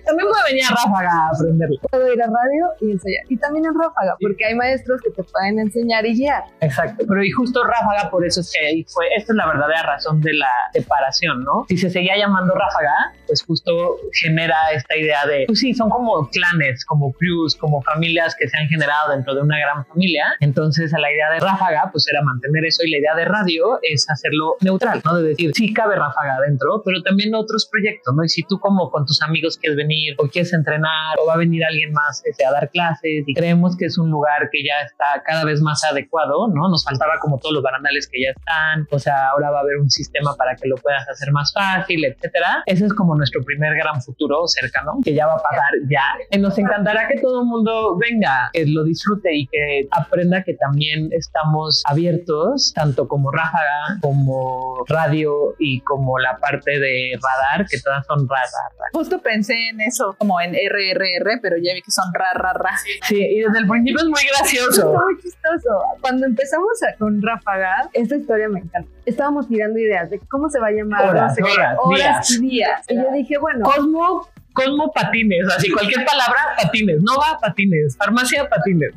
también 0.05 0.27
puedo 0.29 0.43
venir 0.47 0.63
a 0.69 0.69
Ráfaga 0.69 1.09
a 1.09 1.29
aprenderlo. 1.33 1.79
Puedo 1.89 2.13
ir 2.13 2.21
a 2.21 2.27
radio 2.27 2.67
y 2.79 2.91
ensayar. 2.91 3.25
Y 3.27 3.37
también 3.37 3.65
en 3.65 3.73
Ráfaga, 3.73 4.17
porque 4.21 4.45
hay 4.45 4.53
maestros 4.53 5.01
que 5.01 5.09
te 5.09 5.23
pueden 5.23 5.57
enseñar 5.57 6.05
y 6.05 6.13
guiar. 6.13 6.43
Exacto. 6.61 7.05
Pero 7.07 7.23
y 7.23 7.31
justo 7.31 7.63
Ráfaga, 7.63 8.11
por 8.11 8.23
eso 8.23 8.41
es 8.41 8.51
que 8.53 8.67
ahí 8.67 8.85
fue, 8.87 9.07
esta 9.17 9.33
es 9.33 9.35
la 9.35 9.47
verdadera 9.47 9.81
razón 9.81 10.21
de 10.21 10.33
la 10.33 10.51
separación, 10.73 11.43
¿no? 11.43 11.65
Si 11.67 11.77
se 11.77 11.89
seguía 11.89 12.15
llamando 12.15 12.53
Ráfaga, 12.53 13.15
pues 13.25 13.43
justo 13.43 13.97
genera 14.13 14.57
esta 14.75 14.95
idea 14.95 15.25
de, 15.25 15.45
pues 15.47 15.57
sí, 15.57 15.73
son 15.73 15.89
como 15.89 16.29
clanes, 16.29 16.85
como 16.85 17.13
crews, 17.13 17.55
como 17.55 17.81
familias 17.81 18.35
que 18.37 18.47
se 18.47 18.55
han 18.57 18.67
generado 18.67 19.11
dentro 19.11 19.33
de 19.33 19.41
una 19.41 19.57
gran 19.57 19.87
familia. 19.87 20.35
Entonces, 20.39 20.93
a 20.93 20.99
la 20.99 21.11
idea 21.11 21.31
de 21.31 21.39
Ráfaga, 21.39 21.89
pues 21.91 22.07
era 22.07 22.21
mantener 22.21 22.63
eso 22.65 22.83
y 22.83 22.91
la 22.91 22.97
idea 22.99 23.15
de 23.15 23.25
radio 23.25 23.79
es 23.81 24.07
hacerlo 24.19 24.55
neutral, 24.61 25.01
¿no? 25.05 25.15
De 25.15 25.29
decir, 25.29 25.51
sí 25.53 25.73
cabe 25.73 25.95
Ráfaga 25.95 26.35
adentro, 26.35 26.81
pero 26.85 27.01
también 27.01 27.33
otros 27.33 27.67
proyectos, 27.71 28.13
¿no? 28.15 28.23
Y 28.23 28.29
si 28.29 28.43
tú 28.43 28.59
como 28.59 28.89
con 28.91 29.05
tus 29.05 29.21
amigos 29.21 29.57
quieres 29.57 29.77
venir 29.77 30.15
o 30.17 30.27
quieres 30.27 30.53
entrenar 30.53 31.17
o 31.21 31.25
va 31.25 31.33
a 31.33 31.37
venir 31.37 31.63
alguien 31.63 31.91
más 31.91 32.21
este, 32.25 32.45
a 32.45 32.51
dar 32.51 32.69
clases 32.69 33.23
y 33.25 33.33
creemos 33.33 33.75
que 33.77 33.85
es 33.85 33.97
un 33.97 34.09
lugar 34.09 34.49
que 34.51 34.63
ya 34.63 34.81
está 34.85 35.23
cada 35.25 35.45
vez 35.45 35.61
más 35.61 35.83
adecuado, 35.83 36.47
¿no? 36.47 36.69
Nos 36.69 36.83
faltaba 36.83 37.13
como 37.19 37.37
todos 37.37 37.53
los 37.53 37.63
barandales 37.63 38.07
que 38.07 38.23
ya 38.23 38.31
están, 38.31 38.87
o 38.91 38.99
sea, 38.99 39.29
ahora 39.29 39.51
va 39.51 39.59
a 39.59 39.61
haber 39.61 39.77
un 39.77 39.89
sistema 39.89 40.35
para 40.35 40.55
que 40.55 40.67
lo 40.67 40.75
puedas 40.75 41.07
hacer 41.07 41.31
más 41.31 41.53
fácil, 41.53 42.05
etcétera. 42.05 42.63
Ese 42.65 42.85
es 42.85 42.93
como 42.93 43.15
nuestro 43.15 43.43
primer 43.43 43.73
gran 43.75 44.01
futuro 44.01 44.47
cercano, 44.47 44.99
que 45.03 45.13
ya 45.13 45.27
va 45.27 45.33
a 45.33 45.41
pasar 45.41 45.73
ya. 45.89 46.03
Nos 46.39 46.57
encantará 46.57 47.07
que 47.07 47.19
todo 47.19 47.41
el 47.41 47.47
mundo 47.47 47.97
venga, 47.97 48.49
que 48.53 48.65
lo 48.65 48.83
disfrute 48.83 49.35
y 49.35 49.47
que 49.47 49.87
aprenda 49.91 50.43
que 50.43 50.53
también 50.53 51.09
estamos 51.11 51.83
abiertos, 51.85 52.73
tanto 52.73 53.07
como 53.07 53.31
Ráfaga, 53.31 53.99
como 54.09 54.83
radio 54.87 55.55
y 55.59 55.81
como 55.81 56.17
la 56.17 56.37
parte 56.37 56.79
de 56.79 57.11
radar, 57.13 57.67
que 57.69 57.79
todas 57.79 58.03
son 58.07 58.27
radar. 58.27 58.71
Justo 58.91 59.21
pensé 59.21 59.69
en 59.69 59.81
eso, 59.81 60.15
como 60.17 60.41
en 60.41 60.53
RRR, 60.53 61.39
pero 61.43 61.57
ya 61.57 61.75
vi 61.75 61.83
que 61.83 61.91
son 61.91 62.11
ra, 62.11 62.33
ra, 62.33 62.53
ra. 62.53 62.75
Sí, 63.07 63.21
y 63.21 63.39
desde 63.39 63.59
el 63.59 63.67
principio 63.67 63.99
es 63.99 64.09
muy 64.09 64.21
gracioso. 64.35 64.93
Es 64.93 65.01
muy 65.05 65.15
chistoso. 65.21 65.69
Cuando 66.01 66.25
empezamos 66.25 66.71
a, 66.81 66.97
con 66.97 67.21
Ráfaga, 67.21 67.87
esta 67.93 68.15
historia 68.15 68.49
me 68.49 68.61
encanta. 68.61 68.89
Estábamos 69.05 69.47
tirando 69.47 69.77
ideas 69.77 70.09
de 70.09 70.19
cómo 70.27 70.49
se 70.49 70.59
va 70.59 70.67
a 70.67 70.71
llamar. 70.71 71.07
Horas, 71.07 71.29
no 71.29 71.35
sé 71.35 71.41
qué, 71.43 71.51
horas, 71.51 71.77
horas 71.83 71.99
días. 71.99 72.31
y 72.31 72.41
días. 72.41 72.85
Y 72.89 72.95
yo 72.95 73.11
dije, 73.13 73.37
bueno, 73.37 73.63
Cosmo, 73.63 74.27
Cosmo 74.65 74.91
patines, 74.91 75.47
así 75.55 75.71
cualquier 75.71 76.05
palabra, 76.05 76.39
patines, 76.61 77.01
Nova 77.01 77.37
patines, 77.41 77.97
farmacia 77.97 78.47
patines. 78.49 78.93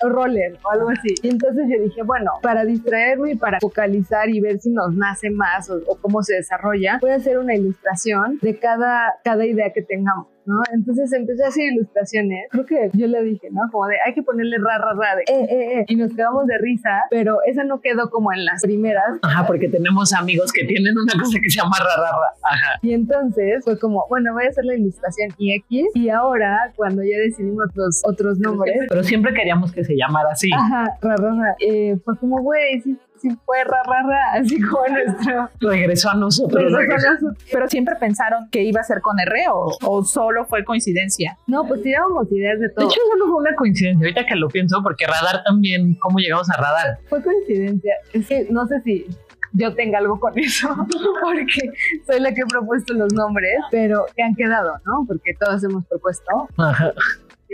roller 0.00 0.58
o 0.62 0.70
algo 0.70 0.90
así. 0.90 1.14
Y 1.22 1.28
entonces 1.28 1.66
yo 1.68 1.82
dije, 1.82 2.02
bueno, 2.02 2.32
para 2.42 2.64
distraerme 2.64 3.32
y 3.32 3.36
para 3.36 3.58
focalizar 3.60 4.28
y 4.28 4.40
ver 4.40 4.58
si 4.60 4.70
nos 4.70 4.94
nace 4.94 5.30
más 5.30 5.70
o, 5.70 5.80
o 5.86 5.96
cómo 5.96 6.22
se 6.22 6.34
desarrolla, 6.34 6.98
voy 7.00 7.10
a 7.10 7.16
hacer 7.16 7.38
una 7.38 7.54
ilustración 7.54 8.38
de 8.40 8.58
cada, 8.58 9.14
cada 9.24 9.44
idea 9.44 9.72
que 9.72 9.82
tengamos. 9.82 10.31
¿No? 10.46 10.60
Entonces 10.72 11.12
empecé 11.12 11.44
a 11.44 11.48
hacer 11.48 11.72
ilustraciones. 11.72 12.46
Creo 12.50 12.66
que 12.66 12.90
yo 12.94 13.06
le 13.06 13.22
dije, 13.22 13.48
¿no? 13.50 13.62
Como 13.70 13.86
de, 13.86 13.96
hay 14.04 14.14
que 14.14 14.22
ponerle 14.22 14.56
ra, 14.58 14.78
ra, 14.78 14.92
ra, 14.94 15.16
de, 15.16 15.22
eh, 15.22 15.46
eh, 15.48 15.78
eh. 15.80 15.84
Y 15.88 15.96
nos 15.96 16.12
quedamos 16.14 16.46
de 16.46 16.58
risa, 16.58 17.02
pero 17.10 17.38
esa 17.46 17.64
no 17.64 17.80
quedó 17.80 18.10
como 18.10 18.32
en 18.32 18.44
las 18.44 18.62
primeras. 18.62 19.04
Ajá, 19.22 19.46
porque 19.46 19.68
tenemos 19.68 20.12
amigos 20.12 20.52
que 20.52 20.64
tienen 20.64 20.96
una 20.98 21.12
cosa 21.20 21.38
que 21.42 21.50
se 21.50 21.60
llama 21.60 21.76
rarara. 21.78 22.34
Ajá. 22.42 22.78
Y 22.82 22.92
entonces 22.92 23.64
fue 23.64 23.78
como, 23.78 24.04
bueno, 24.08 24.32
voy 24.32 24.44
a 24.44 24.48
hacer 24.48 24.64
la 24.64 24.74
ilustración 24.74 25.30
IX. 25.38 25.88
Y 25.94 26.08
ahora, 26.08 26.72
cuando 26.76 27.02
ya 27.02 27.18
decidimos 27.18 27.66
los 27.74 28.02
otros 28.04 28.38
nombres, 28.38 28.86
Pero 28.88 29.02
siempre 29.02 29.32
queríamos 29.34 29.72
que 29.72 29.84
se 29.84 29.94
llamara 29.96 30.30
así. 30.32 30.50
ajá, 30.54 30.96
ra, 31.00 31.16
ra, 31.16 31.34
ra, 31.34 31.56
eh, 31.60 31.96
fue 32.04 32.16
como, 32.18 32.40
güey, 32.42 32.80
sí, 32.80 32.98
sí 33.22 33.36
fue 33.46 33.62
ra, 33.64 33.82
ra, 33.86 34.02
ra, 34.08 34.32
así 34.40 34.60
como 34.60 34.86
nuestro. 34.88 35.48
Regresó 35.60 36.10
a 36.10 36.14
nosotros. 36.14 36.72
regresó 36.72 37.08
a 37.08 37.12
nosotros. 37.14 37.44
Pero 37.50 37.68
siempre 37.68 37.94
pensaron 37.96 38.48
que 38.50 38.62
iba 38.62 38.80
a 38.80 38.84
ser 38.84 39.00
con 39.00 39.18
R 39.20 39.44
o, 39.52 39.76
o 39.82 40.04
solo 40.04 40.44
fue 40.44 40.64
coincidencia. 40.64 41.36
No, 41.46 41.66
pues 41.66 41.82
tirábamos 41.82 42.30
ideas 42.32 42.58
de 42.58 42.68
De 42.68 42.74
todo. 42.74 42.86
hecho, 42.86 43.00
eso 43.06 43.16
no 43.18 43.26
fue 43.32 43.40
una 43.42 43.54
coincidencia. 43.56 44.04
Ahorita 44.04 44.26
que 44.26 44.34
lo 44.36 44.48
pienso, 44.48 44.82
porque 44.82 45.06
radar 45.06 45.42
también, 45.44 45.94
¿cómo 46.00 46.18
llegamos 46.18 46.50
a 46.50 46.56
radar? 46.60 46.98
Fue 47.08 47.22
coincidencia. 47.22 47.94
Es 48.12 48.26
que 48.26 48.46
no 48.50 48.66
sé 48.66 48.80
si 48.82 49.06
yo 49.54 49.74
tenga 49.74 49.98
algo 49.98 50.18
con 50.18 50.36
eso, 50.38 50.68
porque 51.22 51.72
soy 52.06 52.20
la 52.20 52.32
que 52.34 52.40
he 52.40 52.46
propuesto 52.46 52.94
los 52.94 53.12
nombres, 53.12 53.58
pero 53.70 54.06
que 54.16 54.22
han 54.22 54.34
quedado, 54.34 54.74
¿no? 54.86 55.04
Porque 55.06 55.34
todos 55.38 55.62
hemos 55.64 55.84
propuesto. 55.86 56.48
Ajá. 56.56 56.92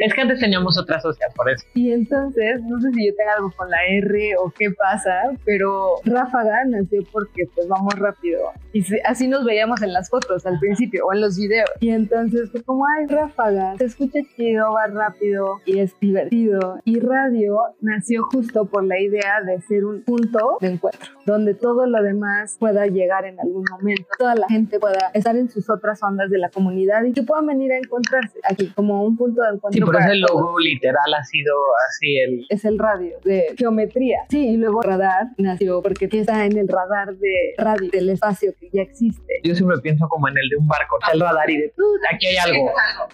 Es 0.01 0.15
que 0.15 0.21
antes 0.21 0.41
teníamos 0.41 0.79
otra 0.79 1.01
socia, 1.01 1.27
por 1.35 1.51
eso. 1.51 1.65
Y 1.75 1.93
entonces, 1.93 2.63
no 2.63 2.81
sé 2.81 2.91
si 2.93 3.07
yo 3.07 3.15
tenga 3.17 3.35
algo 3.35 3.53
con 3.57 3.71
la 3.71 3.79
R 3.85 4.37
o 4.39 4.53
qué 4.57 4.71
pasa, 4.71 5.33
pero 5.45 5.97
Ráfaga 6.05 6.65
nació 6.67 7.03
porque 7.13 7.49
pues 7.55 7.69
vamos 7.69 7.95
rápido. 7.95 8.53
Y 8.73 8.85
así 9.05 9.29
nos 9.29 9.45
veíamos 9.45 9.83
en 9.83 9.93
las 9.93 10.09
fotos 10.11 10.47
al 10.47 10.59
principio 10.59 11.07
o 11.07 11.13
en 11.13 11.21
los 11.21 11.37
videos. 11.37 11.71
Y 11.81 11.91
entonces 11.91 12.51
fue 12.51 12.63
como, 12.63 12.85
ay, 12.87 13.07
Ráfaga, 13.07 13.77
se 13.77 13.85
escucha 13.85 14.21
chido, 14.37 14.73
va 14.73 14.87
rápido 14.87 15.61
y 15.65 15.81
es 15.81 15.99
divertido. 16.01 16.79
Y 16.85 17.01
radio 17.01 17.59
nació 17.81 18.23
justo 18.25 18.67
por 18.67 18.85
la 18.85 19.01
idea 19.01 19.43
de 19.45 19.61
ser 19.63 19.85
un 19.85 20.03
punto 20.03 20.59
de 20.61 20.69
encuentro, 20.69 21.11
donde 21.27 21.55
todo 21.55 21.87
lo 21.87 22.03
demás 22.03 22.57
pueda 22.59 22.87
llegar 22.87 23.25
en 23.25 23.41
algún 23.41 23.65
momento. 23.71 24.05
Toda 24.19 24.35
la 24.35 24.47
gente 24.49 24.79
pueda 24.79 25.11
estar 25.15 25.37
en 25.37 25.51
sus 25.51 25.69
otras 25.71 26.03
ondas 26.03 26.31
de 26.31 26.39
la 26.39 26.51
comunidad 26.51 27.05
y 27.05 27.13
que 27.13 27.23
puedan 27.23 27.47
venir 27.47 27.73
a 27.73 27.79
encontrarse 27.79 28.39
aquí 28.45 28.73
como 28.75 29.05
un 29.05 29.17
punto 29.17 29.43
de 29.43 29.49
encuentro. 29.49 29.87
Sí, 29.87 29.88
por 29.93 30.01
eso 30.03 30.13
el 30.13 30.21
logo 30.21 30.59
literal 30.59 31.15
ha 31.15 31.25
sido 31.25 31.55
así 31.89 32.19
el... 32.19 32.47
es 32.49 32.65
el 32.65 32.79
radio 32.79 33.19
de 33.25 33.55
geometría. 33.57 34.19
Sí, 34.31 34.49
y 34.51 34.57
luego 34.57 34.83
radar 34.83 35.29
nació 35.37 35.83
porque 35.83 36.09
está 36.11 36.45
en 36.45 36.57
el 36.57 36.69
radar 36.69 37.15
de 37.17 37.55
radio 37.59 37.91
del 37.91 38.11
espacio 38.11 38.53
que 38.59 38.69
ya 38.73 38.83
existe. 38.83 39.41
Yo 39.45 39.55
siempre 39.55 39.79
pienso 39.79 40.09
como 40.09 40.29
en 40.29 40.37
el 40.39 40.49
de 40.49 40.57
un 40.57 40.67
barco, 40.67 40.99
el 41.13 41.21
radar 41.21 41.49
y 41.51 41.59
de 41.59 41.73
"Uh, 41.77 42.15
aquí 42.15 42.27
hay 42.27 42.37
algo, 42.37 42.65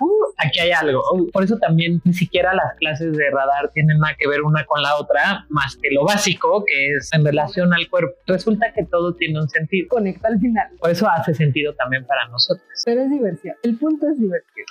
uh, 0.01 0.25
aquí 0.39 0.61
hay 0.61 0.70
algo. 0.72 1.01
Uh, 1.14 1.31
Por 1.31 1.45
eso 1.45 1.57
también 1.59 2.01
ni 2.05 2.12
siquiera 2.12 2.55
las 2.55 2.75
clases 2.79 3.16
de 3.16 3.31
radar 3.31 3.70
tienen 3.72 3.99
nada 3.99 4.14
que 4.18 4.29
ver 4.29 4.43
una 4.43 4.64
con 4.64 4.83
la 4.83 4.97
otra, 4.97 5.47
más 5.49 5.77
que 5.81 5.91
lo 5.91 6.05
básico 6.05 6.64
que 6.66 6.95
es 6.97 7.11
en 7.12 7.25
relación 7.25 7.72
al 7.72 7.89
cuerpo. 7.89 8.14
Resulta 8.27 8.72
que 8.72 8.85
todo 8.85 9.14
tiene 9.14 9.41
un 9.41 9.49
sentido. 9.49 9.89
Conecta 9.89 10.29
al 10.29 10.39
final. 10.39 10.68
Por 10.79 10.91
eso 10.91 11.09
hace 11.09 11.35
sentido 11.35 11.75
también 11.75 12.07
para 12.07 12.27
nosotros. 12.29 12.66
Pero 12.85 13.03
es 13.03 13.11
diversión. 13.11 13.55
El 13.62 13.79
punto 13.79 14.07
es 14.09 14.18
divertido. 14.18 14.66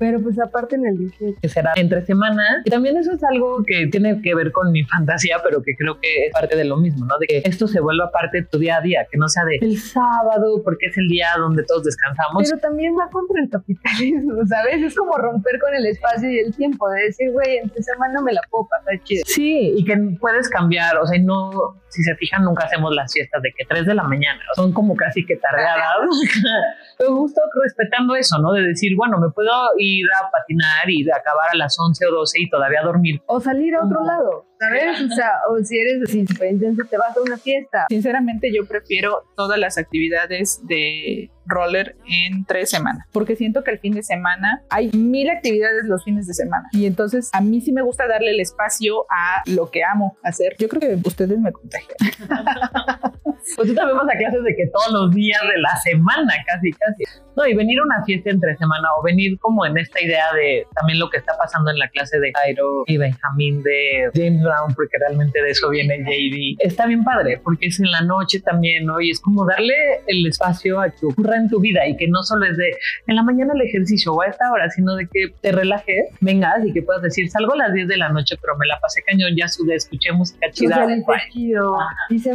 Pero 0.00 0.18
pues 0.18 0.40
aparte 0.40 0.76
en 0.76 0.86
el 0.86 0.96
18. 0.96 1.40
que 1.42 1.48
será 1.50 1.72
entre 1.76 2.00
semana. 2.06 2.62
Y 2.64 2.70
también 2.70 2.96
eso 2.96 3.12
es 3.12 3.22
algo 3.22 3.62
que 3.66 3.86
tiene 3.88 4.22
que 4.22 4.34
ver 4.34 4.50
con 4.50 4.72
mi 4.72 4.82
fantasía, 4.82 5.36
pero 5.44 5.62
que 5.62 5.76
creo 5.76 6.00
que 6.00 6.24
es 6.24 6.32
parte 6.32 6.56
de 6.56 6.64
lo 6.64 6.78
mismo, 6.78 7.04
¿no? 7.04 7.18
De 7.18 7.26
que 7.26 7.42
esto 7.44 7.68
se 7.68 7.80
vuelva 7.80 8.10
parte 8.10 8.38
de 8.38 8.46
tu 8.46 8.58
día 8.58 8.78
a 8.78 8.80
día, 8.80 9.06
que 9.12 9.18
no 9.18 9.28
sea 9.28 9.44
de 9.44 9.58
el 9.60 9.76
sábado, 9.76 10.62
porque 10.64 10.86
es 10.86 10.96
el 10.96 11.06
día 11.06 11.28
donde 11.36 11.64
todos 11.64 11.84
descansamos. 11.84 12.48
Pero 12.48 12.58
también 12.62 12.94
va 12.98 13.10
contra 13.10 13.42
el 13.42 13.50
capitalismo, 13.50 14.32
¿sabes? 14.48 14.82
Es 14.82 14.96
como 14.96 15.18
romper 15.18 15.60
con 15.60 15.74
el 15.74 15.84
espacio 15.84 16.30
y 16.30 16.38
el 16.38 16.56
tiempo, 16.56 16.88
de 16.88 17.02
decir, 17.02 17.30
güey, 17.32 17.58
en 17.58 17.68
tu 17.68 17.82
semana 17.82 18.22
me 18.22 18.32
la 18.32 18.40
puedo 18.50 18.68
pasar 18.68 18.98
chido. 19.04 19.22
Sí, 19.26 19.74
y 19.76 19.84
que 19.84 19.98
puedes 20.18 20.48
cambiar, 20.48 20.96
o 20.96 21.06
sea, 21.06 21.20
no, 21.20 21.78
si 21.90 22.02
se 22.02 22.14
fijan, 22.14 22.42
nunca 22.44 22.64
hacemos 22.64 22.94
las 22.94 23.12
fiestas 23.12 23.42
de 23.42 23.52
que 23.52 23.66
3 23.68 23.84
de 23.84 23.94
la 23.94 24.04
mañana, 24.04 24.40
son 24.56 24.72
como 24.72 24.96
casi 24.96 25.26
que 25.26 25.36
tardeadas, 25.36 26.08
pero 26.98 27.16
justo 27.16 27.42
respetando 27.62 28.14
eso, 28.14 28.38
¿no? 28.38 28.52
De 28.52 28.62
decir, 28.62 28.96
bueno, 28.96 29.18
me 29.18 29.28
puedo 29.28 29.52
ir 29.76 29.89
ir 29.98 30.06
a 30.20 30.30
patinar 30.30 30.88
y 30.88 31.08
acabar 31.10 31.50
a 31.52 31.56
las 31.56 31.76
11 31.78 32.06
o 32.06 32.12
12 32.12 32.40
y 32.40 32.50
todavía 32.50 32.82
dormir. 32.82 33.20
O 33.26 33.40
salir 33.40 33.74
a 33.74 33.84
otro 33.84 34.02
lado, 34.04 34.46
¿sabes? 34.58 35.00
O 35.00 35.14
sea, 35.14 35.32
o 35.50 35.62
si 35.62 35.78
eres 35.78 36.02
así 36.04 36.26
súper 36.26 36.52
intenso, 36.52 36.82
te 36.88 36.96
vas 36.96 37.16
a 37.16 37.20
una 37.20 37.36
fiesta. 37.36 37.86
Sinceramente, 37.88 38.52
yo 38.54 38.66
prefiero 38.66 39.24
todas 39.36 39.58
las 39.58 39.78
actividades 39.78 40.60
de 40.66 41.30
roller 41.46 41.96
en 42.06 42.44
tres 42.44 42.70
semanas, 42.70 43.06
porque 43.12 43.36
siento 43.36 43.64
que 43.64 43.72
el 43.72 43.78
fin 43.78 43.92
de 43.92 44.02
semana 44.02 44.62
hay 44.70 44.90
mil 44.92 45.28
actividades 45.30 45.84
los 45.84 46.04
fines 46.04 46.26
de 46.26 46.34
semana 46.34 46.68
y 46.72 46.86
entonces 46.86 47.28
a 47.32 47.40
mí 47.40 47.60
sí 47.60 47.72
me 47.72 47.82
gusta 47.82 48.06
darle 48.06 48.30
el 48.30 48.40
espacio 48.40 49.04
a 49.10 49.42
lo 49.46 49.70
que 49.70 49.82
amo 49.82 50.16
hacer. 50.22 50.54
Yo 50.58 50.68
creo 50.68 50.80
que 50.80 51.08
ustedes 51.08 51.38
me 51.38 51.52
contagian. 51.52 51.96
Pues 53.56 53.68
tú 53.68 53.74
también 53.74 53.96
vas 53.98 54.08
a 54.08 54.18
clases 54.18 54.42
de 54.44 54.54
que 54.54 54.66
todos 54.68 54.92
los 54.92 55.14
días 55.14 55.40
de 55.42 55.60
la 55.60 55.76
semana, 55.76 56.32
casi, 56.46 56.72
casi. 56.72 57.04
No, 57.36 57.46
y 57.46 57.54
venir 57.54 57.78
a 57.78 57.82
una 57.84 58.04
fiesta 58.04 58.30
entre 58.30 58.56
semana 58.56 58.88
o 58.98 59.02
venir 59.02 59.38
como 59.38 59.64
en 59.64 59.78
esta 59.78 60.02
idea 60.02 60.26
de 60.34 60.66
también 60.74 60.98
lo 60.98 61.08
que 61.08 61.18
está 61.18 61.36
pasando 61.38 61.70
en 61.70 61.78
la 61.78 61.88
clase 61.88 62.18
de 62.18 62.32
Jairo 62.32 62.84
y 62.86 62.96
Benjamín 62.96 63.62
de 63.62 64.10
James 64.14 64.42
Brown, 64.42 64.74
porque 64.74 64.98
realmente 64.98 65.42
de 65.42 65.50
eso 65.50 65.70
viene 65.70 65.98
JD. 65.98 66.56
Está 66.58 66.86
bien 66.86 67.04
padre, 67.04 67.40
porque 67.42 67.66
es 67.66 67.80
en 67.80 67.90
la 67.90 68.02
noche 68.02 68.40
también, 68.40 68.84
¿no? 68.84 69.00
Y 69.00 69.10
es 69.10 69.20
como 69.20 69.46
darle 69.46 69.74
el 70.06 70.26
espacio 70.26 70.80
a 70.80 70.90
que 70.90 71.06
ocurra 71.06 71.36
en 71.36 71.48
tu 71.48 71.60
vida 71.60 71.86
y 71.86 71.96
que 71.96 72.08
no 72.08 72.22
solo 72.22 72.46
es 72.46 72.56
de 72.56 72.76
en 73.06 73.16
la 73.16 73.22
mañana 73.22 73.52
el 73.54 73.62
ejercicio 73.62 74.12
o 74.12 74.22
a 74.22 74.26
esta 74.26 74.50
hora, 74.50 74.68
sino 74.70 74.94
de 74.96 75.08
que 75.10 75.32
te 75.40 75.52
relajes, 75.52 76.06
vengas 76.20 76.64
y 76.66 76.72
que 76.72 76.82
puedas 76.82 77.02
decir, 77.02 77.30
salgo 77.30 77.54
a 77.54 77.56
las 77.56 77.72
10 77.72 77.88
de 77.88 77.96
la 77.96 78.08
noche, 78.10 78.36
pero 78.40 78.56
me 78.56 78.66
la 78.66 78.78
pasé 78.80 79.02
cañón, 79.02 79.34
ya 79.36 79.48
sudé, 79.48 79.76
escuché 79.76 80.12
música 80.12 80.50
chida. 80.50 80.76
Socialicé 80.76 81.12
chido, 81.30 81.76
hice 82.10 82.34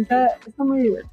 está 0.00 0.64
muy 0.64 0.82
divertido. 0.82 1.12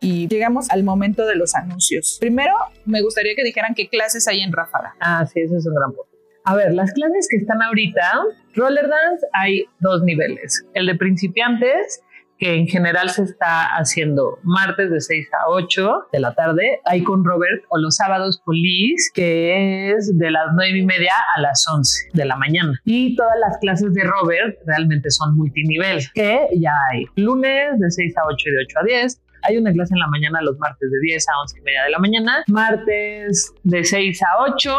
Y 0.00 0.26
llegamos 0.28 0.70
al 0.70 0.82
momento 0.82 1.26
de 1.26 1.36
los 1.36 1.54
anuncios. 1.54 2.16
Primero, 2.20 2.54
me 2.84 3.00
gustaría 3.02 3.34
que 3.34 3.44
dijeran 3.44 3.74
qué 3.74 3.88
clases 3.88 4.26
hay 4.26 4.40
en 4.40 4.52
Ráfaga. 4.52 4.96
Ah, 5.00 5.24
sí, 5.26 5.40
eso 5.40 5.56
es 5.56 5.66
un 5.66 5.74
gran 5.74 5.92
punto. 5.92 6.08
A 6.44 6.56
ver, 6.56 6.72
las 6.72 6.92
clases 6.92 7.28
que 7.30 7.36
están 7.36 7.62
ahorita, 7.62 8.10
roller 8.54 8.88
dance 8.88 9.26
hay 9.34 9.66
dos 9.80 10.02
niveles. 10.02 10.64
El 10.72 10.86
de 10.86 10.94
principiantes, 10.94 12.00
que 12.38 12.54
en 12.54 12.66
general 12.66 13.10
se 13.10 13.24
está 13.24 13.76
haciendo 13.76 14.38
martes 14.42 14.90
de 14.90 15.00
6 15.00 15.28
a 15.32 15.50
8 15.50 16.08
de 16.12 16.20
la 16.20 16.34
tarde, 16.34 16.80
ahí 16.84 17.02
con 17.02 17.24
Robert, 17.24 17.64
o 17.68 17.78
los 17.78 17.96
sábados 17.96 18.40
con 18.44 18.54
Liz, 18.54 19.10
que 19.12 19.90
es 19.90 20.16
de 20.16 20.30
las 20.30 20.46
9 20.54 20.78
y 20.78 20.86
media 20.86 21.12
a 21.36 21.40
las 21.40 21.66
11 21.68 22.10
de 22.14 22.24
la 22.24 22.36
mañana. 22.36 22.80
Y 22.84 23.16
todas 23.16 23.34
las 23.40 23.58
clases 23.58 23.92
de 23.92 24.04
Robert 24.04 24.56
realmente 24.66 25.10
son 25.10 25.36
multinivel, 25.36 26.00
que 26.14 26.46
ya 26.56 26.72
hay 26.90 27.06
lunes 27.16 27.78
de 27.78 27.90
6 27.90 28.16
a 28.18 28.26
8 28.26 28.36
y 28.46 28.52
de 28.52 28.58
8 28.64 28.78
a 28.78 28.84
10, 28.84 29.22
hay 29.42 29.56
una 29.56 29.72
clase 29.72 29.94
en 29.94 30.00
la 30.00 30.08
mañana 30.08 30.40
los 30.42 30.58
martes 30.58 30.90
de 30.90 30.98
10 31.00 31.28
a 31.28 31.40
11 31.42 31.58
y 31.58 31.62
media 31.62 31.84
de 31.84 31.90
la 31.90 31.98
mañana, 31.98 32.44
martes 32.48 33.52
de 33.62 33.84
6 33.84 34.22
a 34.22 34.42
8, 34.52 34.78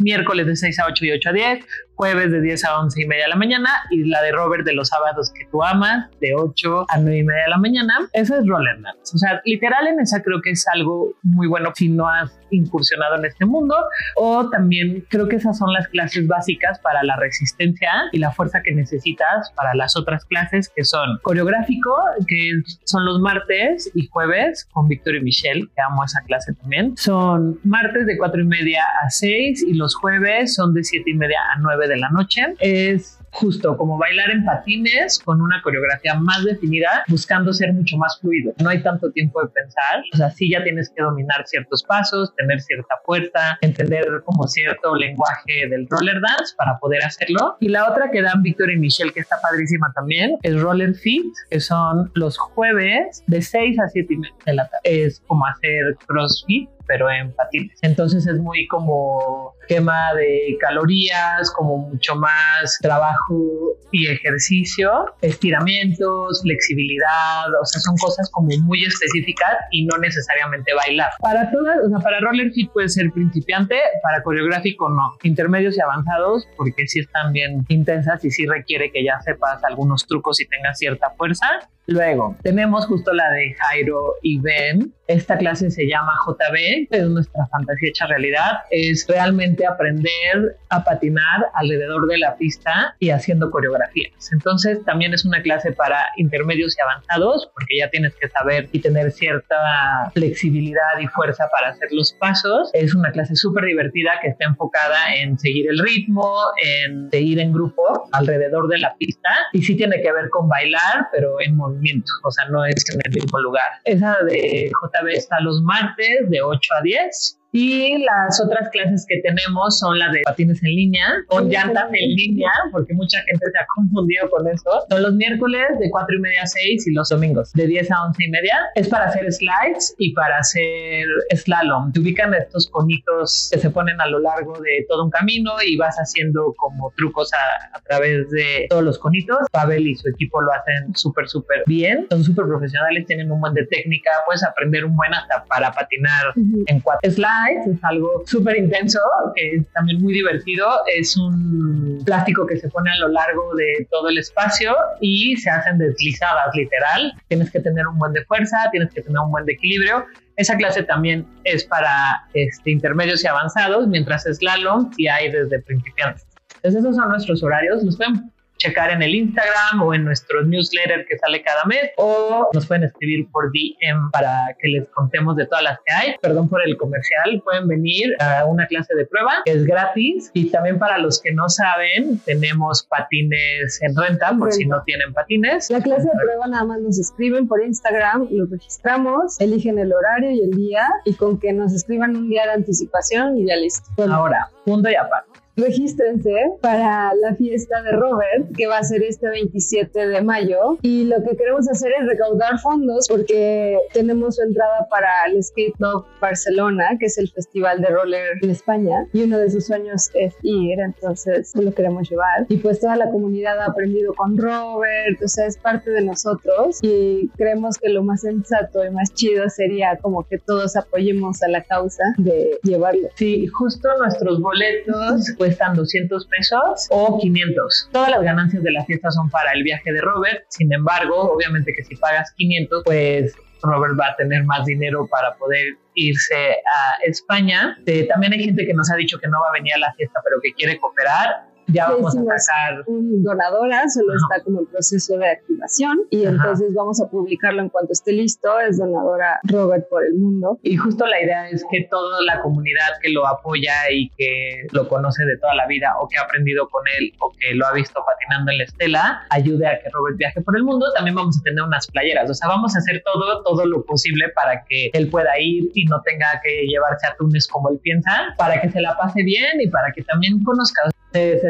miércoles 0.00 0.46
de 0.46 0.56
6 0.56 0.78
a 0.80 0.86
8 0.86 1.04
y 1.04 1.12
8 1.12 1.28
a 1.28 1.32
10, 1.32 1.66
jueves 1.96 2.30
de 2.30 2.40
10 2.40 2.64
a 2.64 2.80
11 2.80 3.02
y 3.02 3.06
media 3.06 3.24
de 3.24 3.30
la 3.30 3.36
mañana 3.36 3.70
y 3.90 4.04
la 4.04 4.22
de 4.22 4.32
Robert 4.32 4.64
de 4.64 4.74
los 4.74 4.88
sábados 4.88 5.32
que 5.32 5.46
tú 5.50 5.62
amas 5.62 6.10
de 6.20 6.34
8 6.34 6.86
a 6.88 6.98
9 6.98 7.18
y 7.18 7.22
media 7.24 7.44
de 7.44 7.50
la 7.50 7.58
mañana. 7.58 8.08
Eso 8.12 8.36
es 8.36 8.46
roller 8.46 8.80
dance. 8.80 9.12
O 9.14 9.18
sea, 9.18 9.40
literal 9.44 9.86
en 9.86 10.00
esa 10.00 10.22
creo 10.22 10.40
que 10.42 10.50
es 10.50 10.66
algo 10.72 11.14
muy 11.22 11.46
bueno 11.46 11.72
si 11.74 11.88
no 11.88 12.08
has 12.08 12.38
incursionado 12.50 13.16
en 13.16 13.24
este 13.24 13.44
mundo 13.44 13.76
o 14.16 14.48
también 14.48 15.04
creo 15.08 15.28
que 15.28 15.36
esas 15.36 15.58
son 15.58 15.72
las 15.72 15.88
clases 15.88 16.26
básicas 16.26 16.78
para 16.80 17.02
la 17.02 17.16
resistencia 17.16 17.90
y 18.12 18.18
la 18.18 18.30
fuerza 18.30 18.62
que 18.62 18.72
necesitas 18.72 19.52
para 19.56 19.74
las 19.74 19.96
otras 19.96 20.24
clases 20.24 20.70
que 20.74 20.84
son 20.84 21.18
coreográfico, 21.22 21.94
que 22.26 22.62
son 22.84 23.04
los 23.04 23.20
martes 23.20 23.90
y 23.94 24.06
jueves 24.08 24.68
con 24.72 24.88
Víctor 24.88 25.16
y 25.16 25.22
Michelle, 25.22 25.66
que 25.74 25.82
amo 25.82 26.04
esa 26.04 26.22
clase 26.22 26.54
también. 26.54 26.96
Son 26.96 27.58
martes 27.64 28.06
de 28.06 28.16
4 28.16 28.40
y 28.40 28.46
media 28.46 28.84
a 29.04 29.10
6 29.10 29.64
y 29.66 29.74
los 29.74 29.94
jueves 29.94 30.54
son 30.54 30.74
de 30.74 30.84
7 30.84 31.10
y 31.10 31.14
media 31.14 31.38
a 31.54 31.58
9 31.58 31.83
de 31.88 31.96
la 31.96 32.08
noche. 32.10 32.42
Es 32.60 33.18
justo 33.34 33.76
como 33.76 33.98
bailar 33.98 34.30
en 34.30 34.44
patines 34.44 35.18
con 35.18 35.40
una 35.40 35.60
coreografía 35.62 36.14
más 36.14 36.44
definida, 36.44 37.04
buscando 37.08 37.52
ser 37.52 37.72
mucho 37.72 37.96
más 37.96 38.18
fluido. 38.20 38.54
No 38.62 38.70
hay 38.70 38.82
tanto 38.82 39.10
tiempo 39.10 39.42
de 39.42 39.48
pensar, 39.48 40.02
o 40.12 40.16
sea, 40.16 40.30
sí 40.30 40.50
ya 40.50 40.62
tienes 40.62 40.90
que 40.94 41.02
dominar 41.02 41.46
ciertos 41.46 41.82
pasos, 41.82 42.34
tener 42.36 42.60
cierta 42.60 42.94
fuerza, 43.04 43.58
entender 43.60 44.06
como 44.24 44.46
cierto 44.46 44.94
lenguaje 44.94 45.68
del 45.68 45.88
roller 45.88 46.20
dance 46.20 46.54
para 46.56 46.78
poder 46.78 47.04
hacerlo. 47.04 47.56
Y 47.60 47.68
la 47.68 47.90
otra 47.90 48.10
que 48.10 48.22
dan 48.22 48.42
Víctor 48.42 48.70
y 48.70 48.76
Michelle, 48.76 49.12
que 49.12 49.20
está 49.20 49.36
padrísima 49.42 49.92
también, 49.94 50.36
es 50.42 50.60
Roller 50.60 50.94
Fit, 50.94 51.32
que 51.50 51.60
son 51.60 52.10
los 52.14 52.38
jueves 52.38 53.22
de 53.26 53.42
6 53.42 53.78
a 53.80 53.88
7 53.88 54.14
y 54.14 54.16
media 54.16 54.34
de 54.46 54.54
la 54.54 54.68
tarde. 54.68 54.80
Es 54.84 55.20
como 55.26 55.44
hacer 55.46 55.96
CrossFit, 56.06 56.68
pero 56.86 57.10
en 57.10 57.32
patines. 57.32 57.78
Entonces 57.82 58.26
es 58.26 58.38
muy 58.38 58.66
como 58.66 59.54
quema 59.68 60.14
de 60.14 60.56
calorías, 60.60 61.50
como 61.56 61.78
mucho 61.78 62.14
más 62.16 62.78
trabajo 62.80 63.76
y 63.92 64.08
ejercicio, 64.08 65.06
estiramientos, 65.22 66.42
flexibilidad, 66.42 67.46
o 67.60 67.64
sea, 67.64 67.80
son 67.80 67.96
cosas 67.96 68.30
como 68.30 68.48
muy 68.62 68.84
específicas 68.84 69.56
y 69.70 69.86
no 69.86 69.96
necesariamente 69.98 70.72
bailar. 70.74 71.10
Para 71.20 71.50
todas, 71.50 71.78
o 71.86 71.88
sea, 71.88 71.98
para 71.98 72.20
roller 72.20 72.50
fit 72.52 72.70
puede 72.72 72.88
ser 72.88 73.10
principiante, 73.12 73.76
para 74.02 74.22
coreográfico 74.22 74.88
no. 74.88 75.16
Intermedios 75.22 75.76
y 75.76 75.80
avanzados, 75.80 76.46
porque 76.56 76.86
sí 76.86 77.00
están 77.00 77.32
bien 77.32 77.64
intensas 77.68 78.24
y 78.24 78.30
sí 78.30 78.46
requiere 78.46 78.90
que 78.90 79.04
ya 79.04 79.20
sepas 79.20 79.62
algunos 79.64 80.06
trucos 80.06 80.40
y 80.40 80.46
tengas 80.48 80.78
cierta 80.78 81.10
fuerza. 81.16 81.46
Luego, 81.86 82.36
tenemos 82.42 82.86
justo 82.86 83.12
la 83.12 83.30
de 83.30 83.54
Jairo 83.54 84.14
y 84.22 84.40
Ben. 84.40 84.94
Esta 85.06 85.36
clase 85.36 85.70
se 85.70 85.86
llama 85.86 86.12
JB, 86.26 86.88
es 86.90 87.06
nuestra 87.08 87.46
fantasía 87.46 87.90
hecha 87.90 88.06
realidad. 88.06 88.62
Es 88.70 89.06
realmente 89.08 89.66
aprender 89.66 90.56
a 90.70 90.82
patinar 90.82 91.46
alrededor 91.54 92.06
de 92.08 92.18
la 92.18 92.36
pista 92.36 92.96
y 92.98 93.10
haciendo 93.10 93.50
coreografías. 93.50 94.32
Entonces, 94.32 94.82
también 94.84 95.12
es 95.12 95.24
una 95.24 95.42
clase 95.42 95.72
para 95.72 96.06
intermedios 96.16 96.76
y 96.78 96.82
avanzados, 96.82 97.50
porque 97.54 97.78
ya 97.78 97.90
tienes 97.90 98.14
que 98.16 98.28
saber 98.28 98.68
y 98.72 98.80
tener 98.80 99.12
cierta 99.12 100.10
flexibilidad 100.12 100.98
y 101.00 101.06
fuerza 101.08 101.48
para 101.52 101.72
hacer 101.72 101.88
los 101.92 102.12
pasos. 102.14 102.70
Es 102.72 102.94
una 102.94 103.12
clase 103.12 103.36
súper 103.36 103.64
divertida 103.64 104.12
que 104.22 104.28
está 104.28 104.46
enfocada 104.46 105.14
en 105.16 105.38
seguir 105.38 105.68
el 105.68 105.78
ritmo, 105.78 106.34
en 106.62 107.10
seguir 107.10 107.40
en 107.40 107.52
grupo 107.52 108.08
alrededor 108.12 108.68
de 108.68 108.78
la 108.78 108.94
pista 108.96 109.30
y 109.52 109.62
sí 109.62 109.76
tiene 109.76 110.00
que 110.02 110.12
ver 110.12 110.30
con 110.30 110.48
bailar, 110.48 111.08
pero 111.12 111.40
en 111.40 111.56
movimiento 111.56 112.12
o 112.22 112.30
sea, 112.30 112.46
no 112.48 112.64
es 112.64 112.84
en 112.92 113.00
el 113.04 113.12
mismo 113.12 113.38
lugar. 113.40 113.64
Esa 113.84 114.16
de 114.22 114.70
JB 114.70 114.93
está 115.12 115.40
los 115.40 115.62
martes 115.62 116.28
de 116.30 116.42
8 116.42 116.74
a 116.78 116.82
10 116.82 117.40
y 117.54 117.98
las 117.98 118.42
otras 118.44 118.68
clases 118.70 119.06
que 119.08 119.20
tenemos 119.20 119.78
son 119.78 119.96
las 119.96 120.10
de 120.12 120.22
patines 120.24 120.60
en 120.64 120.70
línea, 120.70 121.06
con 121.28 121.48
llantas 121.48 121.88
en 121.92 122.10
línea, 122.16 122.50
porque 122.72 122.92
mucha 122.94 123.18
gente 123.18 123.46
se 123.48 123.56
ha 123.56 123.64
confundido 123.76 124.28
con 124.28 124.48
eso. 124.48 124.84
Son 124.90 125.00
los 125.00 125.14
miércoles 125.14 125.62
de 125.78 125.88
4 125.88 126.16
y 126.16 126.20
media 126.20 126.42
a 126.42 126.46
6 126.48 126.84
y 126.88 126.92
los 126.92 127.08
domingos 127.10 127.52
de 127.52 127.68
10 127.68 127.92
a 127.92 128.06
11 128.06 128.24
y 128.24 128.30
media. 128.30 128.58
Es 128.74 128.88
para 128.88 129.04
hacer 129.04 129.32
slides 129.32 129.94
y 129.98 130.12
para 130.14 130.38
hacer 130.38 131.06
slalom. 131.30 131.92
Te 131.92 132.00
ubican 132.00 132.34
estos 132.34 132.68
conitos 132.68 133.50
que 133.52 133.60
se 133.60 133.70
ponen 133.70 134.00
a 134.00 134.08
lo 134.08 134.18
largo 134.18 134.54
de 134.54 134.84
todo 134.88 135.04
un 135.04 135.10
camino 135.10 135.52
y 135.64 135.76
vas 135.76 135.94
haciendo 135.96 136.54
como 136.56 136.92
trucos 136.96 137.30
a, 137.34 137.76
a 137.76 137.80
través 137.82 138.28
de 138.30 138.66
todos 138.68 138.82
los 138.82 138.98
conitos. 138.98 139.38
Pavel 139.52 139.86
y 139.86 139.94
su 139.94 140.08
equipo 140.08 140.40
lo 140.40 140.50
hacen 140.52 140.92
súper, 140.96 141.28
súper 141.28 141.62
bien. 141.66 142.08
Son 142.10 142.24
súper 142.24 142.46
profesionales, 142.46 143.06
tienen 143.06 143.30
un 143.30 143.40
buen 143.40 143.54
de 143.54 143.64
técnica. 143.66 144.10
Puedes 144.26 144.42
aprender 144.42 144.84
un 144.84 144.96
buen 144.96 145.14
hasta 145.14 145.44
para 145.44 145.70
patinar 145.70 146.32
en 146.34 146.80
cuatro 146.80 147.08
slides 147.08 147.43
es 147.52 147.84
algo 147.84 148.22
súper 148.26 148.56
intenso, 148.56 148.98
que 149.34 149.56
es 149.56 149.66
también 149.72 150.02
muy 150.02 150.12
divertido. 150.14 150.66
Es 150.96 151.16
un 151.16 152.02
plástico 152.04 152.46
que 152.46 152.56
se 152.56 152.68
pone 152.68 152.90
a 152.90 152.98
lo 152.98 153.08
largo 153.08 153.54
de 153.54 153.86
todo 153.90 154.08
el 154.08 154.18
espacio 154.18 154.74
y 155.00 155.36
se 155.36 155.50
hacen 155.50 155.78
deslizadas, 155.78 156.54
literal. 156.54 157.12
Tienes 157.28 157.50
que 157.50 157.60
tener 157.60 157.86
un 157.86 157.98
buen 157.98 158.12
de 158.12 158.24
fuerza, 158.24 158.68
tienes 158.72 158.92
que 158.92 159.02
tener 159.02 159.18
un 159.18 159.30
buen 159.30 159.44
de 159.46 159.52
equilibrio. 159.52 160.04
Esa 160.36 160.56
clase 160.56 160.82
también 160.82 161.26
es 161.44 161.64
para 161.64 162.26
este, 162.34 162.70
intermedios 162.70 163.22
y 163.22 163.26
avanzados, 163.26 163.86
mientras 163.86 164.26
es 164.26 164.38
slalom 164.38 164.90
y 164.96 165.06
hay 165.06 165.30
desde 165.30 165.60
principiantes. 165.60 166.26
Entonces 166.56 166.80
esos 166.80 166.96
son 166.96 167.08
nuestros 167.08 167.42
horarios. 167.42 167.82
Los 167.82 167.96
pueden 167.96 168.33
checar 168.64 168.90
en 168.90 169.02
el 169.02 169.14
Instagram 169.14 169.82
o 169.82 169.94
en 169.94 170.04
nuestro 170.04 170.42
newsletter 170.42 171.04
que 171.06 171.18
sale 171.18 171.42
cada 171.42 171.64
mes 171.64 171.90
o 171.96 172.48
nos 172.52 172.66
pueden 172.66 172.84
escribir 172.84 173.28
por 173.30 173.50
DM 173.52 174.10
para 174.10 174.56
que 174.58 174.68
les 174.68 174.88
contemos 174.88 175.36
de 175.36 175.46
todas 175.46 175.64
las 175.64 175.78
que 175.84 175.92
hay. 175.92 176.14
Perdón 176.22 176.48
por 176.48 176.66
el 176.66 176.76
comercial, 176.76 177.42
pueden 177.44 177.68
venir 177.68 178.14
a 178.20 178.46
una 178.46 178.66
clase 178.66 178.94
de 178.94 179.04
prueba 179.04 179.42
que 179.44 179.52
es 179.52 179.64
gratis 179.66 180.30
y 180.32 180.50
también 180.50 180.78
para 180.78 180.98
los 180.98 181.20
que 181.20 181.32
no 181.32 181.48
saben 181.48 182.18
tenemos 182.24 182.84
patines 182.84 183.80
en 183.82 183.94
renta 183.94 184.34
por 184.38 184.52
si 184.52 184.64
no 184.64 184.82
tienen 184.84 185.12
patines. 185.12 185.70
La 185.70 185.82
clase 185.82 186.04
de 186.04 186.18
prueba 186.22 186.46
nada 186.46 186.64
más 186.64 186.80
nos 186.80 186.98
escriben 186.98 187.46
por 187.46 187.62
Instagram, 187.62 188.28
lo 188.30 188.46
registramos, 188.46 189.38
eligen 189.40 189.78
el 189.78 189.92
horario 189.92 190.30
y 190.30 190.40
el 190.40 190.50
día 190.52 190.88
y 191.04 191.14
con 191.14 191.38
que 191.38 191.52
nos 191.52 191.72
escriban 191.72 192.16
un 192.16 192.30
día 192.30 192.44
de 192.46 192.52
anticipación 192.52 193.36
y 193.38 193.46
ya 193.46 193.56
listo. 193.56 193.90
Ahora, 194.10 194.48
punto 194.64 194.88
y 194.88 194.94
aparte 194.94 195.33
regístrense 195.56 196.34
para 196.60 197.12
la 197.14 197.34
fiesta 197.36 197.82
de 197.82 197.92
Robert, 197.92 198.54
que 198.56 198.66
va 198.66 198.78
a 198.78 198.82
ser 198.82 199.02
este 199.02 199.28
27 199.28 200.08
de 200.08 200.22
mayo. 200.22 200.78
Y 200.82 201.04
lo 201.04 201.22
que 201.22 201.36
queremos 201.36 201.68
hacer 201.68 201.92
es 202.00 202.06
recaudar 202.06 202.58
fondos 202.58 203.06
porque 203.08 203.78
tenemos 203.92 204.36
su 204.36 204.42
entrada 204.42 204.86
para 204.90 205.08
el 205.28 205.42
Skate 205.42 205.74
Club 205.76 206.04
Barcelona, 206.20 206.96
que 206.98 207.06
es 207.06 207.18
el 207.18 207.30
festival 207.30 207.80
de 207.80 207.88
roller 207.88 208.38
en 208.42 208.50
España. 208.50 209.06
Y 209.12 209.22
uno 209.22 209.38
de 209.38 209.50
sus 209.50 209.66
sueños 209.66 210.10
es 210.14 210.34
ir, 210.42 210.80
entonces 210.80 211.52
lo 211.54 211.72
queremos 211.72 212.08
llevar. 212.08 212.46
Y 212.48 212.56
pues 212.58 212.80
toda 212.80 212.96
la 212.96 213.10
comunidad 213.10 213.60
ha 213.60 213.66
aprendido 213.66 214.14
con 214.14 214.36
Robert, 214.36 215.22
o 215.22 215.28
sea, 215.28 215.46
es 215.46 215.56
parte 215.58 215.90
de 215.90 216.02
nosotros. 216.02 216.78
Y 216.82 217.28
creemos 217.36 217.78
que 217.78 217.88
lo 217.88 218.02
más 218.02 218.22
sensato 218.22 218.84
y 218.84 218.90
más 218.90 219.12
chido 219.14 219.48
sería 219.48 219.96
como 220.00 220.24
que 220.24 220.38
todos 220.38 220.76
apoyemos 220.76 221.42
a 221.42 221.48
la 221.48 221.62
causa 221.62 222.02
de 222.18 222.58
llevarlo. 222.62 223.08
Sí, 223.14 223.46
justo 223.46 223.88
nuestros 223.98 224.40
boletos 224.40 225.34
cuestan 225.44 225.74
200 225.74 226.26
pesos 226.26 226.86
o 226.88 227.18
500. 227.18 227.90
Todas 227.92 228.10
las 228.10 228.22
ganancias 228.22 228.62
de 228.62 228.72
la 228.72 228.82
fiesta 228.84 229.10
son 229.10 229.28
para 229.28 229.52
el 229.52 229.62
viaje 229.62 229.92
de 229.92 230.00
Robert. 230.00 230.44
Sin 230.48 230.72
embargo, 230.72 231.32
obviamente 231.34 231.74
que 231.74 231.84
si 231.84 231.96
pagas 231.96 232.32
500, 232.36 232.82
pues 232.84 233.34
Robert 233.62 233.94
va 234.00 234.08
a 234.08 234.16
tener 234.16 234.44
más 234.44 234.64
dinero 234.64 235.06
para 235.06 235.34
poder 235.36 235.74
irse 235.94 236.34
a 236.34 236.96
España. 237.02 237.76
Eh, 237.84 238.06
también 238.08 238.32
hay 238.32 238.42
gente 238.42 238.66
que 238.66 238.72
nos 238.72 238.90
ha 238.90 238.96
dicho 238.96 239.18
que 239.18 239.28
no 239.28 239.38
va 239.38 239.48
a 239.50 239.52
venir 239.52 239.74
a 239.74 239.78
la 239.78 239.92
fiesta, 239.92 240.20
pero 240.24 240.40
que 240.42 240.54
quiere 240.54 240.80
cooperar 240.80 241.53
ya 241.68 241.90
vamos 241.90 242.16
a 242.16 242.38
sacar. 242.38 242.84
donadora, 242.86 243.88
solo 243.88 244.14
está 244.14 244.42
como 244.44 244.60
el 244.60 244.66
proceso 244.66 245.16
de 245.18 245.28
activación 245.28 245.98
y 246.10 246.24
entonces 246.24 246.72
vamos 246.74 247.00
a 247.00 247.08
publicarlo 247.08 247.62
en 247.62 247.68
cuanto 247.68 247.92
esté 247.92 248.12
listo, 248.12 248.58
es 248.60 248.78
donadora 248.78 249.40
Robert 249.44 249.88
por 249.88 250.04
el 250.04 250.14
mundo. 250.14 250.58
Y 250.62 250.76
justo 250.76 251.06
la 251.06 251.22
idea 251.22 251.48
es 251.48 251.64
que 251.70 251.86
toda 251.90 252.20
la 252.22 252.40
comunidad 252.42 252.98
que 253.00 253.10
lo 253.10 253.26
apoya 253.26 253.90
y 253.90 254.10
que 254.10 254.66
lo 254.72 254.88
conoce 254.88 255.24
de 255.24 255.36
toda 255.38 255.54
la 255.54 255.66
vida 255.66 255.94
o 256.00 256.08
que 256.08 256.18
ha 256.18 256.22
aprendido 256.22 256.68
con 256.68 256.82
él 256.98 257.12
o 257.20 257.32
que 257.38 257.54
lo 257.54 257.66
ha 257.66 257.72
visto 257.72 258.02
patinando 258.04 258.52
en 258.52 258.58
la 258.58 258.64
estela, 258.64 259.26
ayude 259.30 259.66
a 259.66 259.78
que 259.80 259.88
Robert 259.90 260.16
viaje 260.16 260.40
por 260.42 260.56
el 260.56 260.64
mundo. 260.64 260.86
También 260.94 261.16
vamos 261.16 261.38
a 261.38 261.42
tener 261.42 261.62
unas 261.62 261.86
playeras, 261.88 262.30
o 262.30 262.34
sea, 262.34 262.48
vamos 262.48 262.74
a 262.76 262.78
hacer 262.78 263.02
todo, 263.04 263.42
todo 263.42 263.66
lo 263.66 263.84
posible 263.84 264.28
para 264.34 264.64
que 264.64 264.90
él 264.92 265.08
pueda 265.08 265.38
ir 265.38 265.70
y 265.74 265.84
no 265.86 266.00
tenga 266.02 266.40
que 266.42 266.66
llevarse 266.66 267.06
a 267.06 267.16
Túnez 267.16 267.46
como 267.48 267.70
él 267.70 267.78
piensa, 267.82 268.34
para 268.36 268.60
que 268.60 268.70
se 268.70 268.80
la 268.80 268.96
pase 268.96 269.22
bien 269.22 269.60
y 269.60 269.68
para 269.68 269.92
que 269.92 270.02
también 270.02 270.42
conozca 270.42 270.82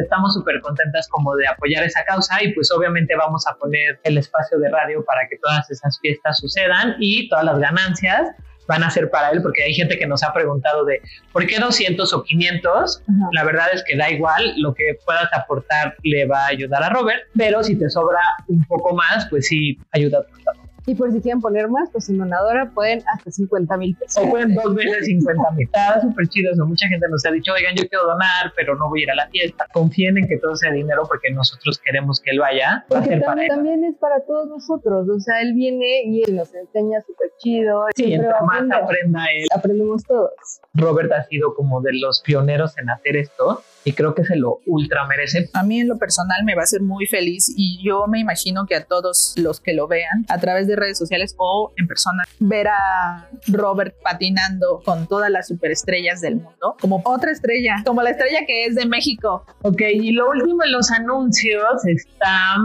estamos 0.05 0.35
súper 0.35 0.61
contentas 0.61 1.09
como 1.09 1.35
de 1.37 1.47
apoyar 1.47 1.85
esa 1.85 2.05
causa 2.05 2.43
y 2.43 2.53
pues 2.53 2.71
obviamente 2.73 3.15
vamos 3.17 3.47
a 3.47 3.55
poner 3.55 3.99
el 4.05 4.19
espacio 4.19 4.59
de 4.59 4.71
radio 4.71 5.05
para 5.05 5.29
que 5.29 5.37
todas 5.39 5.71
esas 5.71 5.99
fiestas 6.01 6.39
sucedan 6.39 6.97
y 6.99 7.29
todas 7.29 7.45
las 7.45 7.59
ganancias 7.59 8.31
van 8.67 8.83
a 8.83 8.91
ser 8.91 9.11
para 9.11 9.31
él, 9.31 9.43
porque 9.43 9.63
hay 9.63 9.75
gente 9.75 9.99
que 9.99 10.07
nos 10.07 10.23
ha 10.23 10.33
preguntado 10.33 10.85
de 10.85 11.01
por 11.33 11.47
qué 11.47 11.59
200 11.59 12.13
o 12.13 12.23
500. 12.23 13.03
La 13.33 13.45
verdad 13.45 13.67
es 13.73 13.85
que 13.85 13.97
da 13.97 14.11
igual, 14.11 14.55
lo 14.57 14.75
que 14.75 14.85
puedas 15.05 15.29
aportar 15.35 15.97
le 16.03 16.27
va 16.27 16.45
a 16.45 16.49
ayudar 16.49 16.83
a 16.83 16.89
Robert, 16.91 17.23
pero 17.37 17.63
si 17.63 17.77
te 17.77 17.91
sobra 17.91 18.21
un 18.49 18.65
poco 18.65 18.95
más, 18.95 19.27
pues 19.29 19.49
sí, 19.49 19.79
ayuda 19.93 20.19
a 20.19 20.64
y 20.87 20.95
por 20.95 21.11
si 21.12 21.20
quieren 21.20 21.41
poner 21.41 21.68
más, 21.68 21.89
pues 21.91 22.09
en 22.11 22.18
donadora 22.18 22.70
pueden 22.74 23.03
hasta 23.12 23.30
50 23.30 23.76
mil 23.78 23.97
pesos. 23.97 24.22
O 24.22 24.30
pueden 24.30 24.55
dos 24.55 24.74
veces 24.74 25.07
50 25.07 25.51
mil. 25.53 25.66
Está 25.66 26.01
súper 26.01 26.28
chido 26.28 26.53
eso. 26.53 26.66
Mucha 26.66 26.87
gente 26.89 27.07
nos 27.09 27.24
ha 27.24 27.30
dicho, 27.30 27.53
oigan, 27.53 27.74
yo 27.74 27.89
quiero 27.89 28.05
donar, 28.05 28.53
pero 28.55 28.76
no 28.76 28.89
voy 28.89 29.01
a 29.01 29.03
ir 29.05 29.11
a 29.11 29.14
la 29.14 29.28
fiesta. 29.28 29.66
Confíen 29.72 30.18
en 30.18 30.28
que 30.28 30.37
todo 30.39 30.57
sea 30.57 30.72
dinero 30.72 31.05
porque 31.09 31.30
nosotros 31.32 31.80
queremos 31.85 32.20
que 32.20 32.32
él 32.32 32.41
vaya. 32.41 32.85
Porque 32.89 33.16
también, 33.16 33.49
también, 33.49 33.85
es 33.85 33.97
para 33.97 34.20
todos 34.26 34.49
nosotros. 34.49 35.09
O 35.09 35.20
sea, 35.20 35.41
él 35.41 35.55
viene 35.55 36.03
y 36.05 36.22
él 36.22 36.37
nos 36.37 36.55
enseña 36.55 37.01
súper 37.01 37.30
chido. 37.39 37.87
Sí, 37.95 38.12
entre 38.12 38.32
más 38.47 38.64
aprenda 38.70 39.24
él. 39.35 39.47
Aprendemos 39.55 40.05
todos. 40.05 40.32
Robert 40.74 41.12
ha 41.12 41.24
sido 41.24 41.55
como 41.55 41.80
de 41.80 41.95
los 41.95 42.20
pioneros 42.20 42.76
en 42.78 42.91
hacer 42.91 43.16
esto 43.16 43.62
y 43.85 43.93
creo 43.93 44.14
que 44.14 44.24
se 44.24 44.37
lo 44.37 44.61
ultra 44.66 45.07
merece. 45.07 45.51
A 45.53 45.62
mí 45.62 45.80
en 45.80 45.89
lo 45.89 45.99
personal 45.99 46.45
me 46.45 46.55
va 46.55 46.62
a 46.62 46.64
hacer 46.64 46.82
muy 46.82 47.07
feliz 47.07 47.53
y 47.57 47.80
yo 47.85 48.07
me 48.07 48.18
imagino 48.18 48.66
que 48.66 48.76
a 48.76 48.85
todos 48.85 49.35
los 49.37 49.61
que 49.61 49.74
lo 49.74 49.87
vean 49.87 50.24
a 50.28 50.39
través 50.39 50.66
de 50.66 50.76
redes 50.76 50.99
sociales 50.99 51.35
o 51.39 51.72
en 51.76 51.87
persona 51.87 52.24
ver 52.41 52.68
a 52.68 53.28
Robert 53.49 53.95
patinando 54.03 54.82
con 54.85 55.07
todas 55.07 55.30
las 55.30 55.49
superestrellas 55.49 56.20
del 56.20 56.37
mundo 56.37 56.76
como 56.80 57.03
otra 57.05 57.30
estrella, 57.30 57.76
como 57.85 58.03
la 58.03 58.11
estrella 58.11 58.41
que 58.47 58.66
es 58.66 58.74
de 58.74 58.87
México. 58.87 59.45
Ok, 59.62 59.82
y 59.93 60.12
lo 60.12 60.30
último 60.30 60.64
en 60.64 60.72
los 60.72 60.91
anuncios 60.91 61.85
está 61.87 62.57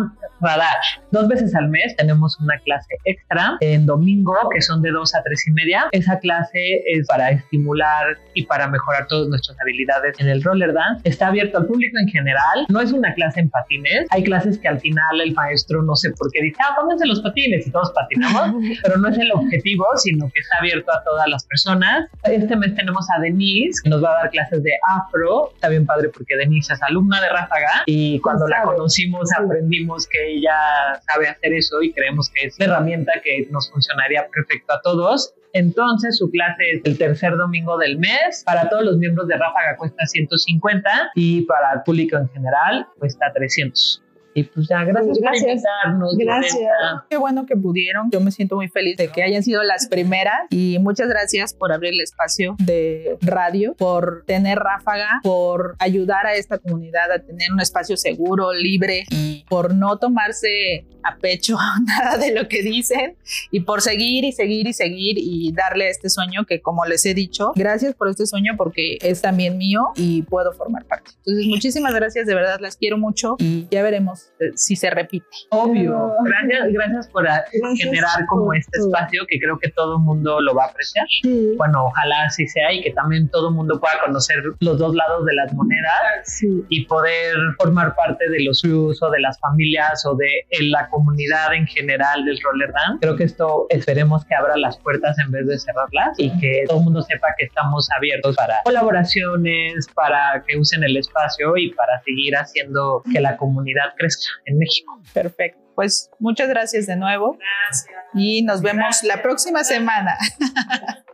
Radar. 0.42 0.78
Dos 1.12 1.28
veces 1.28 1.54
al 1.56 1.70
mes 1.70 1.96
tenemos 1.98 2.40
una 2.40 2.58
clase 2.60 2.96
extra 3.06 3.58
en 3.60 3.86
domingo 3.86 4.34
que 4.54 4.62
son 4.62 4.82
de 4.82 4.92
dos 4.92 5.14
a 5.14 5.22
tres 5.24 5.46
y 5.48 5.52
media. 5.52 5.88
Esa 5.92 6.18
clase 6.20 6.84
es 6.94 7.08
para 7.08 7.32
estimular 7.32 8.18
y 8.34 8.46
para 8.46 8.68
mejorar 8.68 9.08
todas 9.08 9.28
nuestras 9.28 9.58
habilidades 9.62 10.20
en 10.20 10.30
el 10.30 10.44
roller 10.44 10.74
dance 10.74 11.09
está 11.10 11.28
abierto 11.28 11.58
al 11.58 11.66
público 11.66 11.98
en 12.00 12.08
general. 12.08 12.66
No 12.70 12.80
es 12.80 12.92
una 12.92 13.14
clase 13.14 13.42
en 13.42 13.50
patines. 13.50 14.08
Hay 14.10 14.24
clases 14.24 14.58
que 14.58 14.68
al 14.68 14.80
final 14.80 15.22
el 15.22 15.34
maestro 15.34 15.82
no 15.84 15.96
sé 15.96 16.12
por 16.12 16.32
qué 16.32 16.42
dice, 16.42 16.58
ah, 16.62 16.76
pónganse 16.80 17.06
los 17.06 17.22
patines 17.22 17.68
y 17.68 17.72
todos 17.72 17.92
patinamos, 17.92 18.64
pero 18.84 18.98
no 18.98 19.10
es 19.10 19.18
el 19.18 19.32
objetivo, 19.32 19.86
sino 19.98 20.30
que 20.34 20.40
está 20.40 20.58
abierto 20.60 20.92
a 20.92 21.04
todas 21.04 21.28
las 21.28 21.46
personas. 21.46 22.10
Este 22.24 22.56
mes 22.56 22.76
tenemos 22.76 23.06
a 23.16 23.20
Denise, 23.20 23.82
que 23.84 23.90
nos 23.90 24.04
va 24.04 24.12
a 24.12 24.16
dar 24.24 24.30
clases 24.30 24.64
de 24.64 24.72
afro. 24.98 25.52
Está 25.54 25.70
bien 25.70 25.86
padre 25.86 26.10
porque 26.10 26.36
Denise 26.36 26.74
es 26.74 26.82
alumna 26.84 27.22
de 27.22 27.30
Ráfaga 27.30 27.84
y 27.86 28.20
cuando 28.20 28.48
la 28.48 28.64
conocimos 28.64 29.30
aprendimos 29.38 30.08
que 30.08 30.34
ella 30.34 30.56
sabe 31.08 31.28
hacer 31.28 31.54
eso 31.54 31.82
y 31.82 31.92
creemos 31.92 32.30
que 32.30 32.48
es 32.48 32.60
la 32.60 32.66
herramienta 32.66 33.14
que 33.24 33.48
nos 33.52 33.70
funcionaría 33.72 34.28
perfecto 34.28 34.74
a 34.74 34.82
todos. 34.82 35.34
Entonces 35.54 36.18
su 36.18 36.30
clase 36.30 36.64
es 36.74 36.82
el 36.84 36.98
tercer 36.98 37.36
domingo 37.38 37.78
del 37.78 37.98
mes. 37.98 38.44
Para 38.46 38.70
todos 38.70 38.84
los 38.84 38.98
miembros 38.98 39.28
de 39.28 39.36
Ráfaga 39.36 39.78
cuesta 39.78 40.06
150 40.06 41.12
y 41.16 41.42
para 41.42 41.74
el 41.74 41.82
público 41.84 42.18
en 42.18 42.30
general 42.30 42.88
cuesta 42.98 43.32
300. 43.34 44.04
Y 44.34 44.44
pues 44.44 44.68
ya, 44.68 44.84
gracias, 44.84 45.20
por 45.20 45.36
invitarnos. 45.36 46.18
Gracias. 46.18 46.72
Qué 47.10 47.18
bueno 47.18 47.46
que 47.46 47.58
pudieron. 47.58 48.10
Yo 48.12 48.22
me 48.22 48.32
siento 48.32 48.56
muy 48.56 48.68
feliz 48.68 48.96
de 48.98 49.08
que 49.10 49.24
hayan 49.24 49.44
sido 49.44 49.64
las 49.64 49.88
primeras 49.88 50.36
y 50.50 50.78
muchas 50.80 51.10
gracias 51.10 51.54
por 51.54 51.72
abrir 51.72 51.94
el 51.94 52.02
espacio 52.02 52.56
de 52.60 53.18
radio, 53.22 53.74
por 53.74 54.24
tener 54.26 54.60
ráfaga, 54.60 55.20
por 55.24 55.76
ayudar 55.80 56.28
a 56.28 56.36
esta 56.36 56.60
comunidad 56.60 57.12
a 57.12 57.20
tener 57.20 57.52
un 57.52 57.60
espacio 57.60 57.98
seguro, 57.98 58.54
libre 58.54 59.04
y 59.10 59.46
por 59.50 59.74
no 59.74 59.98
tomarse 59.98 60.86
a 61.04 61.18
pecho 61.18 61.58
nada 61.86 62.18
de 62.18 62.34
lo 62.34 62.48
que 62.48 62.62
dicen 62.62 63.16
y 63.52 63.62
por 63.62 63.82
seguir 63.82 64.24
y 64.24 64.32
seguir 64.32 64.68
y 64.68 64.74
seguir 64.74 65.18
y 65.18 65.52
darle 65.54 65.90
este 65.90 66.10
sueño 66.10 66.46
que 66.46 66.62
como 66.62 66.86
les 66.86 67.06
he 67.06 67.14
dicho, 67.14 67.52
gracias 67.56 67.96
por 67.96 68.10
este 68.10 68.26
sueño 68.26 68.54
porque 68.58 68.98
es 69.02 69.22
también 69.22 69.58
mío 69.58 69.90
y 69.96 70.24
puedo 70.24 70.54
formar 70.54 70.86
parte. 70.86 71.12
Entonces 71.20 71.46
muchísimas 71.48 71.94
gracias, 71.94 72.28
de 72.28 72.36
verdad 72.36 72.60
las 72.60 72.78
quiero 72.78 72.98
mucho 72.98 73.36
y 73.40 73.68
ya 73.70 73.84
veremos 73.84 74.32
eh, 74.40 74.52
si 74.56 74.76
se 74.76 74.90
repite. 74.90 75.26
Obvio. 75.50 76.14
Gracias, 76.24 76.74
gracias 76.74 77.08
por 77.08 77.28
generar 77.78 78.26
como 78.28 78.54
este 78.54 78.80
espacio 78.80 79.24
que 79.28 79.40
creo 79.40 79.58
que 79.60 79.70
todo 79.70 79.98
el 79.98 80.04
mundo 80.04 80.42
lo 80.42 80.54
va 80.56 80.66
a 80.66 80.68
apreciar. 80.68 81.06
Bueno, 81.58 81.86
ojalá 81.86 82.26
así 82.26 82.48
sea 82.48 82.72
y 82.74 82.82
que 82.82 82.92
también 82.92 83.30
todo 83.30 83.50
el 83.50 83.56
mundo 83.56 83.80
pueda 83.80 84.00
conocer 84.06 84.38
los 84.60 84.78
dos 84.78 84.96
lados 84.96 85.26
de 85.26 85.34
las 85.36 85.54
monedas 85.54 86.40
y 86.70 86.86
poder 86.86 87.36
formar 87.58 87.96
parte 87.96 88.30
de 88.30 88.44
los 88.44 88.62
crews 88.62 89.02
o 89.02 89.10
de 89.10 89.20
las 89.20 89.40
familias 89.40 90.06
o 90.06 90.16
de 90.16 90.30
la 90.62 90.89
comunidad 90.90 91.54
en 91.54 91.68
general 91.68 92.26
del 92.26 92.40
roller 92.42 92.72
dance. 92.72 93.00
Creo 93.02 93.16
que 93.16 93.24
esto 93.24 93.66
esperemos 93.70 94.26
que 94.26 94.36
abra 94.36 94.58
las 94.58 94.78
puertas 94.78 95.18
en 95.20 95.32
vez 95.32 95.48
de 95.48 95.60
cerrarlas 95.60 96.18
y 96.18 96.38
que 96.40 96.64
todo 96.68 96.80
el 96.80 96.84
mundo 96.86 97.02
sepa 97.02 97.28
que 97.38 97.46
estamos 97.46 97.90
abiertos 97.96 98.36
para 98.36 98.62
colaboraciones, 98.64 99.88
para 99.94 100.44
que 100.48 100.58
usen 100.58 100.84
el 100.84 100.98
espacio 100.98 101.58
y 101.58 101.74
para 101.74 102.02
seguir 102.04 102.36
haciendo 102.36 103.04
que 103.12 103.20
la 103.20 103.38
comunidad 103.38 103.94
crezca 103.98 104.24
en 104.46 104.58
México. 104.58 105.02
Perfecto. 105.14 105.60
Pues 105.76 106.10
muchas 106.20 106.50
gracias 106.50 106.88
de 106.88 106.98
nuevo. 106.98 107.38
Gracias. 107.38 107.96
Y 108.14 108.44
nos 108.44 108.62
vemos 108.62 109.04
la 109.04 109.22
próxima 109.22 109.64
semana. 109.64 110.18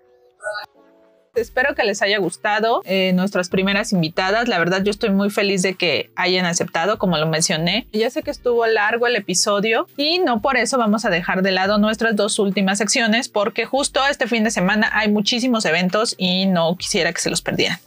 Espero 1.35 1.75
que 1.75 1.83
les 1.83 2.01
haya 2.01 2.17
gustado 2.17 2.81
eh, 2.85 3.11
nuestras 3.13 3.49
primeras 3.49 3.91
invitadas. 3.93 4.47
La 4.47 4.57
verdad 4.57 4.83
yo 4.83 4.91
estoy 4.91 5.09
muy 5.09 5.29
feliz 5.29 5.61
de 5.61 5.75
que 5.75 6.09
hayan 6.15 6.45
aceptado, 6.45 6.97
como 6.97 7.17
lo 7.17 7.27
mencioné. 7.27 7.87
Ya 7.91 8.09
sé 8.09 8.23
que 8.23 8.31
estuvo 8.31 8.65
largo 8.65 9.07
el 9.07 9.15
episodio 9.15 9.87
y 9.97 10.19
no 10.19 10.41
por 10.41 10.57
eso 10.57 10.77
vamos 10.77 11.05
a 11.05 11.09
dejar 11.09 11.41
de 11.41 11.51
lado 11.51 11.77
nuestras 11.77 12.15
dos 12.15 12.39
últimas 12.39 12.77
secciones 12.77 13.29
porque 13.29 13.65
justo 13.65 14.01
este 14.09 14.27
fin 14.27 14.43
de 14.43 14.51
semana 14.51 14.89
hay 14.93 15.11
muchísimos 15.11 15.65
eventos 15.65 16.15
y 16.17 16.45
no 16.45 16.75
quisiera 16.77 17.11
que 17.11 17.21
se 17.21 17.29
los 17.29 17.41
perdieran. 17.41 17.79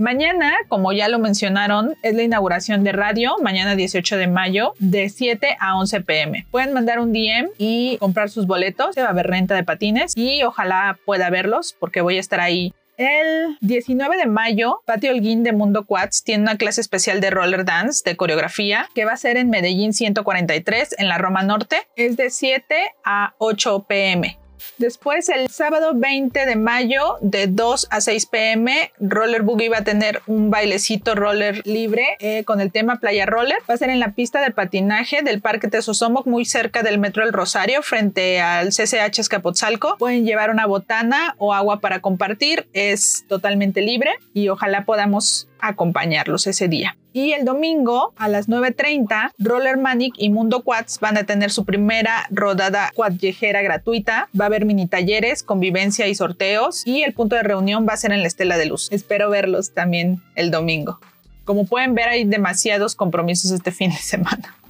Mañana, 0.00 0.54
como 0.68 0.92
ya 0.92 1.08
lo 1.08 1.18
mencionaron, 1.18 1.94
es 2.02 2.14
la 2.14 2.22
inauguración 2.22 2.84
de 2.84 2.92
radio, 2.92 3.36
mañana 3.42 3.76
18 3.76 4.16
de 4.16 4.28
mayo, 4.28 4.72
de 4.78 5.10
7 5.10 5.58
a 5.60 5.76
11 5.76 6.00
pm. 6.00 6.46
Pueden 6.50 6.72
mandar 6.72 7.00
un 7.00 7.12
DM 7.12 7.50
y 7.58 7.98
comprar 7.98 8.30
sus 8.30 8.46
boletos, 8.46 8.96
va 8.96 9.04
a 9.04 9.08
haber 9.10 9.26
renta 9.26 9.54
de 9.54 9.62
patines 9.62 10.16
y 10.16 10.42
ojalá 10.42 10.98
pueda 11.04 11.28
verlos 11.28 11.76
porque 11.78 12.00
voy 12.00 12.16
a 12.16 12.20
estar 12.20 12.40
ahí 12.40 12.72
el 13.00 13.56
19 13.62 14.18
de 14.18 14.26
mayo, 14.26 14.82
Patio 14.84 15.12
Holguín 15.12 15.42
de 15.42 15.52
Mundo 15.52 15.86
Quads 15.86 16.22
tiene 16.22 16.42
una 16.42 16.56
clase 16.56 16.82
especial 16.82 17.20
de 17.20 17.30
roller 17.30 17.64
dance, 17.64 18.02
de 18.04 18.14
coreografía, 18.16 18.88
que 18.94 19.06
va 19.06 19.12
a 19.12 19.16
ser 19.16 19.38
en 19.38 19.48
Medellín 19.48 19.94
143, 19.94 20.96
en 20.98 21.08
la 21.08 21.16
Roma 21.16 21.42
Norte. 21.42 21.88
Es 21.96 22.18
de 22.18 22.28
7 22.28 22.76
a 23.04 23.34
8 23.38 23.86
pm. 23.88 24.39
Después, 24.78 25.28
el 25.28 25.48
sábado 25.48 25.92
20 25.94 26.46
de 26.46 26.56
mayo, 26.56 27.18
de 27.20 27.46
2 27.46 27.88
a 27.90 28.00
6 28.00 28.26
pm, 28.26 28.92
Roller 28.98 29.42
Boogie 29.42 29.68
va 29.68 29.78
a 29.78 29.84
tener 29.84 30.22
un 30.26 30.50
bailecito 30.50 31.14
roller 31.14 31.66
libre 31.66 32.04
eh, 32.20 32.44
con 32.44 32.60
el 32.60 32.72
tema 32.72 32.96
Playa 32.96 33.26
Roller. 33.26 33.58
Va 33.68 33.74
a 33.74 33.76
ser 33.76 33.90
en 33.90 34.00
la 34.00 34.12
pista 34.12 34.40
de 34.40 34.50
patinaje 34.50 35.22
del 35.22 35.40
Parque 35.40 35.68
Tesosomoc, 35.68 36.26
muy 36.26 36.44
cerca 36.44 36.82
del 36.82 36.98
Metro 36.98 37.24
El 37.24 37.32
Rosario, 37.32 37.82
frente 37.82 38.40
al 38.40 38.68
CCH 38.68 39.18
Escapotzalco. 39.18 39.96
Pueden 39.98 40.24
llevar 40.24 40.50
una 40.50 40.66
botana 40.66 41.34
o 41.38 41.54
agua 41.54 41.80
para 41.80 42.00
compartir. 42.00 42.66
Es 42.72 43.24
totalmente 43.28 43.82
libre 43.82 44.12
y 44.34 44.48
ojalá 44.48 44.84
podamos 44.84 45.49
acompañarlos 45.62 46.46
ese 46.46 46.68
día. 46.68 46.96
Y 47.12 47.32
el 47.32 47.44
domingo 47.44 48.14
a 48.16 48.28
las 48.28 48.48
9.30, 48.48 49.32
Roller 49.38 49.76
Manic 49.78 50.14
y 50.16 50.30
Mundo 50.30 50.62
Quads 50.62 51.00
van 51.00 51.16
a 51.16 51.24
tener 51.24 51.50
su 51.50 51.64
primera 51.64 52.26
rodada 52.30 52.92
cuadllejera 52.94 53.62
gratuita. 53.62 54.28
Va 54.38 54.44
a 54.44 54.46
haber 54.46 54.64
mini 54.64 54.86
talleres, 54.86 55.42
convivencia 55.42 56.06
y 56.06 56.14
sorteos. 56.14 56.86
Y 56.86 57.02
el 57.02 57.12
punto 57.12 57.34
de 57.34 57.42
reunión 57.42 57.86
va 57.88 57.94
a 57.94 57.96
ser 57.96 58.12
en 58.12 58.20
la 58.20 58.28
Estela 58.28 58.56
de 58.58 58.66
Luz. 58.66 58.88
Espero 58.92 59.28
verlos 59.28 59.74
también 59.74 60.22
el 60.36 60.50
domingo. 60.50 61.00
Como 61.44 61.66
pueden 61.66 61.94
ver, 61.94 62.08
hay 62.08 62.24
demasiados 62.24 62.94
compromisos 62.94 63.50
este 63.50 63.72
fin 63.72 63.90
de 63.90 63.98
semana. 63.98 64.54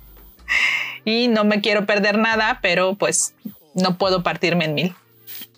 Y 1.03 1.29
no 1.29 1.45
me 1.45 1.63
quiero 1.63 1.87
perder 1.87 2.19
nada, 2.19 2.59
pero 2.61 2.95
pues 2.95 3.35
no 3.75 3.97
puedo 3.97 4.23
partirme 4.23 4.67
en 4.67 4.75
mil. 4.75 4.95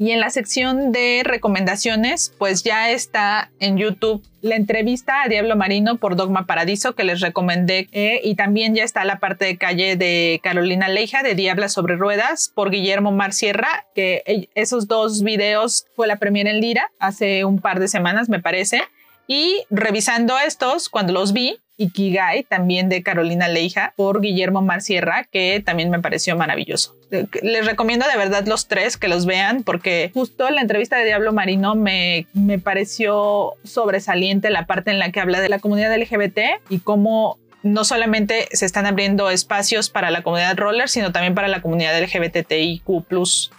Y 0.02 0.10
en 0.10 0.18
la 0.18 0.30
sección 0.30 0.90
de 0.90 1.22
recomendaciones, 1.22 2.34
pues 2.36 2.64
ya 2.64 2.90
está 2.90 3.52
en 3.60 3.78
YouTube 3.78 4.20
la 4.40 4.56
entrevista 4.56 5.22
a 5.22 5.28
Diablo 5.28 5.54
Marino 5.54 5.96
por 5.96 6.16
Dogma 6.16 6.44
Paradiso 6.44 6.96
que 6.96 7.04
les 7.04 7.20
recomendé 7.20 7.88
eh, 7.92 8.20
y 8.24 8.34
también 8.34 8.74
ya 8.74 8.82
está 8.82 9.04
la 9.04 9.20
parte 9.20 9.44
de 9.44 9.58
calle 9.58 9.94
de 9.94 10.40
Carolina 10.42 10.88
Leija 10.88 11.22
de 11.22 11.36
Diabla 11.36 11.68
sobre 11.68 11.94
Ruedas 11.94 12.50
por 12.52 12.72
Guillermo 12.72 13.12
Mar 13.12 13.32
Sierra, 13.32 13.86
que 13.94 14.48
esos 14.56 14.88
dos 14.88 15.22
videos 15.22 15.86
fue 15.94 16.08
la 16.08 16.16
premiere 16.16 16.50
en 16.50 16.60
Lira 16.60 16.90
hace 16.98 17.44
un 17.44 17.60
par 17.60 17.78
de 17.78 17.86
semanas 17.86 18.28
me 18.28 18.40
parece. 18.40 18.82
Y 19.28 19.62
revisando 19.70 20.34
estos, 20.36 20.88
cuando 20.88 21.12
los 21.12 21.32
vi, 21.32 21.58
Ikigai, 21.82 22.44
también 22.44 22.88
de 22.88 23.02
Carolina 23.02 23.48
Leija, 23.48 23.92
por 23.96 24.20
Guillermo 24.20 24.62
Marcierra, 24.62 25.24
que 25.30 25.62
también 25.64 25.90
me 25.90 26.00
pareció 26.00 26.36
maravilloso. 26.36 26.96
Les 27.42 27.66
recomiendo 27.66 28.06
de 28.10 28.16
verdad 28.16 28.46
los 28.46 28.68
tres 28.68 28.96
que 28.96 29.08
los 29.08 29.26
vean, 29.26 29.62
porque 29.62 30.10
justo 30.14 30.48
la 30.50 30.60
entrevista 30.60 30.96
de 30.96 31.04
Diablo 31.04 31.32
Marino 31.32 31.74
me, 31.74 32.26
me 32.32 32.58
pareció 32.58 33.54
sobresaliente 33.64 34.50
la 34.50 34.66
parte 34.66 34.90
en 34.90 34.98
la 34.98 35.10
que 35.10 35.20
habla 35.20 35.40
de 35.40 35.48
la 35.48 35.58
comunidad 35.58 35.94
LGBT 35.96 36.38
y 36.70 36.78
cómo 36.78 37.38
no 37.62 37.84
solamente 37.84 38.48
se 38.52 38.66
están 38.66 38.86
abriendo 38.86 39.30
espacios 39.30 39.88
para 39.88 40.10
la 40.10 40.22
comunidad 40.22 40.56
roller, 40.56 40.88
sino 40.88 41.12
también 41.12 41.34
para 41.34 41.48
la 41.48 41.62
comunidad 41.62 42.00
LGBTIQ. 42.00 42.82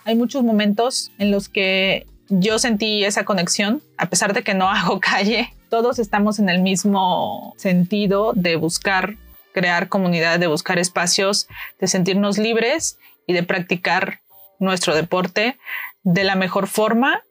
Hay 0.06 0.16
muchos 0.16 0.44
momentos 0.44 1.12
en 1.20 1.32
los 1.32 1.50
que 1.50 2.06
yo 2.30 2.60
sentí 2.60 3.04
esa 3.04 3.26
conexión, 3.26 3.82
a 3.98 4.10
pesar 4.10 4.34
de 4.34 4.44
que 4.44 4.54
no 4.54 4.70
hago 4.70 5.00
calle, 5.00 5.54
todos 5.74 5.98
estamos 5.98 6.38
en 6.38 6.50
el 6.50 6.62
mismo 6.62 7.56
sentido 7.58 8.34
de 8.36 8.58
buscar 8.58 9.16
crear 9.56 9.90
comunidad, 9.90 10.38
de 10.38 10.46
buscar 10.46 10.78
espacios, 10.78 11.48
de 11.80 11.88
sentirnos 11.88 12.38
libres 12.38 13.00
y 13.26 13.34
de 13.34 13.42
practicar 13.42 14.20
nuestro 14.60 14.94
deporte 14.94 15.58
de 16.04 16.24
la 16.26 16.36
mejor 16.36 16.68
forma, 16.68 17.24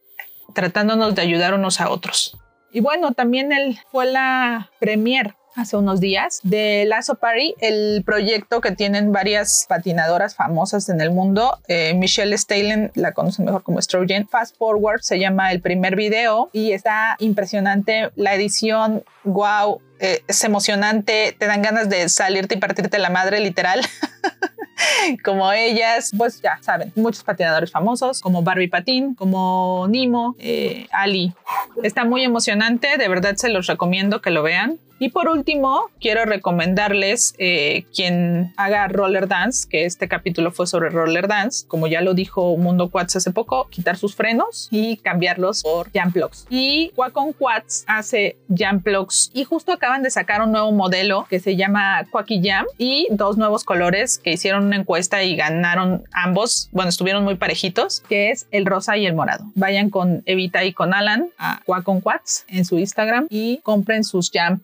tratándonos 0.56 1.14
de 1.14 1.22
ayudar 1.22 1.54
unos 1.54 1.80
a 1.80 1.88
otros. 1.88 2.36
Y 2.72 2.80
bueno, 2.80 3.12
también 3.12 3.52
él 3.52 3.78
fue 3.92 4.06
la 4.06 4.72
premier 4.80 5.36
hace 5.54 5.76
unos 5.76 6.00
días 6.00 6.40
de 6.42 6.84
Lazo 6.86 7.16
Party, 7.16 7.54
el 7.60 8.02
proyecto 8.04 8.60
que 8.60 8.72
tienen 8.72 9.12
varias 9.12 9.66
patinadoras 9.68 10.34
famosas 10.34 10.88
en 10.88 11.00
el 11.00 11.10
mundo. 11.10 11.58
Eh, 11.68 11.94
Michelle 11.94 12.36
Stalen 12.36 12.90
la 12.94 13.12
conocen 13.12 13.44
mejor 13.44 13.62
como 13.62 13.80
Strogen. 13.80 14.28
Fast 14.28 14.56
Forward 14.56 15.02
se 15.02 15.18
llama 15.18 15.52
el 15.52 15.60
primer 15.60 15.96
video 15.96 16.50
y 16.52 16.72
está 16.72 17.16
impresionante 17.18 18.10
la 18.16 18.34
edición. 18.34 19.04
Wow, 19.24 19.80
eh, 20.00 20.22
es 20.26 20.42
emocionante, 20.44 21.36
te 21.38 21.46
dan 21.46 21.62
ganas 21.62 21.88
de 21.88 22.08
salirte 22.08 22.56
y 22.56 22.58
partirte 22.58 22.98
la 22.98 23.10
madre 23.10 23.40
literal. 23.40 23.80
como 25.24 25.52
ellas, 25.52 26.10
pues 26.16 26.40
ya 26.40 26.58
saben, 26.60 26.92
muchos 26.96 27.22
patinadores 27.24 27.70
famosos, 27.70 28.20
como 28.20 28.42
Barbie 28.42 28.68
Patín, 28.68 29.14
como 29.14 29.86
Nimo, 29.88 30.34
eh, 30.38 30.86
Ali. 30.92 31.34
Está 31.82 32.04
muy 32.04 32.24
emocionante, 32.24 32.96
de 32.96 33.08
verdad 33.08 33.36
se 33.36 33.48
los 33.48 33.66
recomiendo 33.66 34.20
que 34.20 34.30
lo 34.30 34.42
vean. 34.42 34.78
Y 35.02 35.08
por 35.08 35.28
último, 35.28 35.90
quiero 36.00 36.24
recomendarles 36.26 37.34
eh, 37.38 37.86
quien 37.92 38.52
haga 38.56 38.86
roller 38.86 39.26
dance, 39.26 39.66
que 39.68 39.84
este 39.84 40.06
capítulo 40.06 40.52
fue 40.52 40.68
sobre 40.68 40.90
roller 40.90 41.26
dance, 41.26 41.66
como 41.66 41.88
ya 41.88 42.02
lo 42.02 42.14
dijo 42.14 42.56
Mundo 42.56 42.88
Quads 42.88 43.16
hace 43.16 43.32
poco, 43.32 43.66
quitar 43.68 43.96
sus 43.96 44.14
frenos 44.14 44.68
y 44.70 44.98
cambiarlos 44.98 45.64
por 45.64 45.90
jump 45.92 46.14
blocks. 46.14 46.46
Y 46.50 46.92
Quacon 46.94 47.32
Quads 47.32 47.82
hace 47.88 48.36
blocks 48.46 49.32
y 49.34 49.42
justo 49.42 49.72
acaban 49.72 50.04
de 50.04 50.10
sacar 50.10 50.40
un 50.40 50.52
nuevo 50.52 50.70
modelo 50.70 51.26
que 51.28 51.40
se 51.40 51.56
llama 51.56 52.06
Quacky 52.08 52.40
Jam 52.40 52.66
y 52.78 53.08
dos 53.10 53.36
nuevos 53.36 53.64
colores 53.64 54.18
que 54.18 54.34
hicieron 54.34 54.66
una 54.66 54.76
encuesta 54.76 55.24
y 55.24 55.34
ganaron 55.34 56.04
ambos, 56.12 56.68
bueno, 56.70 56.90
estuvieron 56.90 57.24
muy 57.24 57.34
parejitos, 57.34 58.02
que 58.08 58.30
es 58.30 58.46
el 58.52 58.66
rosa 58.66 58.96
y 58.96 59.06
el 59.06 59.16
morado. 59.16 59.46
Vayan 59.56 59.90
con 59.90 60.22
Evita 60.26 60.62
y 60.64 60.72
con 60.72 60.94
Alan 60.94 61.30
a 61.38 61.60
Quacon 61.64 62.00
Quads 62.00 62.44
en 62.46 62.64
su 62.64 62.78
Instagram 62.78 63.26
y 63.30 63.58
compren 63.64 64.04
sus 64.04 64.30
jump 64.32 64.62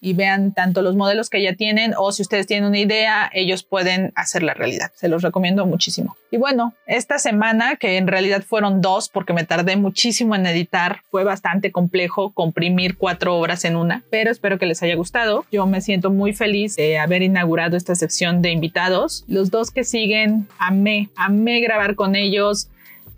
y 0.00 0.14
vean 0.14 0.52
tanto 0.52 0.82
los 0.82 0.96
modelos 0.96 1.30
que 1.30 1.42
ya 1.42 1.54
tienen 1.54 1.94
o 1.96 2.12
si 2.12 2.22
ustedes 2.22 2.46
tienen 2.46 2.68
una 2.68 2.78
idea, 2.78 3.30
ellos 3.32 3.62
pueden 3.62 4.12
hacer 4.14 4.42
la 4.42 4.54
realidad. 4.54 4.90
Se 4.94 5.08
los 5.08 5.22
recomiendo 5.22 5.66
muchísimo. 5.66 6.16
Y 6.30 6.36
bueno, 6.36 6.74
esta 6.86 7.18
semana, 7.18 7.76
que 7.76 7.96
en 7.96 8.06
realidad 8.06 8.42
fueron 8.42 8.80
dos 8.80 9.08
porque 9.08 9.32
me 9.32 9.44
tardé 9.44 9.76
muchísimo 9.76 10.34
en 10.34 10.46
editar, 10.46 11.02
fue 11.10 11.24
bastante 11.24 11.72
complejo 11.72 12.32
comprimir 12.32 12.96
cuatro 12.96 13.36
obras 13.36 13.64
en 13.64 13.76
una, 13.76 14.04
pero 14.10 14.30
espero 14.30 14.58
que 14.58 14.66
les 14.66 14.82
haya 14.82 14.94
gustado. 14.94 15.44
Yo 15.50 15.66
me 15.66 15.80
siento 15.80 16.10
muy 16.10 16.32
feliz 16.32 16.76
de 16.76 16.98
haber 16.98 17.22
inaugurado 17.22 17.76
esta 17.76 17.94
sección 17.94 18.42
de 18.42 18.50
invitados. 18.50 19.24
Los 19.26 19.50
dos 19.50 19.70
que 19.70 19.84
siguen, 19.84 20.46
amé, 20.58 21.10
amé 21.16 21.60
grabar 21.60 21.94
con 21.94 22.14
ellos. 22.14 22.68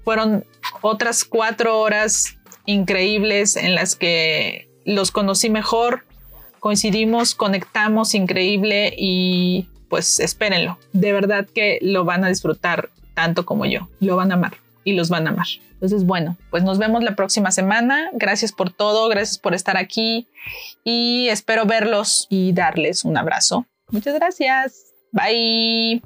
Fueron 0.05 0.45
otras 0.81 1.25
cuatro 1.25 1.81
horas 1.81 2.37
increíbles 2.67 3.57
en 3.57 3.75
las 3.75 3.97
que 3.97 4.69
los 4.85 5.11
conocí 5.11 5.51
mejor, 5.51 6.05
coincidimos, 6.63 7.35
conectamos 7.35 8.15
increíble 8.15 8.95
y 8.97 9.67
pues 9.89 10.21
espérenlo. 10.21 10.79
De 10.93 11.13
verdad 11.13 11.45
que 11.53 11.81
lo 11.83 12.05
van 12.05 12.25
a 12.25 12.29
disfrutar 12.29 12.89
tanto 13.15 13.45
como 13.45 13.67
yo. 13.67 13.89
Lo 13.99 14.15
van 14.15 14.31
a 14.31 14.35
amar 14.35 14.55
y 14.85 14.93
los 14.93 15.09
van 15.09 15.27
a 15.27 15.31
amar. 15.31 15.49
Entonces, 15.73 16.07
bueno, 16.07 16.37
pues 16.51 16.63
nos 16.63 16.79
vemos 16.79 17.03
la 17.03 17.17
próxima 17.17 17.51
semana. 17.51 18.11
Gracias 18.13 18.53
por 18.53 18.73
todo, 18.73 19.09
gracias 19.09 19.39
por 19.39 19.55
estar 19.55 19.77
aquí 19.77 20.29
y 20.85 21.27
espero 21.31 21.67
verlos 21.67 22.29
y 22.31 22.53
darles 22.53 23.05
un 23.05 23.17
abrazo. 23.17 23.67
Muchas 23.91 24.15
gracias. 24.15 24.95
Bye. 25.11 26.01